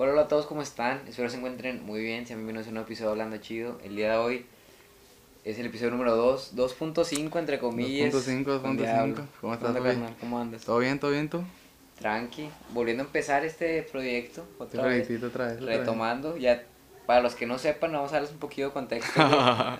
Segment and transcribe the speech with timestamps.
[0.00, 1.02] Hola, hola a todos, ¿cómo están?
[1.08, 2.24] Espero se encuentren muy bien.
[2.24, 3.80] Sean bienvenidos a un nuevo episodio Hablando Chido.
[3.82, 4.46] El día de hoy
[5.44, 8.14] es el episodio número 2, 2.5 entre comillas.
[8.14, 8.80] 2.5, con 2.5.
[8.80, 9.26] Diablo.
[9.40, 10.16] ¿Cómo ¿Qué estás, carnal?
[10.20, 10.64] ¿Cómo andas?
[10.64, 11.42] ¿Todo bien, todo bien tú?
[11.98, 12.48] Tranqui.
[12.72, 14.46] Volviendo a empezar este proyecto.
[14.60, 15.04] Otra vez.
[15.04, 15.56] felicito otra vez.
[15.56, 15.78] otra vez.
[15.80, 16.62] retomando, ya
[17.04, 19.20] para los que no sepan, vamos a darles un poquito de contexto.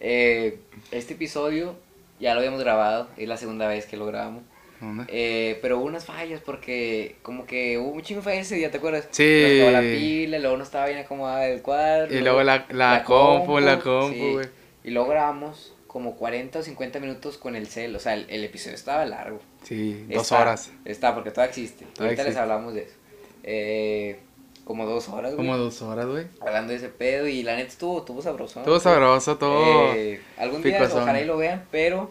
[0.00, 0.60] Eh,
[0.92, 1.74] este episodio
[2.20, 4.44] ya lo habíamos grabado, es la segunda vez que lo grabamos.
[4.80, 5.04] ¿Dónde?
[5.08, 8.70] Eh, pero hubo unas fallas porque como que hubo un chingo de fallas ese día,
[8.70, 9.08] ¿te acuerdas?
[9.10, 9.60] Sí.
[9.70, 12.14] La pila, luego no estaba bien acomodada el cuadro.
[12.14, 14.32] Y luego la, la, compu, la compu, sí.
[14.32, 14.46] güey.
[14.84, 18.44] Y luego grabamos como 40 o 50 minutos con el cel, o sea, el, el
[18.44, 19.40] episodio estaba largo.
[19.64, 20.70] Sí, dos Está, horas.
[20.84, 21.84] Está, porque todavía existe.
[21.86, 22.94] Todavía Ahorita les hablamos de eso.
[23.42, 24.20] Eh,
[24.64, 25.46] como dos horas, güey.
[25.46, 26.26] Como dos horas, güey.
[26.40, 28.60] Hablando de ese pedo y la neta estuvo, estuvo sabroso.
[28.60, 29.94] Todo sabroso, todo.
[29.94, 31.02] Eh, algún día picosón.
[31.02, 32.10] ojalá y lo vean, pero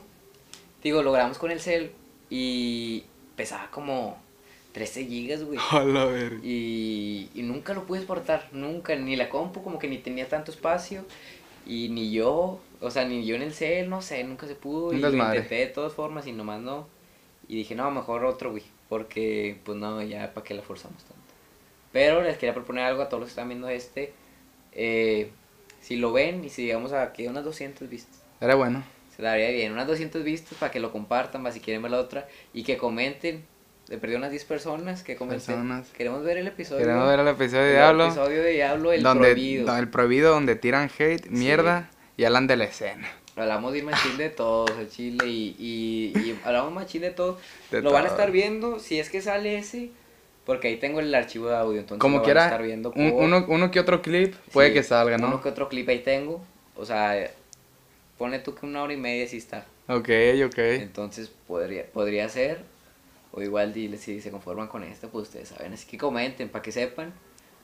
[0.82, 1.92] digo, lo grabamos con el cel
[2.30, 3.04] y
[3.36, 4.18] pesaba como
[4.74, 5.60] 13 gigas, güey.
[5.72, 6.40] A la verga.
[6.44, 10.52] Y, y nunca lo pude exportar, nunca, ni la compu como que ni tenía tanto
[10.52, 11.06] espacio
[11.66, 14.94] y ni yo, o sea, ni yo en el cel, no sé, nunca se pudo
[14.94, 16.88] y lo intenté de todas formas y nomás no.
[17.48, 21.18] Y dije, no, mejor otro, güey, porque pues no, ya para qué la forzamos tanto.
[21.92, 24.14] Pero les quería proponer algo a todos los que están viendo este,
[24.74, 25.32] eh,
[25.82, 28.22] si lo ven y si llegamos a que unas 200 vistas.
[28.40, 28.84] Era bueno.
[29.18, 32.00] Se daría bien, unas 200 vistas para que lo compartan, para si quieren ver la
[32.00, 33.44] otra y que comenten.
[33.90, 35.46] Le perdí unas 10 personas que comenten.
[35.56, 35.88] Personas.
[35.98, 36.82] Queremos ver el episodio.
[36.86, 38.06] Queremos ver el episodio de el Diablo.
[38.06, 39.66] episodio de Diablo, el donde, prohibido.
[39.66, 43.08] do- el prohibido, donde tiran hate, mierda y hablan de la escena.
[43.36, 47.40] Hablamos de machín de todos, el chile y, y, y hablamos machín de todo.
[47.72, 48.18] De lo van a todo.
[48.18, 49.90] estar viendo si es que sale ese,
[50.46, 53.72] porque ahí tengo el archivo de audio, entonces Como quiera, estar viendo por- uno, uno
[53.72, 55.28] que otro clip puede Sí, que salga, ¿no?
[55.28, 56.42] Uno que otro clip ahí tengo,
[56.76, 57.30] o sea,
[58.18, 59.66] pone tú que una hora y media sí está.
[59.88, 60.10] Ok,
[60.46, 60.58] ok.
[60.58, 62.64] Entonces podría, podría ser,
[63.32, 65.74] o igual dile si se conforman con esto, pues ustedes saben.
[65.74, 67.14] Así que comenten para que sepan.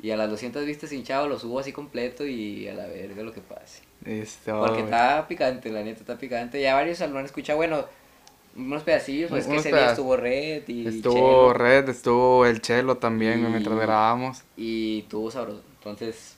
[0.01, 3.31] Y a las 200 vistas hinchado lo subo así completo y a la verga lo
[3.31, 3.83] que pase.
[4.03, 4.59] Listo.
[4.59, 6.61] Porque está picante, la neta está picante.
[6.61, 7.85] Ya varios lo han escuchado, bueno,
[8.55, 12.61] unos pedacillos, pues es que ese día estuvo Red y Estuvo Chelo, Red, estuvo el
[12.61, 14.43] Chelo también, Y- mientras grabábamos.
[14.57, 15.63] y tuvo sabroso.
[15.77, 16.32] Entonces,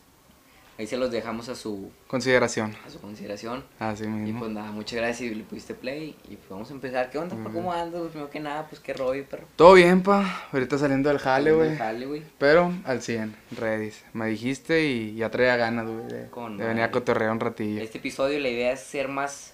[0.77, 2.75] ahí se los dejamos a su, Consideración.
[2.85, 3.63] a su consideración.
[3.79, 4.39] Así Y mismo.
[4.39, 6.15] pues nada, muchas gracias si le pusiste play.
[6.29, 7.09] Y pues vamos a empezar.
[7.09, 7.35] ¿Qué onda?
[7.35, 7.53] Ujú.
[7.53, 7.99] ¿Cómo andas?
[8.01, 9.45] Pues, Primero que nada, pues qué rollo, perro.
[9.55, 10.47] Todo bien, pa.
[10.51, 11.69] Ahorita saliendo del jale, güey.
[11.69, 12.23] del jale, güey.
[12.37, 14.03] Pero al 100, Redis.
[14.13, 16.27] Me dijiste y ya traía ganas, güey, de,
[16.57, 17.81] de venir a cotorrear un ratillo.
[17.81, 19.53] Este episodio la idea es ser más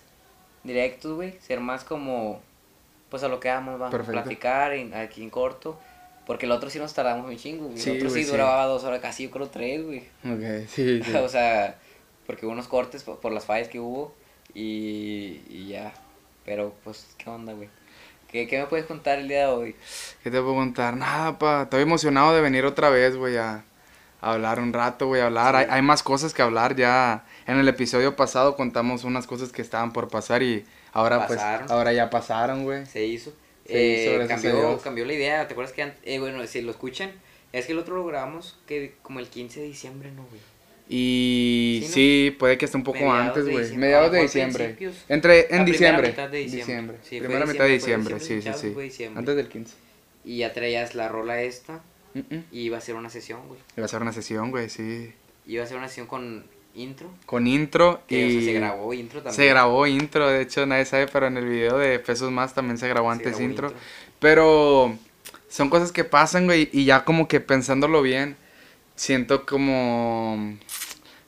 [0.64, 1.38] directos, güey.
[1.42, 2.42] Ser más como,
[3.10, 5.80] pues a lo que vamos, vamos a platicar en- aquí en corto.
[6.32, 7.78] Porque el otro sí nos tardamos un chingo, güey.
[7.78, 8.32] Sí, el otro güey, sí sí.
[8.32, 10.00] duraba dos horas, casi yo creo tres, güey.
[10.24, 11.14] Ok, sí, sí.
[11.22, 11.78] o sea,
[12.26, 14.16] porque hubo unos cortes por, por las fallas que hubo
[14.54, 15.92] y, y ya.
[16.46, 17.68] Pero pues, ¿qué onda, güey?
[18.30, 19.76] ¿Qué, ¿Qué me puedes contar el día de hoy?
[20.24, 20.96] ¿Qué te puedo contar?
[20.96, 21.64] Nada, pa.
[21.64, 23.66] Estoy emocionado de venir otra vez, güey, a,
[24.22, 25.58] a hablar un rato, güey, a hablar.
[25.58, 27.26] Hay, hay más cosas que hablar ya.
[27.46, 31.60] En el episodio pasado contamos unas cosas que estaban por pasar y ahora, Pasaron.
[31.64, 32.86] pues, ahora ya pasaron, güey.
[32.86, 33.34] Se hizo.
[33.74, 35.48] Eh, cambió, cambió la idea.
[35.48, 37.12] ¿Te acuerdas que eh, bueno, si lo escuchan,
[37.54, 40.42] es que el otro lo grabamos que como el 15 de diciembre, ¿no, güey?
[40.90, 41.94] Y Sí, ¿no?
[41.94, 43.58] sí, puede que esté un poco Mediados antes, güey.
[43.60, 44.76] diciembre, Mediados de diciembre.
[45.08, 46.08] Entre, La en primera diciembre.
[46.10, 46.98] mitad de diciembre.
[47.04, 48.90] Sí, fue Primera mitad de diciembre, diciembre, sí, sí, diciembre, sí.
[48.90, 49.20] diciembre.
[49.20, 49.74] Antes del 15.
[50.26, 51.82] Y ya traías la rola esta
[52.14, 52.44] Mm, mm.
[52.52, 53.60] y iba a ser una sesión, güey.
[53.78, 55.14] Iba a ser una sesión, güey, sí.
[55.46, 56.44] Iba a ser una sesión con
[56.76, 57.10] intro.
[57.26, 58.32] Con intro Que o y...
[58.34, 59.36] sea, se grabó intro también.
[59.36, 62.78] Se grabó intro, de hecho nadie sabe, pero en el video de Pesos Más también
[62.78, 63.74] se grabó Se antes grabó intro.
[64.20, 64.98] Pero
[65.50, 68.36] son cosas que pasan, güey, y ya como que pensándolo bien,
[68.96, 70.58] siento como...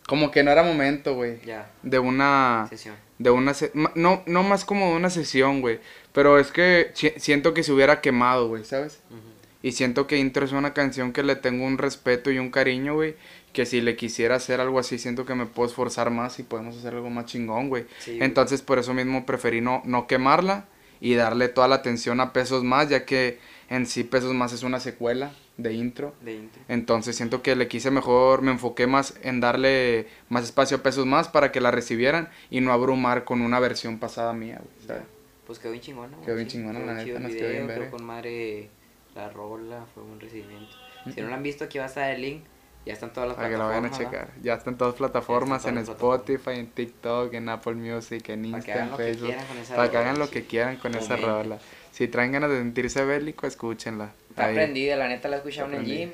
[0.07, 2.67] Como que no era momento, güey, Ya, de una...
[2.69, 2.95] sesión.
[3.19, 3.53] De una...
[3.53, 5.79] se- No, no más como de una sesión, güey,
[6.11, 8.99] pero es que si- siento que se hubiera quemado, güey, ¿sabes?
[9.09, 9.19] Ujú.
[9.61, 12.95] Y siento que Intro es una canción que le tengo un respeto y un cariño,
[12.95, 13.15] güey.
[13.53, 16.75] Que si le quisiera hacer algo así, siento que me puedo esforzar más y podemos
[16.75, 17.85] hacer algo más chingón, güey.
[17.99, 18.17] Sí.
[18.19, 20.65] Entonces, por eso mismo preferí no, no quemarla
[20.99, 23.37] y darle toda la atención a Pesos Más, ya que
[23.69, 26.15] en sí Pesos Más es una secuela de Intro.
[26.21, 26.61] De intro.
[26.67, 31.05] Entonces, siento que le quise mejor, me enfoqué más en darle más espacio a Pesos
[31.05, 34.87] Más para que la recibieran y no abrumar con una versión pasada mía, güey.
[34.87, 35.03] ¿sabes?
[35.45, 36.15] Pues quedó bien chingona.
[36.15, 37.91] güey, Quedó bien sí, chingona, la neta, nos quedó bien verga.
[37.91, 38.69] con madre
[39.13, 40.71] la rola, fue un recibimiento.
[41.13, 42.43] Si no lo han visto, aquí va a estar el link.
[42.85, 44.41] Ya están todas las Para que lo vayan a plataformas, checar.
[44.41, 48.51] Ya están todas plataformas, Ya están en las Spotify, en TikTok, en Apple Music, en
[48.51, 49.27] Para que Insta, hagan en lo que Facebook.
[49.29, 51.59] quieran con esa Para que rola, hagan lo que quieran con esa rola.
[51.91, 54.11] Si traen ganas de sentirse bélico, escúchenla.
[54.29, 54.55] Está Ahí.
[54.55, 56.11] prendida, la neta la he escuchado en el gym.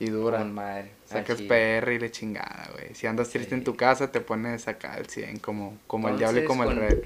[0.00, 0.38] Y dura.
[0.38, 0.92] Con madre.
[1.06, 1.80] Sacas chile.
[1.80, 2.94] PR y le chingada, güey.
[2.94, 6.40] Si andas triste en tu casa, te pones acá al 100, como, como el diablo
[6.40, 7.00] y como el rey.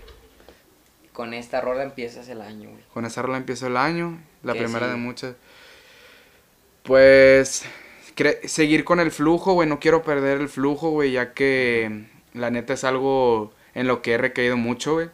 [1.12, 2.82] Con esta rola empiezas el año, güey.
[2.92, 5.36] Con esa rola empiezo el año, la ¿Qué primera de muchas.
[6.82, 7.64] Pues
[8.44, 9.68] seguir con el flujo, güey.
[9.68, 12.04] No quiero perder el flujo, güey, ya que
[12.34, 15.08] la neta es algo en lo que he recaído mucho, güey.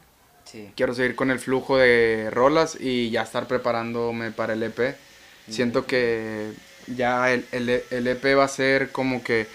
[0.44, 0.70] Sí.
[0.76, 4.96] Quiero seguir con el flujo de rolas y ya estar preparándome para el EP.
[5.48, 6.52] Siento que
[6.86, 9.46] ya el, el, el EP va a ser como que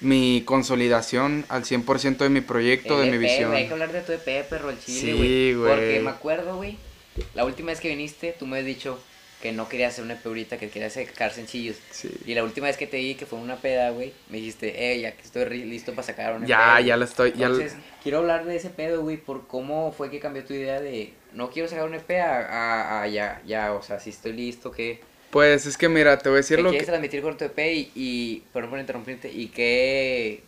[0.00, 3.50] mi consolidación al 100% de mi proyecto, de El mi EP, visión.
[3.50, 5.54] güey, Hay que hablar de tu EP, perro, el chile, Sí, güey.
[5.54, 5.70] güey.
[5.70, 6.78] Porque me acuerdo, güey,
[7.34, 8.98] la última vez que viniste, tú me has dicho
[9.40, 11.76] que no querías hacer un EP ahorita, que querías sacar sencillos.
[11.90, 12.10] Sí.
[12.26, 15.00] Y la última vez que te vi, que fue una peda, güey, me dijiste, eh,
[15.00, 16.48] ya que estoy listo para sacar un EP.
[16.48, 16.84] Ya, güey".
[16.84, 17.32] ya lo estoy.
[17.32, 20.80] Ya Entonces, quiero hablar de ese pedo, güey, por cómo fue que cambió tu idea
[20.80, 24.70] de no quiero sacar un EP a, a, ya, ya, o sea, si estoy listo,
[24.70, 25.00] ¿qué,
[25.30, 26.92] Pues es que mira, te voy a decir qué lo quieres que...
[26.92, 30.42] transmitir con tu EP y, y perdón por interrumpirte, y qué,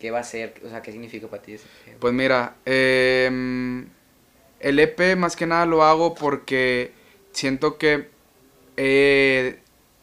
[0.00, 1.98] qué va a ser, o sea, qué significa para ti ese EP?
[2.00, 3.86] Pues mira, em,
[4.58, 6.90] el EP más que nada lo hago porque
[7.32, 8.15] siento que
[8.76, 9.58] he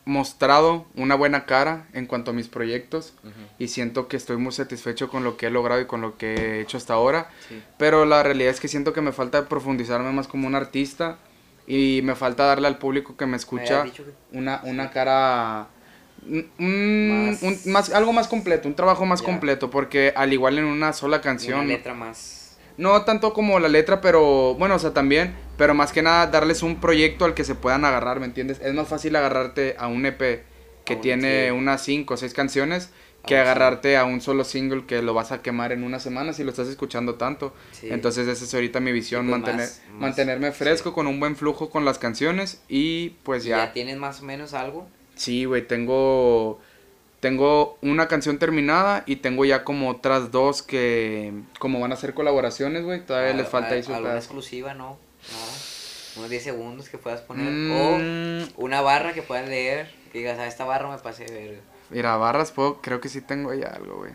[0.06, 3.14] mostrado una buena cara en cuanto a mis proyectos
[3.58, 6.36] y siento que estoy muy satisfecho con lo que he logrado y con lo que
[6.36, 7.30] he hecho hasta ahora.
[7.48, 7.62] sí.
[7.78, 11.18] Pero la realidad es que siento que me falta profundizarme más como un artista
[11.68, 14.04] y me falta darle al público que me escucha que-
[14.34, 15.68] una, una cara...
[16.28, 20.58] un- un- Más- un- más- algo más completo, un trabajo más completo, porque al igual
[20.58, 22.58] en una sola Una canción, letra más.
[22.78, 26.64] no tanto como la letra, pero bueno, o sea, también, pero más que nada darles
[26.64, 28.60] un proyecto al que se puedan agarrar, ¿me entiendes?
[28.62, 30.44] Es más fácil agarrarte a un EP
[30.86, 31.52] que A tiene sí.
[31.52, 32.90] unas 5 o 6 canciones
[33.26, 33.50] que Ah, sí.
[33.50, 36.50] agarrarte a un solo single que lo vas a quemar en una semana si lo
[36.50, 37.54] estás escuchando tanto.
[37.72, 37.88] Sí.
[37.90, 40.96] Entonces esa es ahorita mi visión, pues, mantener, más- más- mantenerme fresco sí.
[40.96, 43.58] con un buen flujo con las canciones y pues ¿Y ya.
[43.68, 44.88] ya tienes más o menos algo.
[45.16, 46.60] Sí, güey, tengo
[47.22, 52.14] tengo una canción terminada y tengo ya como otras dos que como van a ser
[52.14, 54.98] colaboraciones, güey, todavía Al- les falta ahí al- su alguna exclusiva, ¿no?
[56.16, 57.50] Unos 10 segundos que puedas poner.
[57.52, 59.92] Mm, O una barra que puedas leer.
[60.12, 61.60] Que digas, a esta barra me pasé verga.
[61.90, 64.12] Mira, barras puedo, creo que sí tengo ahí algo, güey.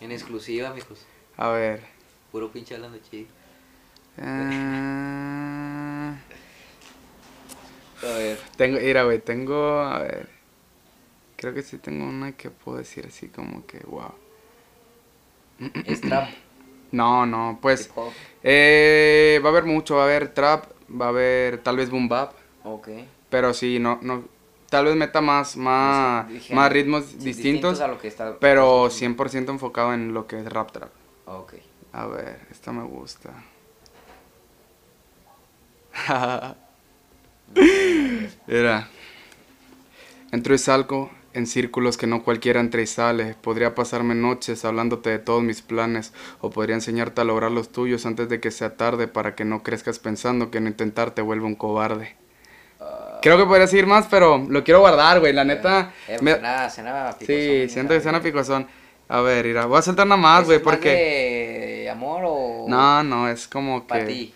[0.00, 1.06] En exclusiva, amigos.
[1.36, 1.82] A ver.
[2.32, 3.28] Puro pinche hablando chido.
[4.20, 6.14] Ah,
[8.02, 8.38] A ver.
[8.56, 10.28] tengo, mira, güey, tengo, a ver.
[11.36, 14.12] Creo que sí tengo una que puedo decir así como que, wow.
[15.86, 16.28] Es trap.
[16.90, 18.12] No, no, pues hip hop.
[18.42, 22.08] Eh, va a haber mucho, va a haber trap, va a haber tal vez boom
[22.08, 22.32] bap,
[22.64, 22.88] Ok.
[23.30, 24.24] pero sí, no, no,
[24.68, 28.38] tal vez meta más, más, Dije, más ritmos sí, distintos, a lo que está.
[28.38, 30.90] pero 100% enfocado en lo que es rap trap.
[31.26, 31.54] Ok.
[31.92, 33.30] A ver, esta me gusta.
[38.46, 38.88] Mira.
[40.30, 43.34] Entro y salgo en círculos que no cualquiera entra y sale.
[43.40, 48.06] Podría pasarme noches hablándote de todos mis planes o podría enseñarte a lograr los tuyos
[48.06, 51.46] antes de que sea tarde para que no crezcas pensando que no intentar te vuelve
[51.46, 52.16] un cobarde.
[53.22, 55.32] Creo que podría seguir más, pero lo quiero guardar, güey.
[55.32, 55.92] La neta...
[56.08, 58.66] Eh, me- cena, cena Sí, picosón, siento que suena picosón.
[59.08, 60.88] A ver, mira, voy a soltar una más, ¿Es güey, más porque...
[61.84, 62.66] de amor o.?
[62.68, 63.88] No, no, es como que...
[63.88, 64.34] Para ti.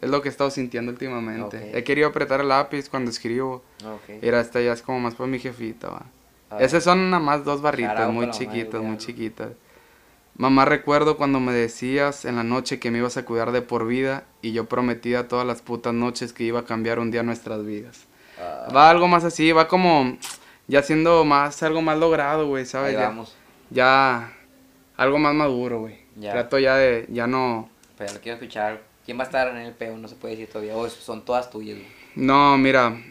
[0.00, 1.56] Es lo que he estado sintiendo últimamente.
[1.56, 1.74] Ok.
[1.74, 3.62] He querido apretar el lápiz cuando escribo.
[3.84, 4.22] Ok.
[4.22, 6.06] Mira, esta ya es como más para mi jefita, va.
[6.50, 6.64] A ver.
[6.64, 9.50] Esas son nada más dos barritas, muy chiquitas, muy chiquitas.
[10.36, 13.86] Mamá, recuerdo cuando me decías en la noche que me ibas a cuidar de por
[13.86, 17.66] vida y yo prometía todas las putas noches que iba a cambiar un día nuestras
[17.66, 18.06] vidas.
[18.40, 20.16] Ah, Va algo más así, va como
[20.68, 22.92] ya siendo más, algo más logrado, güey, ¿sabes?
[22.92, 23.34] Ya, vamos.
[23.70, 24.32] ya
[24.96, 25.98] algo más maduro, güey.
[26.20, 27.68] Trato ya de, ya no...
[27.96, 28.80] Pero quiero escuchar.
[29.08, 29.96] ¿Quién va a estar en el peo?
[29.96, 30.76] No se puede decir todavía.
[30.76, 31.88] O son todas tuyas, güey.
[32.14, 33.02] No, mira,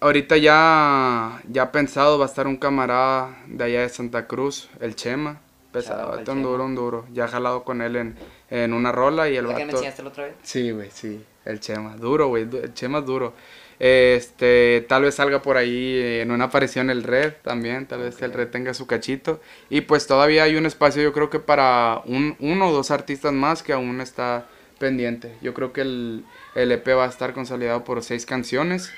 [0.00, 4.94] ahorita ya, ya pensado va a estar un camarada de allá de Santa Cruz, el
[4.96, 5.40] Chema.
[5.72, 6.42] Pesado, vato, un Chema.
[6.42, 7.06] duro, un duro.
[7.10, 8.18] Ya he jalado con él en,
[8.50, 9.76] en una rola y el ¿Es la que me vato...
[9.78, 10.34] enseñaste la otra vez?
[10.42, 11.96] Sí, güey, sí, el Chema.
[11.96, 13.32] Duro, güey, el Chema es duro.
[13.78, 18.34] Este, tal vez salga por ahí en una aparición el Red también, tal vez el.
[18.34, 19.40] Red tenga su cachito.
[19.70, 23.32] Y pues todavía hay un espacio, yo creo que para un, uno o dos artistas
[23.32, 24.46] más que aún está
[24.78, 25.36] pendiente.
[25.42, 28.92] Yo creo que el, el EP va a estar consolidado por seis canciones.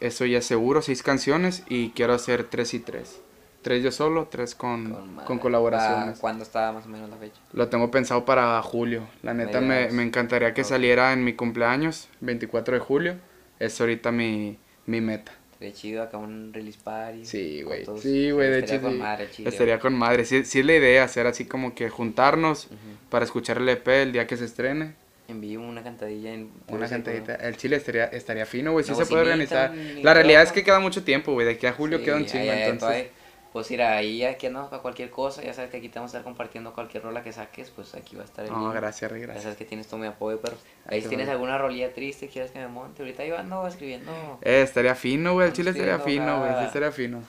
[0.00, 3.20] Eso ya es seguro, seis canciones y quiero hacer tres y tres.
[3.62, 5.38] Tres yo solo, tres con, con, madre.
[5.38, 6.04] colaboraciones.
[6.04, 7.38] ¿Para ¿Cuándo está más o menos la fecha?
[7.52, 9.06] Lo tengo pensado para julio.
[9.22, 13.16] La neta me, me encantaría que saliera en mi cumpleaños, 24 de julio.
[13.58, 15.32] Es ahorita mi, mi meta.
[15.60, 17.26] Sería chido acá un release party.
[17.26, 18.00] Sí, con güey.
[18.00, 18.98] Sí, güey, de Estaría hecho con sí.
[18.98, 20.24] madre chile, Estaría con madre.
[20.24, 22.68] Sí, sí es la idea, hacer así como que juntarnos
[23.10, 24.94] para escuchar el EP el día que se estrene.
[25.28, 26.50] En vivo una cantadilla en...
[26.68, 27.34] Una cantadita.
[27.34, 28.84] El chile estaría, estaría fino, güey.
[28.86, 29.72] Sí se puede organizar.
[30.02, 31.46] La realidad es que queda mucho tiempo, güey.
[31.46, 32.78] De aquí a julio Sí, queda un chingo, entonces.
[32.78, 33.06] todavía-
[33.52, 35.42] Pues ir ahí, aquí andamos para cualquier cosa.
[35.42, 37.70] Ya sabes que aquí te vamos a estar compartiendo cualquier rola que saques.
[37.70, 39.42] Pues aquí va a estar el No, gracias, Rick, Ya gracias.
[39.42, 41.32] sabes que tienes todo mi apoyo, pero ahí si tienes bueno.
[41.32, 43.02] alguna rolilla triste, quieres que me monte.
[43.02, 44.12] Ahorita yo ando escribiendo.
[44.42, 45.48] Eh, estaría fino, güey.
[45.48, 46.52] El chile estaría no, fino, güey.
[46.60, 47.22] Sí estaría fino.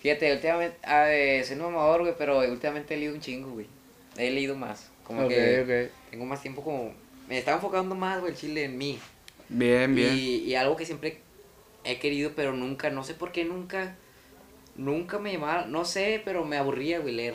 [0.00, 3.66] Fíjate, últimamente, ah, eh, soy un mamador, güey, pero últimamente he leído un chingo, güey.
[4.18, 4.90] He leído más.
[5.04, 6.10] Como Ok, que ok.
[6.10, 6.92] tengo más tiempo como...
[7.28, 8.98] Me estaba enfocando más, güey, el chile en mí.
[9.48, 10.12] Bien, bien.
[10.14, 11.18] Y, y algo que siempre
[11.84, 13.96] he querido, pero nunca, no sé por qué nunca,
[14.76, 17.34] nunca me llamaba, no sé, pero me aburría, güey, leer.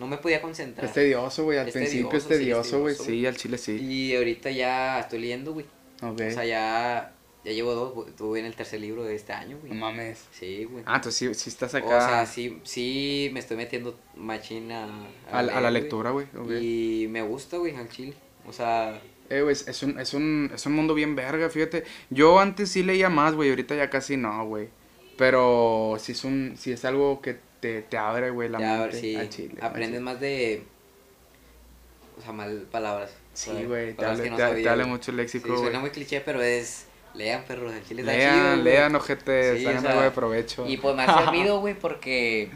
[0.00, 0.86] No me podía concentrar.
[0.86, 1.58] Es tedioso, güey.
[1.58, 2.94] Al Es principio tedioso, sí, es tedioso, güey.
[2.96, 3.76] Sí, al chile sí.
[3.80, 5.66] Y ahorita ya estoy leyendo, güey.
[6.02, 6.20] Ok.
[6.26, 7.12] O sea, ya,
[7.44, 8.08] ya llevo dos.
[8.08, 9.72] Estuve en el tercer libro de este año, güey.
[9.72, 10.24] No mames.
[10.32, 10.82] Sí, güey.
[10.84, 14.88] Ah, entonces sí, sí estás acá O sea, sí, sí me estoy metiendo machina
[15.30, 16.26] a, a la lectura, güey.
[16.60, 18.14] Y me gusta, güey, al chile.
[18.48, 19.00] O sea,
[19.30, 21.84] Eh, güey, es un, es, un, es un mundo bien verga, fíjate.
[22.10, 24.68] Yo antes sí leía más, güey, ahorita ya casi no, güey.
[25.16, 29.16] Pero sí es, un, sí es algo que te, te abre, güey, la mente sí,
[29.16, 29.54] al chile.
[29.60, 30.00] aprendes chile.
[30.00, 30.62] más de...
[32.18, 33.10] O sea, mal palabras.
[33.32, 34.08] Sí, güey, te no
[34.82, 34.86] güey.
[34.86, 35.60] mucho el Sí, léxico, güey.
[35.62, 36.86] suena muy cliché, pero es...
[37.14, 38.62] Lean, perros, al chile está lean, chido, güey.
[38.64, 40.66] lean, ojete, Sí, o sea, algo de provecho.
[40.66, 42.50] Y pues me ha servido, güey, porque...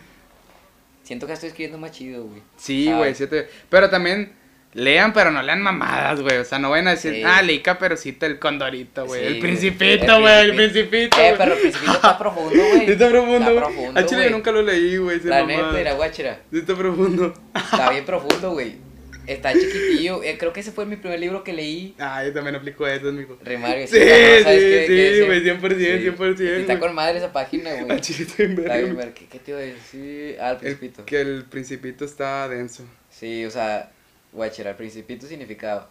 [1.05, 2.43] Siento que estoy escribiendo más chido, güey.
[2.57, 4.33] Sí, güey, sí te- pero también
[4.75, 6.37] lean, pero no lean mamadas, güey.
[6.39, 7.23] O sea, no vayan a decir, Sí.
[7.25, 9.21] ah, leí Caperucita el Condorito, güey.
[9.21, 9.39] Sí, el.
[9.41, 10.91] Principito, güey, el Principito.
[10.91, 11.17] Principito.
[11.21, 12.87] Eh, pero el principito está profundo, güey.
[12.87, 15.21] Sí está profundo, Está profundo, Al chile yo nunca lo leí, güey.
[15.25, 16.41] La neta, la guachera.
[16.53, 17.35] Sí está profundo.
[17.55, 18.89] Está bien profundo, güey.
[19.27, 20.23] Está chiquitillo.
[20.23, 21.95] Eh, creo que ese fue mi primer libro que leí.
[21.99, 23.37] Ah, yo también aplico eso, amigo.
[23.45, 23.87] Remario.
[23.87, 24.05] Sí, ¿no?
[24.07, 28.01] ¿Sabes sí, qué- sí, güey, 100%, 100%, Y Está con madre esa página, güey.
[28.01, 30.37] chile estoy en Está bien, ver, ¿Qué, qué te iba a decir?
[30.41, 31.05] Ah, el El- principito.
[31.05, 32.85] Que el Principito está denso.
[33.11, 33.91] Sí, o sea,
[34.33, 35.89] guachera, el principito significado.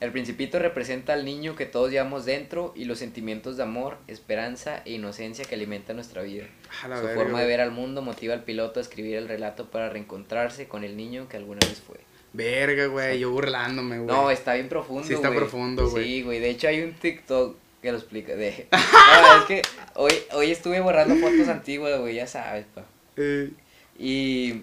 [0.00, 4.82] El principito representa al niño que todos llevamos dentro y los sentimientos de amor, esperanza
[4.84, 6.46] e inocencia que alimentan nuestra vida.
[6.82, 7.46] Su verga, forma de güey.
[7.46, 11.28] ver al mundo motiva al piloto a escribir el relato para reencontrarse con el niño
[11.28, 11.98] que alguna vez fue.
[12.32, 14.08] Verga, güey, yo burlándome, güey.
[14.08, 15.04] No, está bien profundo.
[15.06, 15.38] Sí está güey.
[15.38, 16.04] profundo, güey.
[16.04, 16.40] Sí, güey.
[16.40, 18.34] De hecho, hay un TikTok que lo explica.
[18.34, 18.66] De...
[18.72, 19.62] No, es que
[19.94, 22.84] hoy, hoy estuve borrando fotos antiguas, güey, ya sabes, pa.
[23.16, 23.50] Eh,
[23.98, 24.62] Y.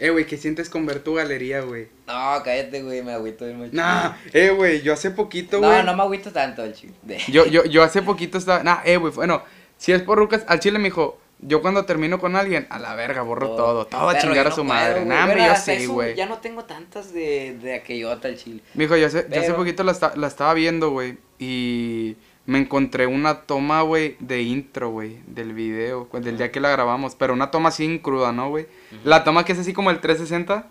[0.00, 1.86] eh, güey, ¿qué sientes con ver tu galería, güey?
[2.08, 3.70] No, cállate, güey, me agüito bien mucho.
[3.72, 5.70] Nah, eh, güey, yo hace poquito, güey.
[5.70, 6.94] No, no me agüito tanto, el chico.
[7.02, 7.18] De...
[7.28, 8.62] Yo, yo, yo hace poquito estaba.
[8.64, 9.42] Nah, eh, güey, bueno,
[9.76, 12.94] si es por Rucas, al chile me dijo, yo cuando termino con alguien, a la
[12.94, 15.04] verga, borro todo, todo a Pero chingar a su no madre.
[15.04, 15.16] güey.
[15.18, 16.14] hombre, yo sí, güey.
[16.16, 18.60] Ya no tengo tantas de, de aquellota al chile.
[18.74, 22.16] Mijo, yo hace, yo hace Pero- poquito la, esta- la estaba viendo, güey, y
[22.50, 26.68] me encontré una toma, güey, de intro, güey, del video, pues, del día que la
[26.70, 28.66] grabamos, pero una toma así cruda, ¿no, güey?
[29.04, 30.66] La toma que es así como el 360.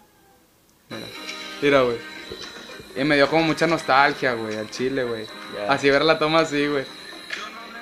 [0.90, 1.06] Mira,
[1.62, 1.98] mira, güey.
[2.98, 5.26] Y me dio como mucha nostalgia, güey, al chile, güey.
[5.70, 6.84] Así ver la toma así, güey.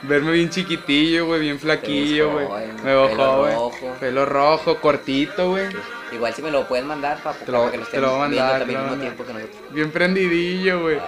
[0.03, 2.47] Verme bien chiquitillo, güey, bien flaquillo, güey.
[2.83, 3.55] Me pelo joven.
[3.55, 3.95] rojo.
[3.99, 5.65] Pelo rojo, cortito, güey.
[6.11, 8.37] Igual si me lo pueden mandar para, Te lo- para que lo te lo viendo
[8.37, 9.73] también al mismo tiempo que nosotros.
[9.73, 10.99] Bien prendidillo, güey.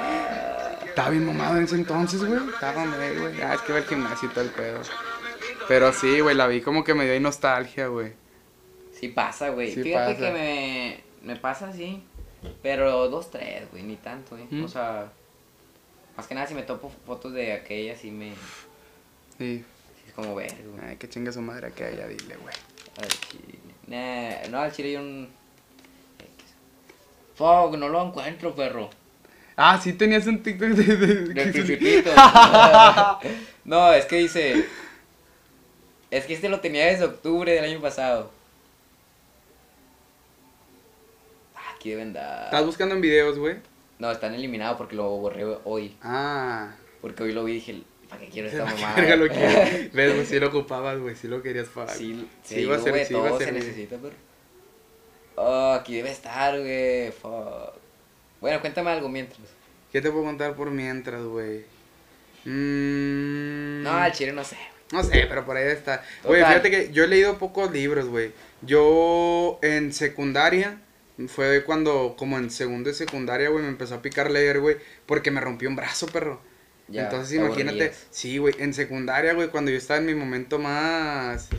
[0.89, 2.39] Estaba bien mamado en ese entonces, güey.
[2.49, 3.41] Estaba hombre, güey.
[3.41, 4.81] Ah, es que iba al gimnasio y todo el pedo.
[5.67, 8.13] Pero sí, güey, la vi como que me dio ahí nostalgia, güey.
[8.91, 9.73] Sí pasa, güey.
[9.73, 10.25] Sí Fíjate pasa.
[10.25, 11.03] que me,
[11.33, 12.03] me pasa así.
[12.61, 14.47] Pero dos, tres, güey, ni tanto, güey.
[14.49, 14.63] ¿Mm?
[14.63, 15.11] O sea,
[16.17, 18.33] más que nada si me topo fotos de aquella, sí me...
[19.37, 19.63] Sí.
[20.07, 20.89] es como ver, güey.
[20.89, 22.55] Ay, que chinga su madre que ella, dile, güey.
[22.97, 23.59] Al chile.
[23.87, 25.29] Nah, no, al chile yo un...
[27.35, 28.89] Fuck, no lo encuentro, perro.
[29.61, 30.95] Ah, sí tenías un TikTok de...
[30.95, 32.11] de- Del principito.
[33.65, 34.65] no, es que dice...
[36.11, 38.31] Es que este lo tenía desde octubre del año pasado.
[41.55, 42.45] Ah, aquí deben dar.
[42.45, 43.57] Estás buscando en videos, güey.
[43.99, 45.93] No, están eliminados porque lo borré hoy.
[46.01, 46.71] Ah.
[47.01, 48.63] Porque hoy lo vi y dije, ¿para qué quiero esta
[48.95, 49.89] verga lo que...
[49.93, 51.15] Ves, güey, sí lo ocupabas, güey.
[51.15, 51.95] Sí lo querías pagar.
[51.97, 54.15] Sí, Sí sí, iba a ser- güey, sí iba a todo ser se necesita, pero...
[55.35, 57.11] Oh, aquí debe estar, güey.
[57.11, 57.78] Fuck.
[58.41, 59.39] Bueno, cuéntame algo mientras.
[59.91, 61.65] ¿Qué te puedo contar por mientras, güey?
[62.45, 63.83] Mmm...
[63.83, 64.57] No, al chile no sé.
[64.91, 66.03] No sé, pero por ahí está.
[66.23, 68.31] Güey, fíjate que yo he leído pocos libros, güey.
[68.61, 70.79] Yo en secundaria,
[71.27, 75.31] fue cuando, como en segundo de secundaria, güey, me empezó a picar leer, güey, porque
[75.31, 76.41] me rompió un brazo, perro.
[76.87, 78.07] Ya, Entonces te imagínate, aburrías.
[78.09, 81.49] sí, güey, en secundaria, güey, cuando yo estaba en mi momento más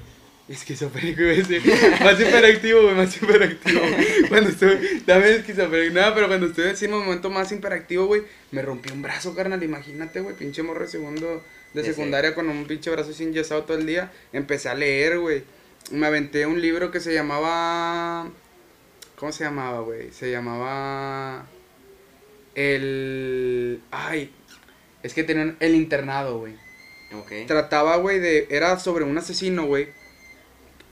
[0.50, 1.62] esquizofrénico, iba a decir,
[2.02, 3.80] más hiperactivo, güey, más hiperactivo.
[4.28, 8.22] cuando estuve, también esquizofrénico, nada, pero cuando estuve así en mi momento más hiperactivo, güey,
[8.50, 11.42] me rompí un brazo, carnal, imagínate, güey, pinche morro de segundo
[11.72, 14.10] de secundaria con un pinche brazo sin yesado todo el día.
[14.32, 15.44] Empecé a leer, güey.
[15.92, 18.28] Me aventé un libro que se llamaba
[19.20, 20.10] ¿Cómo se llamaba, güey?
[20.12, 21.46] Se llamaba
[22.54, 24.32] el ay,
[25.02, 26.54] es que tenían el internado, güey.
[27.12, 27.46] Ok.
[27.46, 28.46] Trataba, güey, de.
[28.50, 29.88] Era sobre un asesino, güey.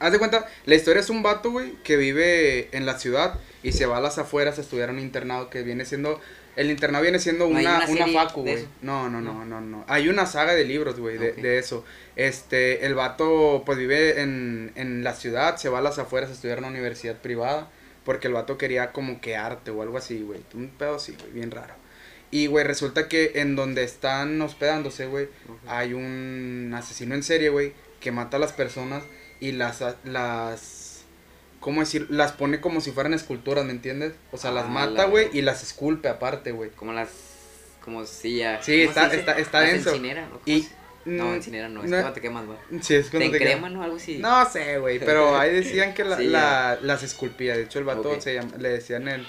[0.00, 3.72] Haz de cuenta, la historia es un vato, güey, que vive en la ciudad y
[3.72, 6.20] se va a las afueras a estudiar un internado que viene siendo
[6.54, 8.64] El internado viene siendo una, una facu, güey.
[8.80, 9.60] No, no, no, No.
[9.60, 9.84] no.
[9.88, 11.84] Hay una saga de libros, güey, de, eso.
[12.16, 16.32] Este, el vato, pues vive en, en la ciudad, se va a las afueras a
[16.32, 17.70] estudiar en una universidad privada,
[18.04, 20.40] porque el vato quería como que arte o algo así, güey.
[20.54, 21.74] Un pedo así, güey, bien raro.
[22.30, 25.28] Y, güey, resulta que en donde están hospedándose, güey,
[25.66, 29.02] hay un asesino en serie, güey, que mata a las personas
[29.40, 31.02] y las, las,
[31.60, 32.06] ¿cómo decir?
[32.10, 34.14] Las pone como si fueran esculturas, ¿me entiendes?
[34.32, 36.70] O sea, las Ah, mata, la- güey, y las esculpe aparte, güey.
[36.70, 37.08] Como las.
[37.84, 38.62] Como si ya.
[38.62, 39.96] Sí, ¿cómo se está- está- está denso.
[39.96, 40.30] ¿no?
[40.30, 40.68] ¿Cómo Y-
[41.04, 42.56] No, Mm, encinera no, es no- cuando te quemas, va.
[42.82, 44.18] Sí, es Te cuando te encreman o algo así.
[44.18, 47.56] No sé, güey, pero ahí decían que la, Sí, la- las esculpía.
[47.56, 49.26] De hecho, el vato se llama, le decían el,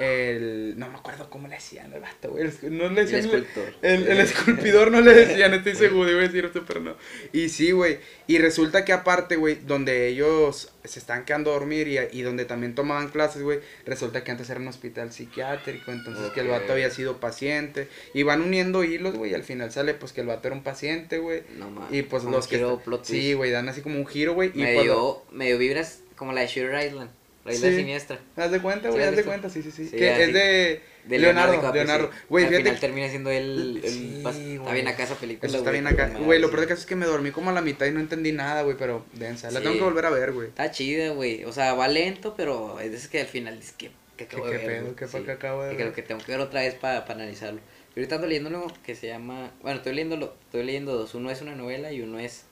[0.00, 0.74] el...
[0.78, 2.44] No me acuerdo cómo le decían el vato, güey.
[2.62, 3.20] el- No le decían...
[3.24, 3.74] el- escultor.
[3.82, 6.96] El, el esculpidor no le decían, estoy seguro, iba a decir esto, pero no.
[7.32, 7.98] Y sí, güey.
[8.26, 12.44] Y resulta que aparte, güey, donde ellos se están quedando a dormir y, y donde
[12.46, 16.72] también tomaban clases, güey, resulta que antes era un hospital psiquiátrico, entonces que el vato
[16.72, 17.88] había sido paciente.
[18.14, 20.62] Y van uniendo hilos, güey, y al final sale pues que el vato era un
[20.62, 21.42] paciente, güey.
[21.58, 21.92] No mames.
[21.92, 22.56] Y pues los que...
[22.56, 22.66] está-
[23.12, 24.50] Sí, güey, dan así como un giro, güey.
[24.54, 27.10] Y Me dio, me dio vibras como la de Shooter Island.
[27.44, 27.76] La isla Sí.
[27.76, 28.18] siniestra.
[28.36, 29.04] ¿Haz de cuenta, ¿Sí güey?
[29.08, 29.48] ¿Haz de cuenta?
[29.48, 29.88] Sí, sí, sí.
[29.88, 30.22] Sí, que así.
[30.22, 30.82] es de...
[31.04, 32.10] De Leonardo, Leonardo, Leonardo.
[32.28, 33.80] Güey, Al fíjate final que- termina siendo él.
[33.82, 34.22] Sí,
[34.58, 35.48] está bien acá esa película.
[35.48, 36.10] Eso está güey, bien acá.
[36.18, 38.00] Güey, lo peor de caso es que me dormí como a la mitad y no
[38.00, 39.50] entendí nada, güey, pero densa.
[39.50, 40.48] La tengo que volver a ver, güey.
[40.48, 41.44] Está chida, güey.
[41.44, 43.86] O sea, va lento, pero es que al final dices que.
[44.18, 44.96] que ¿Qué, acabo de qué ver, pedo?
[44.96, 45.10] ¿Qué Sí.
[45.12, 45.94] fue que acabo de Y que lo ver?
[45.94, 47.60] que tengo que ver otra vez para analizarlo.
[47.96, 49.50] Y ahorita ando leyendo uno que se llama.
[49.62, 51.14] Bueno, estoy leyendo, estoy leyendo dos.
[51.14, 52.44] Uno es una novela y uno es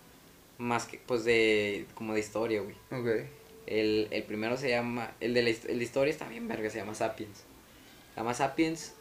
[0.56, 1.84] más que, pues, de.
[1.94, 2.74] como de historia, güey.
[2.90, 3.26] Ok.
[3.68, 5.12] El, el primero se llama.
[5.20, 7.44] El de, la, el de historia está bien verga, se llama Sapiens.
[8.14, 8.94] Se llama Sapiens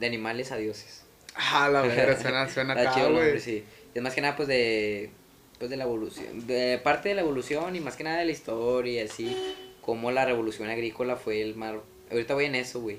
[0.00, 1.04] de animales a dioses.
[1.36, 3.38] Ah, la verdad, suena, suena acá, chido güey.
[3.38, 3.64] sí.
[3.94, 5.10] Es más que nada, pues, de.
[5.58, 6.46] Pues de la evolución.
[6.46, 9.36] De parte de la evolución y más que nada de la historia, así.
[9.80, 11.80] Cómo la revolución agrícola fue el mar.
[12.10, 12.98] Ahorita voy en eso, güey.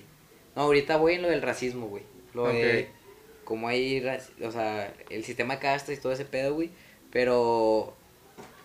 [0.56, 2.04] No, ahorita voy en lo del racismo, güey.
[2.34, 2.84] Lo de.
[2.84, 3.46] Ok.
[3.46, 4.06] Cómo hay.
[4.42, 6.70] O sea, el sistema de castas y todo ese pedo, güey.
[7.12, 7.94] Pero.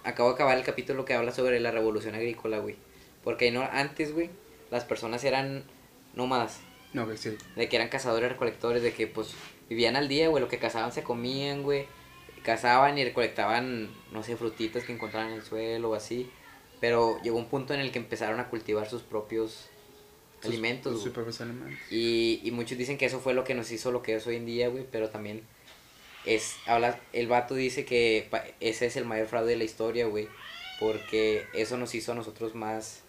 [0.04, 2.76] Acabo de acabar el capítulo que habla sobre la revolución agrícola, güey.
[3.22, 4.30] Porque no, antes, güey,
[4.70, 5.64] las personas eran
[6.14, 6.60] nómadas.
[6.92, 7.36] No, que sí.
[7.56, 9.30] De que eran cazadores recolectores, de que pues
[9.68, 11.86] vivían al día, güey, lo que cazaban se comían, güey.
[12.44, 16.30] Cazaban y recolectaban, no sé, frutitas que encontraban en el suelo o así.
[16.80, 19.68] Pero llegó un punto en el que empezaron a cultivar sus propios
[20.42, 21.78] Sus- alimentos, sus propios alimentos.
[21.90, 24.36] Y, y muchos dicen que eso fue lo que nos hizo lo que es hoy
[24.36, 25.42] en día, güey, pero también
[26.26, 30.06] es, habla, el vato dice que pa- ese es el mayor fraude de la historia,
[30.06, 30.28] güey,
[30.80, 33.02] porque eso nos hizo a nosotros más,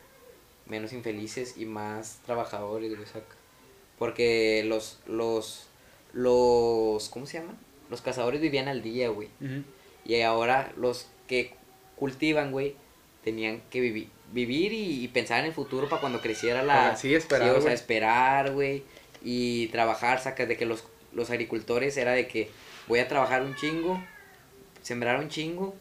[0.65, 3.35] menos infelices y más trabajadores, güey, saca.
[3.97, 5.67] Porque los, los,
[6.13, 7.57] los, ¿cómo se llaman?
[7.89, 9.29] Los cazadores vivían al día, güey.
[10.05, 11.53] Y ahora los que
[11.95, 12.75] cultivan, güey,
[13.23, 16.95] tenían que vivi- vivir y, y pensar en el futuro para cuando creciera la...
[16.95, 17.73] Sí, esperar, o sea, güey.
[17.73, 18.83] esperar, güey.
[19.23, 22.49] Y trabajar, sacas de que los, los agricultores era de que
[22.87, 24.01] voy a trabajar un chingo,
[24.81, 25.75] sembrar un chingo,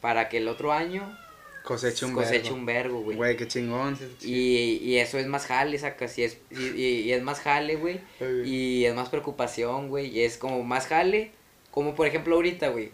[0.00, 1.16] para que el otro año
[1.64, 2.54] Cosecha un coseche vergo.
[2.56, 3.16] un vergo, güey.
[3.16, 3.98] Güey, qué chingón.
[4.22, 8.00] Y, y eso es más jale, sacas, y es, y, y- es más jale, güey.
[8.44, 10.06] Y es más preocupación, güey.
[10.06, 11.30] Y es como más jale.
[11.70, 12.90] Como por ejemplo ahorita, güey.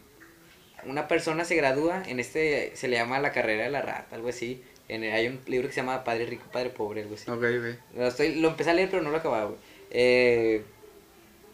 [0.86, 4.28] Una persona se gradúa en este, se le llama la carrera de la rata, algo
[4.28, 4.62] así.
[4.88, 7.30] En, hay un libro que se llama Padre Rico, Padre Pobre, algo así.
[7.30, 7.76] Ok, güey.
[7.96, 9.58] Lo, estoy, lo empecé a leer, pero no lo acababa, güey.
[9.90, 10.62] Eh,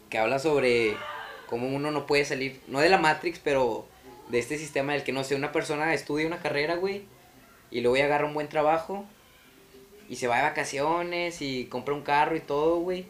[0.09, 0.97] que habla sobre
[1.51, 3.85] cómo uno no puede salir, no de la Matrix, pero
[4.29, 7.03] de este sistema del que, no sé, una persona estudia una carrera, güey,
[7.69, 9.05] y luego ya agarra un buen trabajo,
[10.09, 13.05] y se va de vacaciones, y compra un carro y todo, güey.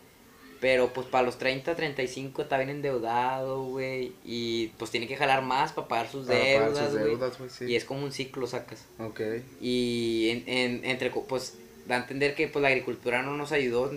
[0.60, 4.14] Pero pues para los 30, 35 está bien endeudado, güey.
[4.24, 6.74] Y pues tiene que jalar más para pagar sus Para pagar
[7.04, 7.66] deudas, sus sí.
[7.66, 8.86] Y es como un ciclo, sacas.
[9.00, 9.22] Ok.
[9.60, 13.92] Y en, en- entre, pues, da a entender que pues la agricultura no nos ayudó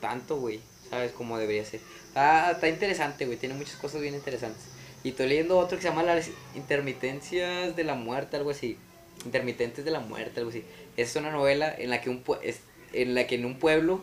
[0.00, 0.58] tanto, güey,
[0.90, 1.12] ¿sabes?
[1.12, 1.80] Como debería ser.
[2.12, 4.64] Está, está interesante, güey, tiene muchas cosas bien interesantes.
[5.02, 8.76] Y estoy leyendo otro que se llama Las intermitencias de la muerte, algo así.
[9.24, 10.64] Intermitentes de la muerte, algo así.
[10.96, 12.60] Es una novela en la que un pue- es-
[12.92, 14.02] en la que en un pueblo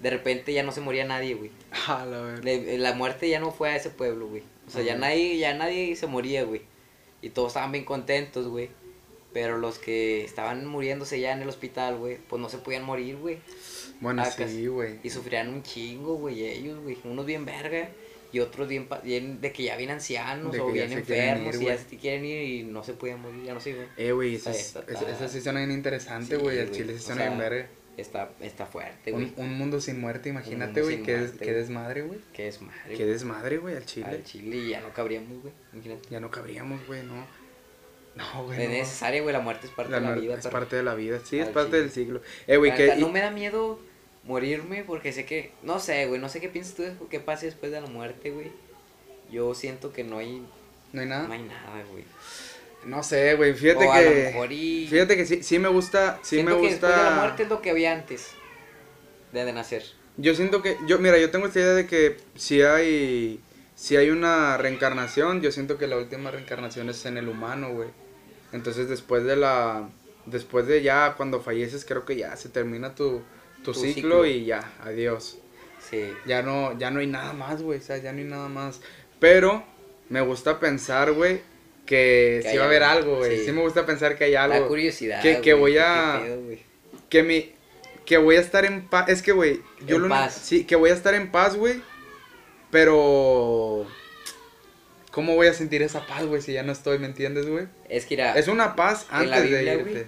[0.00, 1.50] de repente ya no se moría nadie, güey.
[1.86, 2.42] Ah, la verdad.
[2.42, 4.42] Le- La muerte ya no fue a ese pueblo, güey.
[4.66, 6.62] O sea, ya nadie, ya nadie se moría, güey.
[7.20, 8.70] Y todos estaban bien contentos, güey.
[9.32, 13.16] Pero los que estaban muriéndose ya en el hospital, güey, pues no se podían morir,
[13.16, 13.38] güey.
[14.02, 14.50] Bueno, Acas.
[14.50, 14.98] sí, güey.
[15.02, 16.98] Y sufrían un chingo, güey, ellos, güey.
[17.04, 17.88] Unos bien verga
[18.32, 21.78] y otros bien, bien de que ya bien ancianos o bien enfermos ir, y ya
[21.78, 23.86] se quieren ir y no se podían morir, ya no sé, güey.
[23.96, 26.58] Eh, güey, esa, Está- es- está- esa, esa sí suena bien interesante, Sí, güey.
[26.58, 27.68] El chile sí o suena sea, bien verga.
[27.96, 29.34] Está, está fuerte, güey.
[29.36, 31.02] Un, un mundo sin muerte, imagínate, güey.
[31.02, 32.18] Qué, des- desmadre, güey.
[32.32, 34.06] Qué desmadre, Qué desmadre, güey, al chile.
[34.08, 35.52] Al chile y ya no cabríamos, güey.
[35.74, 36.08] Imagínate.
[36.10, 37.26] Ya no cabríamos, güey, no.
[38.14, 38.62] No, güey.
[38.62, 38.74] Es no.
[38.74, 40.34] necesario, güey, la muerte es parte La de la vida.
[40.34, 41.80] es pero- parte de la vida, sí, es parte chile.
[41.82, 42.22] del siglo.
[42.46, 42.96] Eh, güey, que.
[42.96, 43.78] No me da miedo
[44.24, 47.72] morirme porque sé que, no sé, güey, no sé qué piensas tú qué pase después
[47.72, 48.52] de la muerte, güey.
[49.30, 50.44] Yo siento que no hay,
[50.92, 51.26] ¿No hay nada?
[51.26, 52.04] no hay nada, güey.
[52.84, 54.24] No sé, güey, fíjate O a lo que...
[54.32, 54.86] mejor y...
[54.88, 56.88] Fíjate que sí, sí me gusta, sí siento me que gusta...
[56.88, 58.32] después de la muerte es lo que había antes
[59.32, 59.84] de, de nacer.
[60.16, 63.40] Yo siento que, yo, mira, yo tengo esta idea de que si hay,
[63.76, 67.88] si hay una reencarnación, yo siento que la última reencarnación es en el humano, güey.
[68.52, 69.88] Entonces después de la,
[70.26, 73.22] después de ya cuando falleces, creo que ya se termina tu,
[73.62, 74.26] tu, Tu ciclo, ciclo.
[74.26, 75.38] y ya, adiós.
[75.90, 76.10] Sí.
[76.26, 78.80] Ya no, ya no hay nada más, güey, o sea, ya no hay nada más.
[79.20, 79.64] Pero
[80.08, 81.40] me gusta pensar, güey,
[81.86, 83.38] que, Que sí va a haber algo, güey.
[83.40, 83.44] sí.
[83.46, 83.52] Sí.
[83.52, 84.68] me gusta pensar que hay La algo.
[84.68, 85.20] curiosidad.
[85.22, 86.40] que- que voy a- pedo,
[87.08, 87.52] que mi
[88.04, 90.34] que voy a estar en paz es que güey yo En lo paz.
[90.34, 91.80] sí que voy a estar en paz güey
[92.70, 93.86] pero
[95.12, 98.06] cómo voy a sentir esa paz güey si ya no estoy me entiendes güey Es
[98.06, 100.06] que era es una paz la antes Biblia, de irte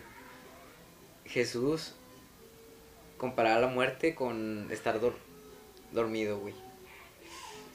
[1.27, 1.95] Jesús
[3.25, 5.17] comparaba la muerte con estar dor-
[5.93, 6.55] dormido, güey.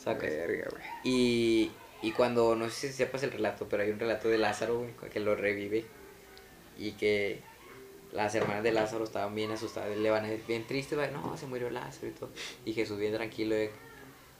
[0.03, 0.29] ¿Sacas?
[0.29, 0.83] Verga, güey.
[1.03, 4.79] Y, y cuando, no sé si sepas el relato, pero hay un relato de Lázaro,
[4.79, 5.85] güey, que lo revive.
[6.77, 7.41] Y que
[8.13, 11.35] las hermanas de Lázaro estaban bien asustadas, le van a decir, bien tristes, güey, no,
[11.35, 12.29] se murió Lázaro y todo.
[12.65, 13.55] Y Jesús bien tranquilo.
[13.55, 13.67] de-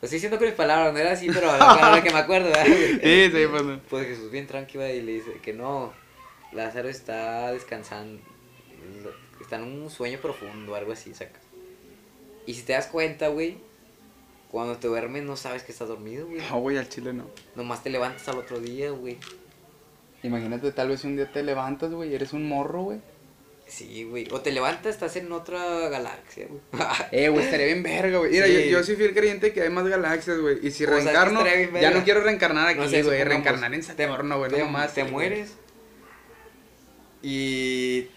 [0.02, 2.66] Lo estoy diciendo con mis palabras, no era así, pero ahora que me acuerdo, ¿verdad?
[3.04, 3.80] sí sí pues no.
[3.90, 5.92] Pues Jesús bien tranquilo y le dice que no,
[6.54, 8.22] Lázaro está descansando,
[9.50, 11.40] está en un sueño profundo, algo así, saca.
[12.46, 13.58] Y si te das cuenta, güey,
[14.52, 16.40] cuando te duermes no sabes que estás dormido, güey.
[16.50, 19.18] no güey al chile no Nomás te levantas al otro día, güey.
[20.22, 23.00] imagínate tal vez un día te levantas güey y eres un morro güey
[23.68, 24.28] Sí, güey.
[24.32, 26.62] O te levantas, estás en otra galaxia, güey.
[27.12, 28.54] eh güey estaría bien verga güey mira Sí.
[28.54, 31.44] yo, yo soy fiel creyente que hay más galaxias güey y si O reencarno
[31.80, 34.58] ya no quiero reencarnar aquí No güey sé, reencarnar en Saturno güey no
[34.88, 35.54] te, te mueres
[37.22, 38.08] y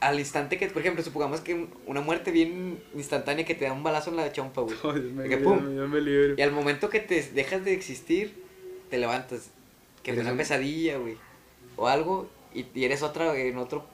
[0.00, 3.82] al instante que, por ejemplo, supongamos que una muerte bien instantánea que te da un
[3.82, 4.76] balazo en la chompa, güey.
[4.84, 5.62] Ay, Dios mío, Que ya pum.
[5.62, 6.34] me- me libero.
[6.36, 8.34] Y al momento que te dejas de existir,
[8.90, 9.50] te levantas.
[10.02, 11.16] Que Eres una un- pesadilla, güey.
[11.76, 13.84] O algo, y, y eres otra, en otro,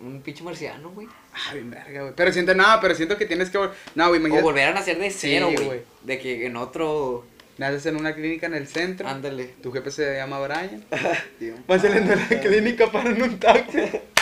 [0.00, 1.06] un pinche marciano, güey.
[1.50, 2.12] Ay, verga, güey.
[2.16, 3.58] Pero siento, no, pero siento que tienes que.
[3.58, 4.42] No, güey, O imagínate.
[4.42, 5.80] volver a nacer de cero, Sí, güey.
[6.02, 7.24] De que en otro,
[7.56, 9.06] Naces en una clínica en el centro.
[9.08, 9.44] ándale.
[9.62, 10.84] Tu jefe se llama Brian.
[11.68, 13.78] Vas saliendo de la clínica para un taxi.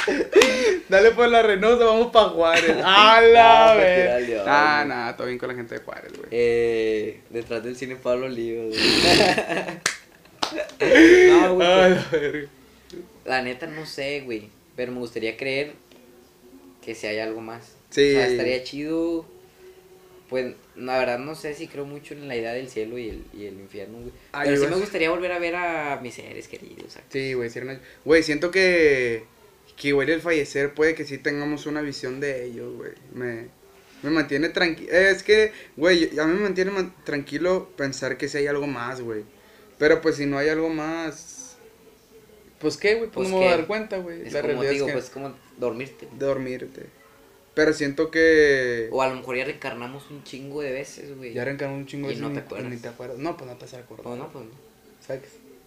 [0.88, 2.77] Dale por la Reynosa, vamos para Juárez.
[2.85, 4.11] ¡A la Ah, vez!
[4.11, 4.19] Ah,
[4.81, 6.29] león, nada, todo bien con la gente de Juárez, güey.
[6.31, 8.79] Eh, detrás del cine Pablo Lío, güey.
[11.31, 11.67] no, güey.
[11.69, 12.49] Ah, pues, la verga.
[13.25, 14.49] La neta no sé, güey.
[14.77, 15.73] Pero me gustaría creer
[16.85, 17.73] que si hay algo más.
[17.91, 18.11] Sí.
[18.11, 19.25] O sea, estaría chido.
[20.29, 23.25] Pues, la verdad no sé si creo mucho en la idea del cielo y el,
[23.35, 24.12] y el infierno, güey.
[24.33, 26.97] Ay, Pero sí me gustaría volver a ver a mis seres queridos.
[27.11, 29.25] Sí, güey, sí una- Güey, siento que.
[29.77, 32.93] Que igual el fallecer puede que sí tengamos una visión de ellos, güey.
[33.15, 33.49] Me,
[34.03, 34.93] me mantiene tranquilo.
[34.93, 39.01] Es que, güey, a mí me mantiene man- tranquilo pensar que si hay algo más,
[39.01, 39.25] güey.
[39.79, 41.57] Pero pues si no hay algo más.
[42.61, 44.23] Pues qué, güey, pues, Pues no me voy a dar cuenta, güey.
[44.27, 44.99] Es La como realidad digo, es que.
[44.99, 46.09] pues como dormirte.
[46.19, 46.87] Dormirte.
[47.55, 48.89] Pero siento que.
[48.93, 51.33] O a lo mejor ya reencarnamos un chingo de veces, güey.
[51.35, 52.73] Ya reencarnó un chingo Y de no veces te ni- acuerdas.
[52.73, 53.19] Ni te acuerdas.
[53.19, 54.07] No, pues no te vas a acordar.
[54.07, 54.51] O no, pues no.
[55.05, 55.23] ¿Sabes?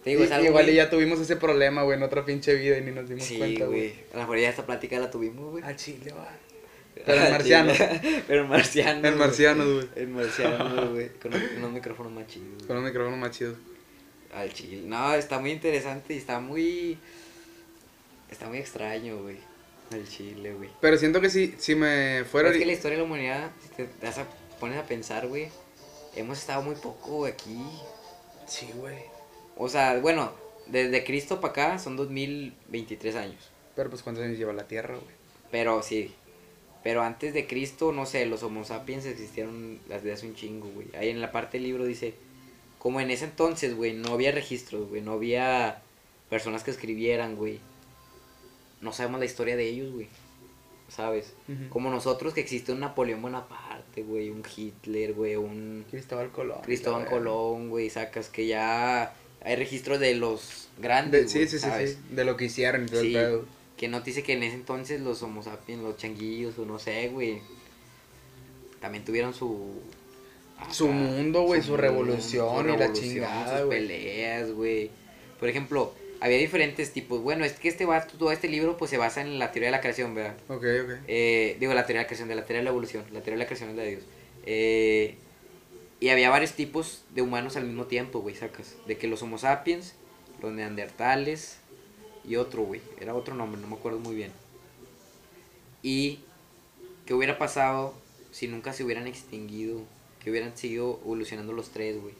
[0.06, 2.54] Te digo, es Y- algo igual y ya tuvimos ese problema, güey, en otra pinche
[2.54, 3.92] vida y ni nos dimos Sí, cuenta, güey.
[4.12, 5.64] A lo mejor ya esta plática la tuvimos, güey.
[5.64, 6.28] A Chile, va.
[7.04, 7.72] Pero en marciano.
[8.28, 9.08] Pero en marciano.
[9.08, 9.88] En marciano, güey.
[9.96, 11.08] En marciano, güey.
[11.20, 12.62] Con un- unos micrófonos más chidos.
[12.68, 13.56] Con un micrófono más chido.
[14.32, 14.82] Al chile.
[14.86, 16.96] No, está muy interesante y está muy.
[18.30, 19.38] Está muy extraño, güey.
[19.92, 20.70] Al chile, güey.
[20.80, 22.50] Pero siento que si, si me fuera...
[22.50, 24.26] es que la historia de la humanidad, si te das a-
[24.60, 25.48] pones a pensar, güey,
[26.14, 27.58] hemos estado muy poco aquí.
[28.46, 28.98] Sí, güey.
[29.56, 30.32] O sea, bueno,
[30.66, 33.50] desde Cristo para acá son 2023 años.
[33.74, 35.14] Pero pues cuántos años lleva la Tierra, güey.
[35.50, 36.14] Pero sí.
[36.82, 40.88] Pero antes de Cristo, no sé, los Homo sapiens existieron desde hace un chingo, güey.
[40.96, 42.14] Ahí en la parte del libro dice,
[42.78, 45.82] como en ese entonces, güey, no había registros, güey, no había
[46.30, 47.58] personas que escribieran, güey.
[48.80, 50.08] No sabemos la historia de ellos, güey.
[50.88, 51.34] ¿Sabes?
[51.70, 56.60] Como nosotros que existe un Napoleón Bonaparte, güey, un Hitler, güey, un Cristóbal Colón.
[56.62, 59.12] Cristóbal Colón, güey, sacas que ya
[59.46, 61.92] hay registros de los grandes, De- sí, sí, sí, ¿sabes?
[62.10, 62.14] sí.
[62.14, 63.14] De lo que hicieron y todo Sí.
[63.16, 63.44] el pedo.
[63.76, 66.78] Que no te dice que en ese entonces los homo sapiens, los changuillos o no
[66.78, 67.40] sé, güey,
[68.80, 69.80] también tuvieron su...
[70.70, 74.90] Su mundo, güey, su revolución y la chingada, sus peleas, güey.
[75.38, 77.20] Por ejemplo, había diferentes tipos.
[77.20, 79.72] Bueno, es que este va, todo este libro pues se basa en la teoría de
[79.72, 80.34] la creación, ¿verdad?
[80.48, 80.90] Ok, ok.
[81.08, 83.04] Eh, digo, la teoría de la creación, de la teoría de la evolución.
[83.12, 84.02] La teoría de la creación es la de Dios.
[84.46, 85.16] Eh,
[86.06, 88.76] y había varios tipos de humanos al mismo tiempo, güey, sacas.
[88.86, 89.94] De que los homo sapiens,
[90.40, 91.58] los neandertales
[92.24, 92.80] y otro, güey.
[93.00, 94.30] Era otro nombre, no me acuerdo muy bien.
[95.82, 96.20] Y
[97.06, 97.92] qué hubiera pasado
[98.30, 99.80] si nunca se hubieran extinguido,
[100.22, 102.14] que hubieran seguido evolucionando los tres, güey.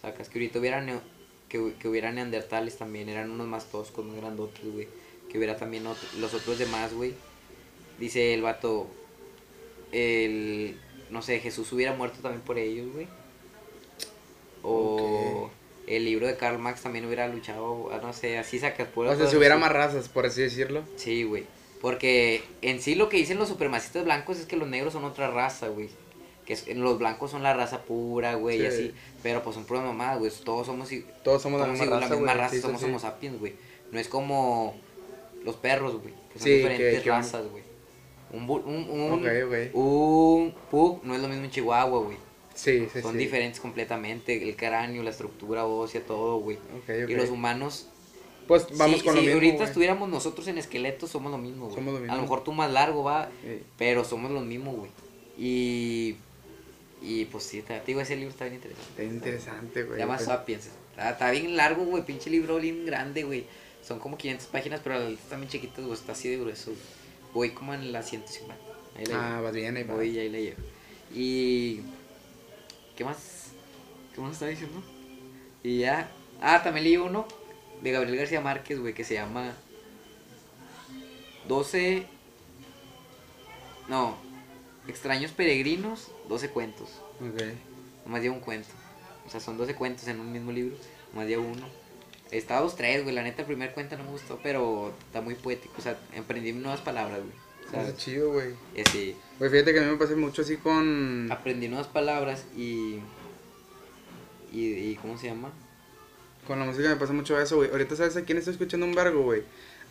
[0.00, 1.00] Sacas, que ahorita hubieran,
[1.48, 4.86] que, que hubiera neandertales también, eran unos más toscos, más grandotes, güey.
[5.28, 7.14] Que hubiera también los otros demás, güey.
[7.98, 8.86] Dice el vato,
[9.90, 10.78] el,
[11.10, 13.06] no sé, Jesús hubiera muerto también por ellos, güey.
[14.62, 15.50] O
[15.86, 19.18] el libro de Karl Marx también hubiera luchado, ah, no sé, así sacas puras O
[19.18, 20.82] sea, si hubiera más razas, por así decirlo.
[20.96, 21.44] Sí, güey.
[21.80, 25.30] Porque en sí lo que dicen los supremacistas blancos es que los negros son otra
[25.30, 25.88] raza, güey.
[26.44, 28.66] Que es- los blancos son la raza pura, güey, y Sí.
[28.66, 28.94] así.
[29.22, 30.30] Pero pues son puras mamadas, güey.
[30.44, 30.90] Todos somos,
[31.24, 32.34] Todos somos la misma raza, la misma güey.
[32.36, 32.86] raza, Sí, sí, somos sí.
[32.86, 33.54] homo sapiens, güey.
[33.92, 34.76] No es como
[35.42, 36.12] los perros, güey.
[36.32, 37.62] Que son diferentes que- razas, güey.
[38.32, 42.16] Un, bu- un, un, un pug no es lo mismo en Chihuahua, güey.
[42.54, 43.18] Sí, sí, Son sí.
[43.18, 44.42] diferentes completamente.
[44.48, 46.58] El cráneo, la estructura ósea, todo, güey.
[47.08, 47.86] Y los humanos
[48.46, 51.66] Pues vamos si, con si lo mismo, ahorita estuviéramos nosotros en esqueletos, somos lo mismo,
[51.66, 51.76] güey.
[51.76, 53.62] Somos lo A lo mejor tú más largo, va, Sí.
[53.78, 54.90] pero somos lo mismo, güey.
[55.38, 56.16] Y,
[57.02, 58.90] y pues sí, te te digo, ese libro está bien interesante.
[58.90, 59.98] Está interesante, güey.
[59.98, 60.68] Llama Pues, Sapiens.
[60.90, 63.44] Está, está bien largo, güey, pinche libro bien grande, güey.
[63.82, 66.72] Son como 500 páginas, pero están bien chiquitas, güey, está así de grueso.
[66.72, 66.99] güey.
[67.34, 68.54] Voy como en la 150.
[68.96, 69.42] Ahí la Ah, llevo.
[69.44, 69.84] vas bien, ahí.
[69.84, 70.60] Voy y ahí la llevo.
[71.14, 71.80] Y...
[72.96, 73.52] ¿Qué más?
[74.14, 74.82] ¿Qué más estaba diciendo?
[75.62, 76.10] Y ya...
[76.40, 77.26] Ah, también leí uno
[77.82, 79.52] de Gabriel García Márquez, güey, que se llama
[81.48, 82.06] 12...
[83.88, 84.16] No,
[84.86, 86.88] Extraños Peregrinos, 12 cuentos.
[87.20, 87.42] Ok.
[88.06, 88.68] Nomás lleva un cuento.
[89.26, 90.76] O sea, son 12 cuentos en un mismo libro.
[91.12, 91.66] Nomás lleva uno.
[92.30, 93.14] Estaba dos, tres, güey.
[93.14, 95.74] La neta, el primer cuento no me gustó, pero está muy poético.
[95.78, 97.50] O sea, emprendí nuevas palabras, güey.
[97.82, 98.54] Está chido, güey.
[98.74, 101.28] ese, Güey, fíjate que a mí me pasa mucho así con...
[101.30, 102.98] aprendí nuevas palabras y,
[104.52, 104.60] y.
[104.66, 105.50] y ¿Cómo se llama?
[106.46, 107.70] Con la música me pasa mucho eso, güey.
[107.70, 109.42] Ahorita, ¿sabes a quién estoy escuchando un vergo, güey?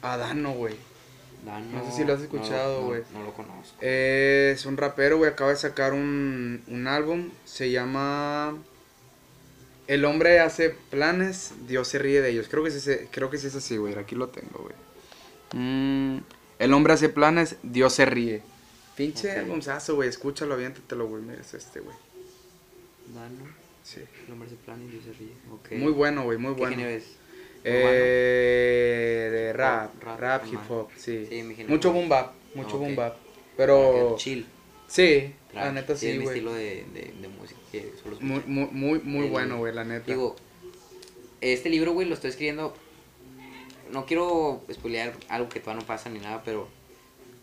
[0.02, 0.76] A Dano, güey.
[1.46, 3.02] Dano, No sé si lo has escuchado, no- güey.
[3.14, 3.78] No, lo conozco.
[3.80, 5.30] Es un rapero, güey.
[5.32, 7.30] Acaba de sacar un, un álbum.
[7.46, 8.58] Se llama...
[9.90, 12.48] El hombre hace planes, Dios se ríe de ellos.
[12.48, 13.96] Creo que sí, creo que sí es así, güey.
[13.98, 14.76] Aquí lo tengo, güey.
[15.54, 16.20] Mm,
[16.60, 18.44] el hombre hace planes, Dios se ríe.
[18.96, 19.38] Pinche Ok.
[19.40, 20.08] albumzazo, güey.
[20.08, 21.24] Escúchalo, aviéntatelo, güey.
[21.24, 21.96] Mira, es este, güey.
[23.16, 23.50] Dano,
[23.82, 24.02] Sí.
[24.28, 25.34] el hombre se plana y Dios se ríe.
[25.52, 25.72] Ok.
[25.72, 26.38] Muy bueno, güey.
[26.38, 26.76] Muy ¿Qué bueno.
[26.76, 27.06] género es?
[27.64, 31.26] Eh, de rap, rap, rap, hip hop, sí.
[31.28, 32.82] Sí, mucho boom bap, mucho Ok.
[32.82, 33.14] boom bap.
[33.16, 34.46] Como Pero Chill.
[34.90, 36.28] Sí, la neta sí, güey.
[36.28, 38.18] estilo de, de, de música que solo.
[38.20, 40.06] Muy, muy, muy, muy El- bueno, güey, la neta.
[40.06, 40.36] Digo,
[41.42, 42.76] este libro, güey, lo estoy escribiendo.
[43.92, 46.68] No quiero spoilear algo que todavía no pasa ni nada, pero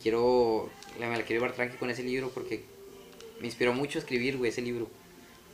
[0.03, 0.69] quiero.
[1.01, 2.63] la- Me la quiero llevar tranqui con ese libro porque
[3.41, 4.89] me inspiró mucho a escribir, güey, ese libro.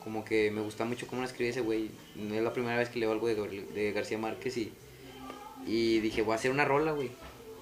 [0.03, 1.91] Como que me gusta mucho cómo lo escribe ese güey.
[2.17, 3.35] No es la primera vez que leo algo de,
[3.75, 4.73] de García Márquez y.
[5.65, 7.11] Y dije, voy a hacer una rola, güey,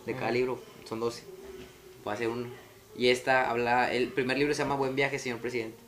[0.07, 0.59] de cada libro.
[0.88, 1.23] Son 12.
[2.03, 2.47] Voy a hacer uno.
[2.96, 3.92] Y esta habla.
[3.92, 5.79] El primer libro se llama Buen viaje, señor presidente.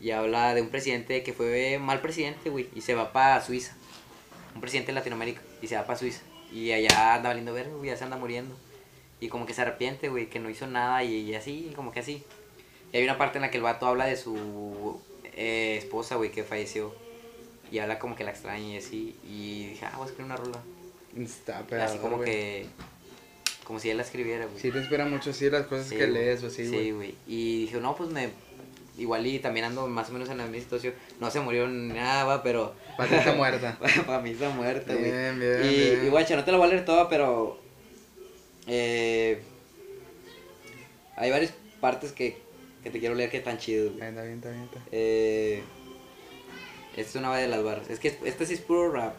[0.00, 3.76] Y habla de un presidente que fue mal presidente, güey, y se va para Suiza.
[4.54, 6.22] Un presidente de Latinoamérica, y se va para Suiza.
[6.52, 8.54] Y allá anda valiendo ver, güey, ya se anda muriendo.
[9.20, 12.00] Y como que se arrepiente, güey, que no hizo nada y, y así, como que
[12.00, 12.24] así.
[12.92, 15.00] Y hay una parte en la que el vato habla de su
[15.34, 16.94] eh, esposa, güey, que falleció.
[17.70, 19.16] Y habla como que la extraña y así.
[19.24, 20.60] Y dije, ah, voy a escribir una rola.
[21.16, 22.30] Está así pegado, como güey.
[22.30, 22.66] que.
[23.72, 24.60] Como si él la escribiera, güey.
[24.60, 26.12] Sí te espera mucho así las cosas Sí, que güey.
[26.24, 26.84] lees o así, güey.
[26.84, 27.14] Sí, güey.
[27.26, 28.28] Y dije, no, pues me.
[28.98, 30.92] Igual y también ando más o menos en la misma situación.
[31.20, 32.74] No se murió nada, va, pero.
[32.98, 33.78] Patita muerta.
[34.06, 35.10] Para mí está muerta, güey.
[35.10, 36.04] Bien, bien, y, bien.
[36.04, 37.62] y guacha, no te la voy a leer toda, pero.
[38.66, 39.40] Eh,
[41.16, 42.36] hay varias partes que,
[42.82, 44.06] que te quiero leer que están chidos, güey.
[44.06, 44.88] Está bien, está bien, está bien.
[44.92, 45.62] Eh,
[46.94, 47.88] esta es una de las barras.
[47.88, 49.14] Es que este sí es puro rap.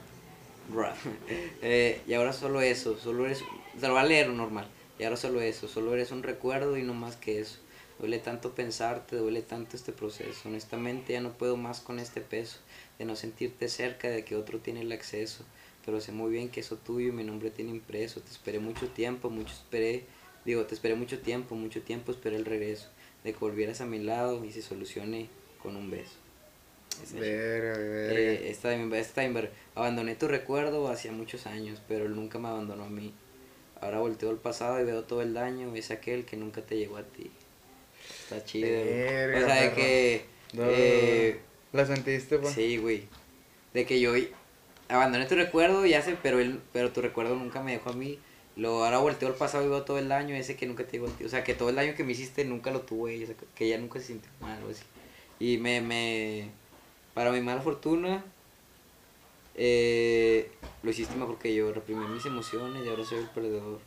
[0.72, 0.96] Rap.
[1.64, 3.00] Eh, y ahora solo eso.
[3.00, 3.42] Solo eres.
[3.80, 4.68] Se lo voy a leer normal.
[5.00, 5.68] Y ahora solo eso.
[5.68, 7.60] Solo eres un recuerdo y no más que eso.
[8.00, 10.48] Duele tanto pensarte, duele tanto este proceso.
[10.50, 12.58] Honestamente ya no puedo más con este peso.
[13.00, 15.44] De no sentirte cerca, de que otro tiene el acceso.
[15.86, 18.22] Pero sé muy bien que eso tuyo y mi nombre tiene impreso.
[18.22, 20.06] Te esperé mucho tiempo, mucho esperé.
[20.46, 22.90] Digo, te esperé mucho tiempo, mucho tiempo esperé el regreso.
[23.24, 25.30] De que volvieras a mi lado y se solucione
[25.62, 26.14] con un beso.
[27.02, 28.20] Es- Verga, verga.
[28.20, 29.24] eh, esta
[29.76, 33.14] abandoné tu recuerdo hacía muchos años, pero él nunca me abandonó a mí.
[33.84, 36.96] Ahora volteo al pasado y veo todo el daño, es aquel que nunca te llegó
[36.96, 37.30] a ti.
[38.22, 38.70] Está chido.
[38.70, 40.26] Verga, o sea, de que...
[40.54, 41.40] No, eh,
[41.74, 42.50] ¿La sentiste, pa?
[42.50, 43.08] sí, güey.
[43.74, 44.14] De que yo
[44.88, 48.20] abandoné tu recuerdo, ya sé, pero él, pero tu recuerdo nunca me dejó a mí.
[48.56, 51.08] Lo, ahora volteo al pasado y veo todo el daño, ese que nunca te llegó
[51.08, 51.26] a ti.
[51.26, 53.66] O sea, que todo el daño que me hiciste nunca lo tuve, o sea, que
[53.66, 54.84] ella nunca se sintió mal o así.
[55.40, 56.52] Y me, me,
[57.14, 58.24] para mi mala fortuna,
[59.56, 61.72] eh, lo hiciste mejor que yo.
[61.74, 63.80] Reprimí mis emociones y ahora soy el perdedor.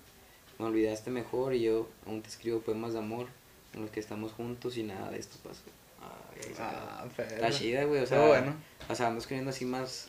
[0.59, 3.27] Me olvidaste mejor y yo aún te escribo poemas de amor.
[3.75, 5.63] en los que estamos juntos y nada de esto pasó.
[6.01, 7.29] Ay, Ah, pero.
[7.31, 8.55] Está chida, güey, o sea, bueno.
[8.89, 10.09] o sea, ando escribiendo así más...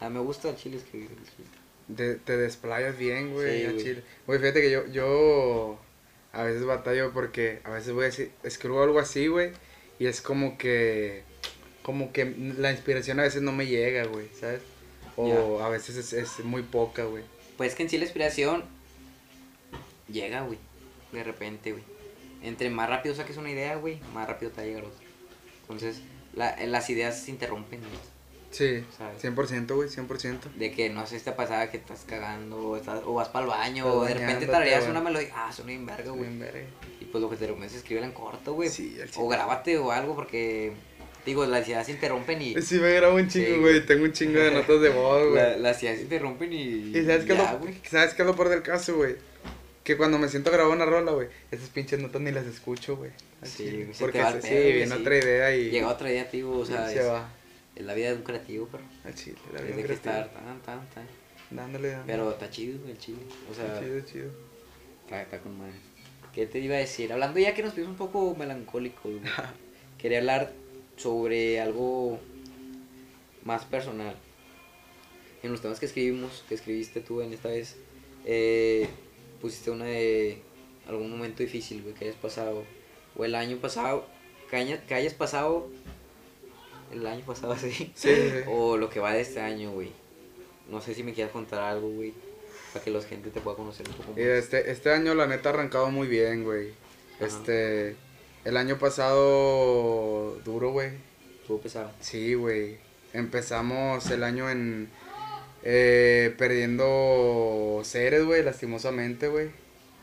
[0.00, 1.10] Ah, me gusta el chile escribir.
[1.10, 1.48] el chile.
[1.94, 4.02] Te, te desplayas bien, güey, Sí, a chile.
[4.26, 5.78] Güey, fíjate que yo, yo
[6.32, 9.52] a veces batallo porque a veces voy a decir, escribo algo así, güey,
[9.98, 11.22] y es como que,
[11.84, 12.24] como que
[12.58, 14.62] la inspiración a veces no me llega, güey, ¿sabes?
[15.16, 17.22] O a veces es, es muy poca, güey.
[17.56, 18.64] Pues que en sí la inspiración
[20.08, 20.58] llega, güey,
[21.12, 21.84] de repente, güey.
[22.42, 25.04] Entre más rápido saques una idea, güey, más rápido te va a llegar otra.
[25.62, 26.00] Entonces,
[26.34, 28.14] la- las ideas se interrumpen, güey.
[28.50, 29.20] Sí, ¿Sabes?
[29.20, 30.52] 100%, güey, 100%.
[30.56, 33.50] De que no sé, esta pasada que estás cagando, o, estás, o vas para el
[33.50, 34.90] baño, Estás o de repente güey.
[34.90, 36.30] una melodía, ah, suena bien verga, güey.
[37.00, 38.68] Y pues lo que te recomiendo es escribirla en corto, güey.
[38.68, 40.72] Sí, o grábate o algo, porque,
[41.24, 42.60] digo, las ideas se interrompen y...
[42.62, 43.84] Sí, me grabo un chingo, güey.
[43.86, 45.34] tengo un chingo de notas de voz, güey.
[45.42, 46.96] la- las ideas se interrumpen y...
[46.96, 47.74] ¿Y sabes qué, es lo, güey.
[47.90, 49.16] ¿sabes qué es lo peor del caso, güey?
[49.82, 52.96] Que cuando me siento a grabar una rola, güey, esas pinches notas ni las escucho,
[52.96, 53.10] güey.
[53.42, 55.00] Sí, Porque se- sí, viene sí.
[55.00, 57.28] otra idea y Llega otra idea, tío, o sea, se es, va
[57.76, 58.84] es la vida de un creativo, pero...
[59.04, 59.36] al chile.
[59.52, 60.18] La vida que creativa.
[60.20, 61.06] estar tan, tan, tan.
[61.50, 62.12] Dándole, dándole.
[62.12, 63.18] Pero está chido, güey, el chile.
[63.50, 64.30] O sea, chido, chido.
[65.04, 65.74] está, está con madre.
[66.34, 67.12] ¿Qué te iba a decir?
[67.12, 69.20] Hablando ya que nos pusimos un poco melancólicos, güey.
[69.98, 70.52] Quería hablar
[70.96, 72.18] sobre algo
[73.44, 74.16] más personal.
[75.42, 77.76] En los temas que escribimos, que escribiste tú en esta vez,
[78.24, 78.88] eh,
[79.40, 80.38] pusiste una de
[80.88, 82.64] algún momento difícil, güey, que hayas pasado.
[83.16, 84.06] O el año pasado,
[84.50, 85.68] que, haya- que hayas pasado
[86.92, 87.92] el año pasado, sí.
[87.94, 88.10] Sí.
[88.48, 89.90] O lo que va de este año, güey.
[90.70, 92.14] No sé si me quieras contar algo, güey.
[92.72, 94.18] Para que la gente te pueda conocer un poco más.
[94.18, 96.70] Este, este año la neta ha arrancado muy bien, güey.
[97.20, 97.94] Este,
[98.44, 100.90] el año pasado duro, güey.
[101.40, 101.90] Estuvo pesado.
[102.00, 102.78] Sí, güey.
[103.12, 104.88] Empezamos el año en
[105.62, 109.48] eh, perdiendo seres, güey, lastimosamente, güey.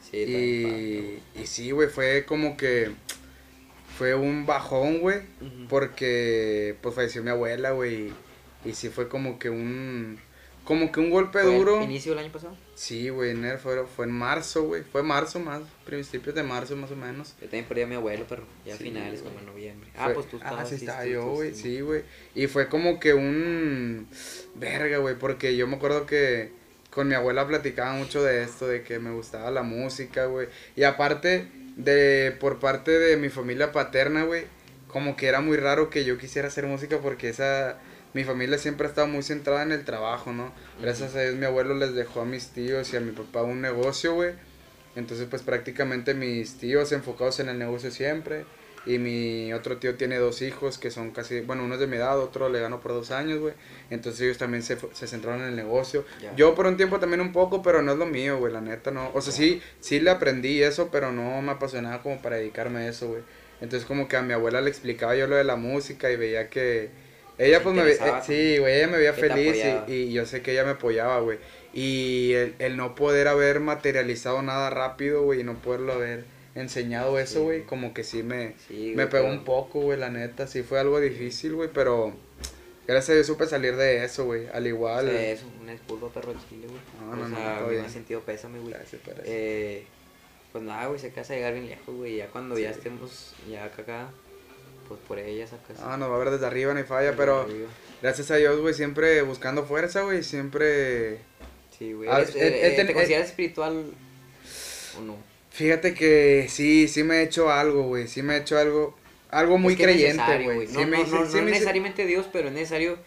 [0.10, 2.92] Sí, Y, y sí, güey, fue como que
[3.98, 5.22] fue un bajón, güey,
[5.70, 8.12] porque pues falleció mi abuela, güey.
[8.66, 10.20] Y sí fue como que un
[10.64, 11.82] como que un golpe ¿Fue duro.
[11.82, 12.56] ¿Inicio del año pasado?
[12.76, 14.84] Sí, güey, enero fue, fue en marzo, güey.
[14.84, 17.36] Fue marzo más, principios de marzo más o menos.
[17.40, 19.34] Yo también perdí a mi abuelo, pero ya Sí, finales, güey.
[19.34, 19.90] como en noviembre.
[19.98, 20.62] Ah, pues tú estabas.
[20.62, 22.04] Ah, sí, estaba yo, güey, sí, güey.
[22.36, 24.08] Y fue como que un...
[24.56, 26.52] Verga, güey, porque yo me acuerdo que
[26.92, 30.48] con mi abuela platicaba mucho de esto, de que me gustaba la música, güey.
[30.76, 34.46] Y aparte de, por parte de mi familia paterna, güey,
[34.88, 37.80] como que era muy raro que yo quisiera hacer música porque esa...
[38.14, 40.52] Mi familia siempre ha estado muy centrada en el trabajo, ¿no?
[40.82, 43.62] Gracias a Dios mi abuelo les dejó a mis tíos y a mi papá un
[43.62, 44.34] negocio, güey.
[44.96, 48.46] Entonces, pues prácticamente mis tíos enfocados en el negocio siempre.
[48.84, 51.98] Y mi otro tío tiene dos hijos que son casi, bueno, uno es de mi
[51.98, 53.54] edad, otro le ganó por dos años, güey.
[53.92, 56.04] Entonces ellos también se, se centraron en el negocio.
[56.36, 58.90] Yo por un tiempo también un poco, pero no es lo mío, güey, la neta
[58.90, 59.12] no.
[59.14, 62.88] O sea, sí, sí le aprendí eso, pero no me apasionaba como para dedicarme a
[62.88, 63.22] eso, güey.
[63.62, 66.50] Entonces como que a mi abuela le explicaba yo lo de la música y veía
[66.50, 66.90] que...
[67.38, 68.24] Ella pues me veía, interesaba.
[68.24, 71.40] sí, güey, ella me veía feliz y, y yo sé que ella me apoyaba, güey.
[71.74, 77.18] Y el, el no poder haber materializado nada rápido, güey, y no poderlo haber enseñado
[77.18, 80.48] eso, güey, como que sí me, Sí, me pegó pero- un poco, güey, la neta.
[80.48, 82.14] Sí fue algo difícil, güey, pero
[82.88, 84.48] gracias a Dios supe salir de eso, güey.
[84.54, 85.10] Al igual.
[85.10, 86.80] Sí, es una disculpa, perro chile, güey.
[87.10, 88.74] No, no, o no, sea, todo me ha sentido pésame, güey.
[88.74, 89.86] Gracias, pero Eh,
[90.52, 92.18] pues nada, güey, se casa llegar bien lejos, güey.
[92.18, 94.10] Ya cuando ya estemos ya acá, acá,
[94.96, 95.78] pues por ella sacas.
[95.84, 97.48] Ah, nos va a ver desde arriba, ni falla, pero
[98.02, 101.20] gracias a Dios, güey, siempre buscando fuerza, güey, siempre...
[101.78, 102.10] Sí, güey.
[102.10, 103.86] Ah, ¿Eres- he- he eh, ten- ¿Te consideras espiritual
[104.98, 105.16] o no?
[105.52, 108.98] Fíjate que sí, sí me he hecho algo, güey, sí me he hecho algo,
[109.30, 110.68] algo muy Es que creyente, güey.
[110.68, 112.98] No, Sí no, hice- no, sí no hice- necesariamente Dios, pero es necesario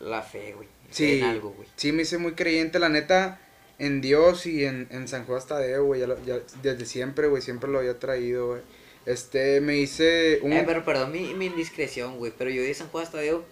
[0.00, 0.68] la fe, güey.
[0.90, 1.68] Sí, En algo, güey.
[1.76, 3.40] sí me hice muy creyente, la neta,
[3.78, 7.68] en Dios y en, en San Juan Tadeo, güey, ya, ya- desde siempre, güey, siempre
[7.70, 8.60] lo había traído, güey.
[9.06, 10.52] Este, me hice un...
[10.52, 12.32] Eh, pero perdón mi, mi indiscreción, güey.
[12.36, 13.44] Pero yo de San Juan Tadeo,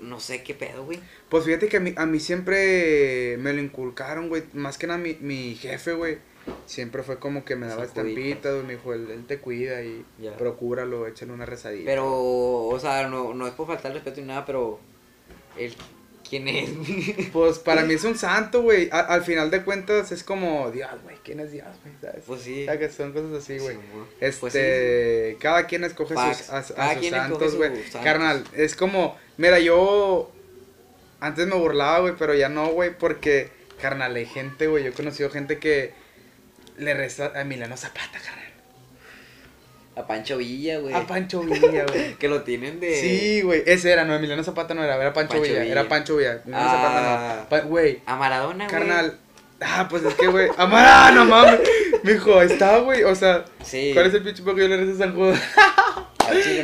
[0.00, 0.98] no sé qué pedo, güey.
[1.28, 4.98] Pues fíjate que a mí, a mí siempre me lo inculcaron, güey, más que nada
[4.98, 6.18] mi, mi jefe, güey.
[6.66, 10.04] Siempre fue como que me daba estampitas, güey, me dijo, él, él te cuida y
[10.20, 10.36] Ya.
[10.36, 11.86] procúralo, échale una rezadita.
[11.90, 12.06] Pero,
[12.66, 14.78] o sea, no, no es por faltar respeto ni nada, pero.
[16.28, 16.70] ¿Quién es?
[17.32, 18.88] Pues para mí es un santo, güey.
[18.92, 21.16] Al final de cuentas es como Dios, güey.
[21.24, 21.94] ¿Quién es Dios, güey?
[22.00, 22.24] ¿Sabes?
[22.26, 22.62] pues sí.
[22.62, 23.76] O sea, que son cosas así, güey.
[23.76, 23.82] Sí.
[24.20, 25.36] Este, Pues sí.
[25.40, 27.72] cada quien escoge sus, a, a Cada sus santos, güey.
[28.02, 30.32] Carnal, es como, mira, yo
[31.20, 33.50] antes me burlaba, güey, pero ya no, güey, porque,
[33.80, 35.92] carnal, hay gente, güey, yo he conocido gente que
[36.78, 38.45] le reza a Emiliano Zapata, carnal.
[39.96, 40.94] A Pancho Villa, güey.
[40.94, 42.14] A Pancho Villa, güey.
[42.18, 43.00] Que lo tienen de.
[43.00, 45.72] Sí, güey, ese era, no, Emiliano Zapata no era, era Pancho, Pancho Villa, Villa.
[45.72, 46.70] era Pancho Villa, Emiliano Ah.
[46.70, 47.48] Zapata no.
[47.48, 48.70] Pa- Güey, A Maradona, güey.
[48.70, 49.18] Carnal.
[49.60, 50.48] Ah, pues es que, güey.
[50.58, 51.60] Amara, no mames.
[52.02, 53.04] Mijo, ahí está, güey.
[53.04, 53.90] O sea, Sí.
[53.94, 55.40] ¿cuál es el pinche que yo le rezo a San Judas?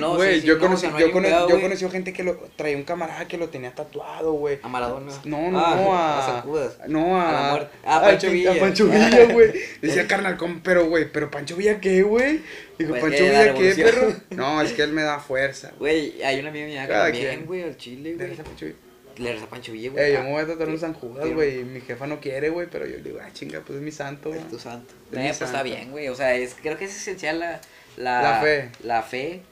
[0.00, 2.12] No, Güey, sí, sí, yo, no, conocí, o sea, no hay yo, cono- conocí gente
[2.12, 4.58] que lo traía un camarada que lo tenía tatuado, güey.
[4.60, 5.12] A Maradona.
[5.24, 6.18] No, no, Ah, no, a.
[6.18, 6.78] a San Judas.
[6.88, 7.28] No, a.
[7.28, 7.76] A la muerte.
[7.84, 8.52] Ah, al Pancho Villa.
[8.52, 9.52] A Pancho Villa, güey.
[9.80, 10.36] Decía, carnal.
[10.64, 12.40] Pero, güey, ¿pero Pancho Villa qué, güey?
[12.76, 14.12] Dijo, Pues ¿Pancho Villa qué, perro?
[14.30, 16.20] No, es que él me da fuerza, güey.
[16.22, 18.40] Hay una amiga mía que también, güey, al chile, Le güey.
[18.40, 18.76] a Pancho Villa.
[19.18, 20.04] Le reza Pancho Villa, güey.
[20.04, 21.64] Eh, yo me voy a tatuar un San Judas, güey.
[21.64, 24.28] Mi jefa no quiere, güey, pero yo le digo, ah, chinga, pues es mi santo,
[24.30, 24.40] güey.
[24.40, 24.92] Es tu santo.
[25.10, 25.64] Es Eh, pues está santo.
[25.64, 26.08] bien, güey.
[26.08, 27.60] O sea, es, creo que es esencial la,
[27.96, 28.70] la, La fe.
[28.84, 29.42] La fe.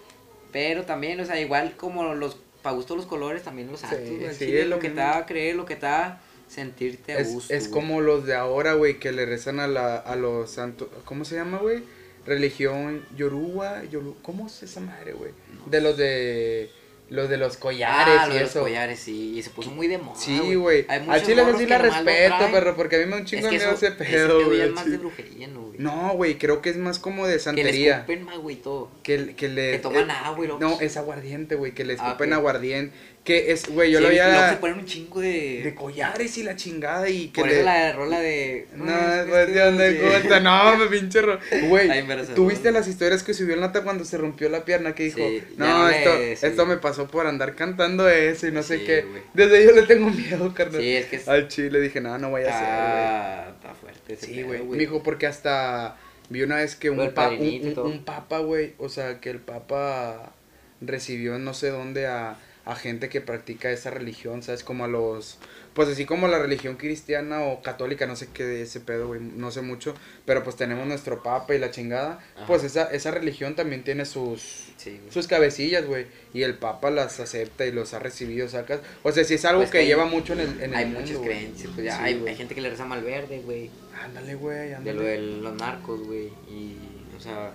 [0.52, 4.16] Pero también, o sea, igual como los, para gusto los colores, también los santos, Sí,
[4.20, 4.34] güey.
[4.34, 7.32] sí, es lo lo que te haga creer, lo que te haga sentirte a Es,
[7.32, 7.54] gusto.
[7.54, 7.72] es güey.
[7.82, 10.88] como los de ahora, güey, que le rezan a, la, a los santos.
[11.04, 11.82] ¿Cómo se llama, güey?
[12.26, 13.82] Religión Yoruba.
[13.84, 15.30] Yoru- ¿Cómo es esa madre, güey?
[15.66, 16.70] De los de.
[17.11, 18.61] Los de los collares Ah, lo y de los eso.
[18.61, 19.34] collares, sí.
[19.36, 20.16] Y se puso muy de moda.
[20.16, 20.86] Sí, güey.
[20.88, 23.50] Al chile sí la respeto, perro, porque a mí me da un chingo Es de
[23.50, 24.61] que miedo eso, ese pedo, güey.
[24.61, 25.78] es más de brujería, ¿no, güey?
[25.80, 27.94] No, güey, creo que es más como de Que le santería.
[27.96, 28.90] escupen más, güey, todo.
[29.02, 29.72] Que, que le.
[29.72, 30.61] Que toman eh, agua y luego...
[30.61, 32.38] No, es aguardiente, güey, que le Ah, escupen ok.
[32.38, 32.94] aguardiente.
[33.30, 34.60] Que es, güey, yo Sí, lo luego se había.
[34.60, 35.60] ponen un chingo de...
[35.62, 37.56] De collares y la chingada y que Por le.
[37.56, 38.66] eso la rola de...
[38.74, 41.38] No, es cuestión de gusto, no, me pinche ro...
[41.68, 42.16] Güey, me.
[42.34, 44.94] ¿tuviste las historias que subió el nota cuando se rompió la pierna?
[44.94, 46.46] Que dijo, Sí, no, no le- esto, sí.
[46.46, 49.02] esto me pasó por andar cantando eso y no sé qué.
[49.02, 49.22] güey.
[49.34, 50.80] Desde yo le tengo miedo, carnal.
[50.80, 54.16] Sí, es que es- Al chile dije, no, no vaya a ser, Está, está fuerte
[54.16, 54.34] güey.
[54.34, 54.78] Sí, güey.
[54.78, 55.96] Mijo, porque hasta
[56.30, 60.32] vi una vez que un, pa- un, un- papa, güey, o sea, que el papa
[60.80, 62.36] recibió no sé dónde a,
[62.72, 64.62] a gente que practica esa religión, ¿sabes?
[64.64, 65.38] Como a los...
[65.74, 69.20] Pues así como la religión cristiana o católica, no sé qué de ese pedo, güey,
[69.20, 69.94] no sé mucho,
[70.26, 72.46] pero pues tenemos nuestro papa y la chingada, Ajá.
[72.48, 77.20] pues esa, esa religión también tiene sus, Sí, sus cabecillas, güey, y el papa las
[77.20, 79.86] acepta y los ha recibido, sacas, o sea, sí es algo Pues que que hay-
[79.86, 81.28] lleva mucho en el, en el Hay mundo, muchas güey.
[81.28, 83.70] creencias, pues ya Sí, hay, hay gente que le reza mal verde, güey.
[84.02, 84.98] Ándale, güey, De ándale.
[84.98, 86.26] lo de los narcos, güey.
[86.48, 86.76] Y,
[87.16, 87.52] o sea,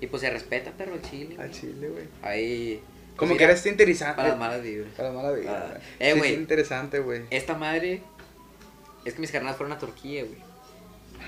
[0.00, 1.34] y pues se respeta, perro, el chile.
[1.38, 2.04] Al chile, güey.
[2.22, 2.80] Ahí.
[3.20, 4.16] Como pues, que mira, eres interesante.
[4.16, 4.92] Para las malas vibras.
[4.96, 5.50] Para la mala vida.
[5.52, 5.80] Ah, güey.
[6.00, 6.32] eh, Sí, güey.
[6.32, 7.22] es interesante, güey.
[7.30, 8.02] Esta madre.
[9.04, 10.38] Es que mis carnales fueron a Turquía, güey.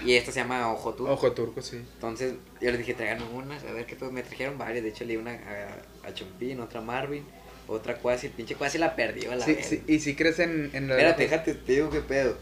[0.05, 1.13] Y esta se llama Ojo Turco.
[1.13, 1.77] Ojo turco, sí.
[1.77, 3.97] Entonces, yo les dije, traigan unas, a ver qué.
[4.11, 4.83] Me trajeron varias.
[4.83, 7.25] De hecho, le di una a, a Chompín, otra a Marvin,
[7.69, 8.27] otra Quasi.
[8.29, 10.95] El pinche Quasi la perdió a la Sí, sí, y si crees en, en la...
[10.95, 12.37] Espérate, déjate, te digo qué pedo.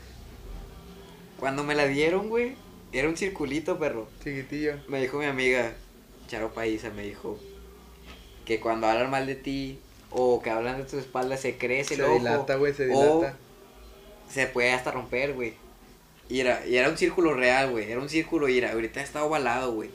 [1.39, 2.55] Cuando me la dieron, güey,
[2.93, 4.09] era un circulito, perro.
[4.23, 4.75] Chiquitillo.
[4.89, 5.73] Me dijo mi amiga,
[6.29, 7.39] Charo Paisa, me dijo
[8.57, 9.79] que cuando hablan mal de ti
[10.11, 12.15] o que hablan de tus espaldas se crece Se el ojo.
[12.19, 13.37] dilata, güey, se dilata.
[14.29, 15.55] se puede hasta romper, güey.
[16.29, 17.91] Y era, y era un círculo real, güey.
[17.91, 19.91] Era un círculo y era, ahorita está ovalado, güey.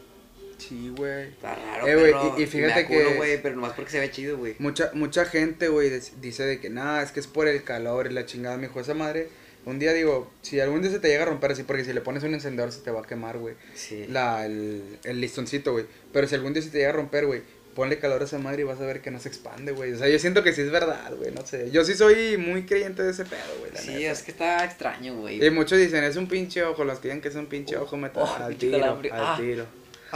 [0.57, 1.27] Sí, güey.
[1.29, 3.99] Está raro, Eh, güey, perro, y- y fíjate me que- güey, pero nomás porque se
[3.99, 4.55] ve chido, güey.
[4.59, 5.89] Mucha, mucha gente, güey,
[6.21, 8.55] dice de que nada, es que es por el calor y la chingada.
[8.57, 9.27] Me dijo esa madre.
[9.65, 11.99] Un día digo, si algún día se te llega a romper así, porque si le
[11.99, 13.55] pones un encendedor se te va a quemar, güey.
[13.73, 14.05] Sí.
[14.07, 15.85] La, el, el listoncito, güey.
[16.13, 17.41] Pero si algún día se te llega a romper, güey,
[17.75, 19.93] ponle calor a esa madre y vas a ver que no se expande, güey.
[19.93, 21.69] O sea, yo siento que sí es verdad, güey, no sé.
[21.71, 23.71] Yo sí soy muy creyente de ese pedo, güey.
[23.75, 24.11] Sí, neta.
[24.11, 25.45] es que está extraño, güey.
[25.45, 27.97] Y muchos dicen, es un pinche ojo, los que digan que es un pinche ojo,
[27.97, 29.11] me Oh, al tiro, calambre.
[29.11, 29.35] al Ah.
[29.39, 29.65] tiro.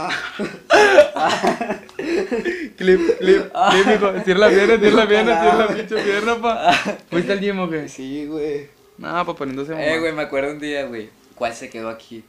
[2.76, 4.20] clip, clip, clip, mijo.
[4.24, 6.72] Cierra la pierna, cierra la pierna, cierra la pinche pierna, pa.
[7.10, 7.88] ¿Fuiste al gym o qué?
[7.88, 8.68] Sí, güey.
[8.98, 11.10] No, pa, poniéndose Eh, güey, me acuerdo un día, güey.
[11.34, 12.24] ¿Cuál se quedó aquí?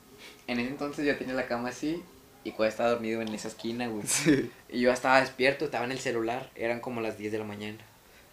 [0.47, 2.01] En ese entonces yo tenía la cama así
[2.43, 4.03] y cuál estaba dormido en esa esquina, güey.
[4.07, 4.49] Sí.
[4.69, 7.77] Y yo estaba despierto, estaba en el celular, eran como las 10 de la mañana.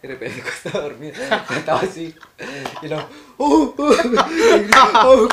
[0.01, 1.13] De repente cuando estaba dormido,
[1.57, 2.15] estaba así.
[2.81, 3.07] Y luego,
[3.37, 3.73] ¡uh!
[3.77, 3.95] ¡uh!
[5.05, 5.27] ¡oh!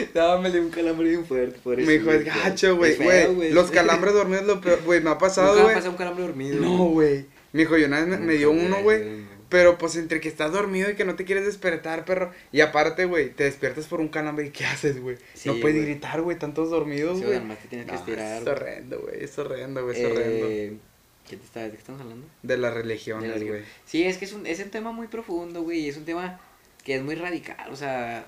[0.00, 1.58] Estaba, me dio un calambre bien fuerte.
[1.62, 3.52] Por Me dijo, es gacho, güey, güey.
[3.52, 5.74] Los calambres dormidos, lo peor, güey, me ha pasado, Nunca me güey.
[5.74, 6.60] ha pasado un calambre dormido.
[6.60, 7.26] No, güey.
[7.52, 9.26] Me dijo, yo una vez me, me dio uno, güey.
[9.48, 12.32] Pero pues entre que estás dormido y que no te quieres despertar, perro.
[12.52, 15.16] Y aparte, güey, te despiertas por un calambre y ¿qué haces, güey?
[15.34, 17.36] Sí, no puedes gritar, güey, tantos dormidos, Sí, güey.
[17.36, 20.46] además te tienes que estirar, Es horrendo, güey, es horrendo, güey, es horrendo.
[20.48, 20.76] Eh,
[21.28, 22.26] ¿qué te está, ¿De qué estamos hablando?
[22.42, 23.62] De las religiones, güey.
[23.86, 26.40] Sí, es que es un, es un tema muy profundo, güey, y es un tema
[26.84, 28.26] que es muy radical, o sea,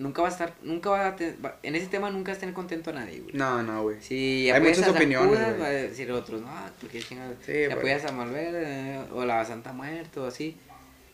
[0.00, 2.54] nunca va a estar, nunca va a tener, en ese tema nunca vas a tener
[2.54, 3.34] contento a nadie, güey.
[3.34, 3.96] No, no, güey.
[4.00, 8.04] Si Hay apoyas muchas opiniones, Judas, va a decir otros, no, porque Sí, si apoyas
[8.06, 8.64] a Malverde
[8.96, 10.56] eh, o la Santa Muerte o así,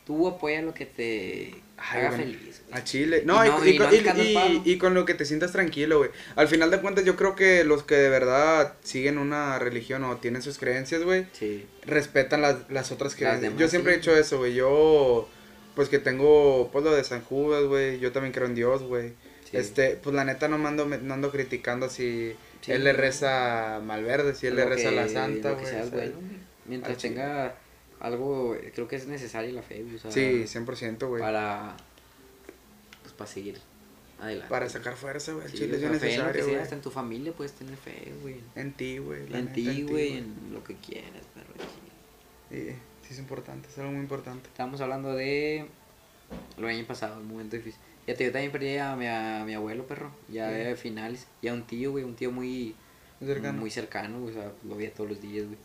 [0.07, 2.81] tú apoya lo que te Ay, haga bueno, feliz, güey.
[2.81, 3.23] A Chile.
[3.27, 6.11] No, y, no- y y con- y- lo que te sientas tranquilo, güey.
[6.37, 10.17] Al final de cuentas, yo creo que los que de verdad siguen una religión o
[10.17, 13.43] tienen sus creencias, güey, Sí, respetan las, las otras Las creencias.
[13.43, 13.97] demás, yo siempre sí.
[13.97, 14.55] he hecho eso, güey.
[14.55, 15.29] Yo,
[15.77, 18.01] pues que tengo, pues lo de San Judas, güey.
[18.01, 19.11] Yo también creo en Dios, güey.
[19.49, 19.57] sí.
[19.57, 23.81] Este, pues la neta no mando, no ando criticando si Sí, él le reza a
[23.81, 25.91] Malverde, si él le reza a la que- Santa, que güey.
[25.91, 26.13] bueno.
[26.65, 27.55] Mientras tenga
[28.01, 31.23] algo, creo que es necesaria la fe, o sea, Sí, 100%, güey.
[31.23, 31.77] para,
[33.03, 33.61] pues, para seguir
[34.21, 34.49] Adelante.
[34.51, 35.49] para sacar fuerza, güey.
[35.49, 36.57] Sí, chile es que necesario, güey.
[36.57, 38.41] hasta en tu familia puedes tener fe, güey.
[38.57, 39.33] En ti, güey.
[39.33, 41.55] En ti, güey, en lo que quieras, perro.
[42.51, 42.75] Sí,
[43.07, 44.49] sí es importante, es algo muy importante.
[44.49, 45.67] Estábamos hablando de
[46.59, 47.81] lo año pasado, un momento difícil.
[48.07, 50.11] Ya te, yo también perdí a mi, a mi abuelo, perro.
[50.29, 50.55] Ya Sí.
[50.57, 51.27] de finales.
[51.43, 52.75] Y a un tío, güey, un tío muy
[53.21, 53.59] Muy cercano.
[53.61, 55.59] muy cercano, güey, o sea, lo veía todos los días, güey.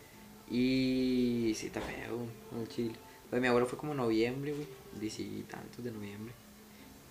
[0.49, 2.95] Y sí, está feo, güey, chile.
[3.31, 4.67] Mi abuelo fue como noviembre, güey,
[4.99, 6.33] diez y tantos de noviembre.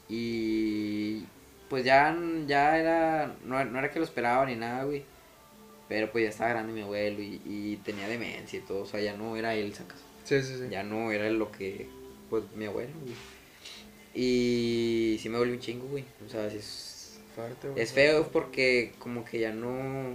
[0.09, 1.25] Y
[1.69, 2.17] pues ya,
[2.47, 5.05] ya era, no, no era que lo esperaba ni nada, güey.
[5.89, 9.01] Pero pues ya estaba grande mi abuelo y, y tenía demencia y todo, o sea,
[9.01, 9.99] ya no era él, sacas.
[10.31, 10.69] Sí, sí, sí.
[10.71, 11.89] Ya no era lo que,
[12.31, 13.15] pues, mi abuelo, güey.
[14.15, 16.05] Y sí me volvió un chingo, güey.
[16.25, 17.83] O sea, sí es, Fuerte, güey.
[17.83, 20.15] es feo porque como que ya no,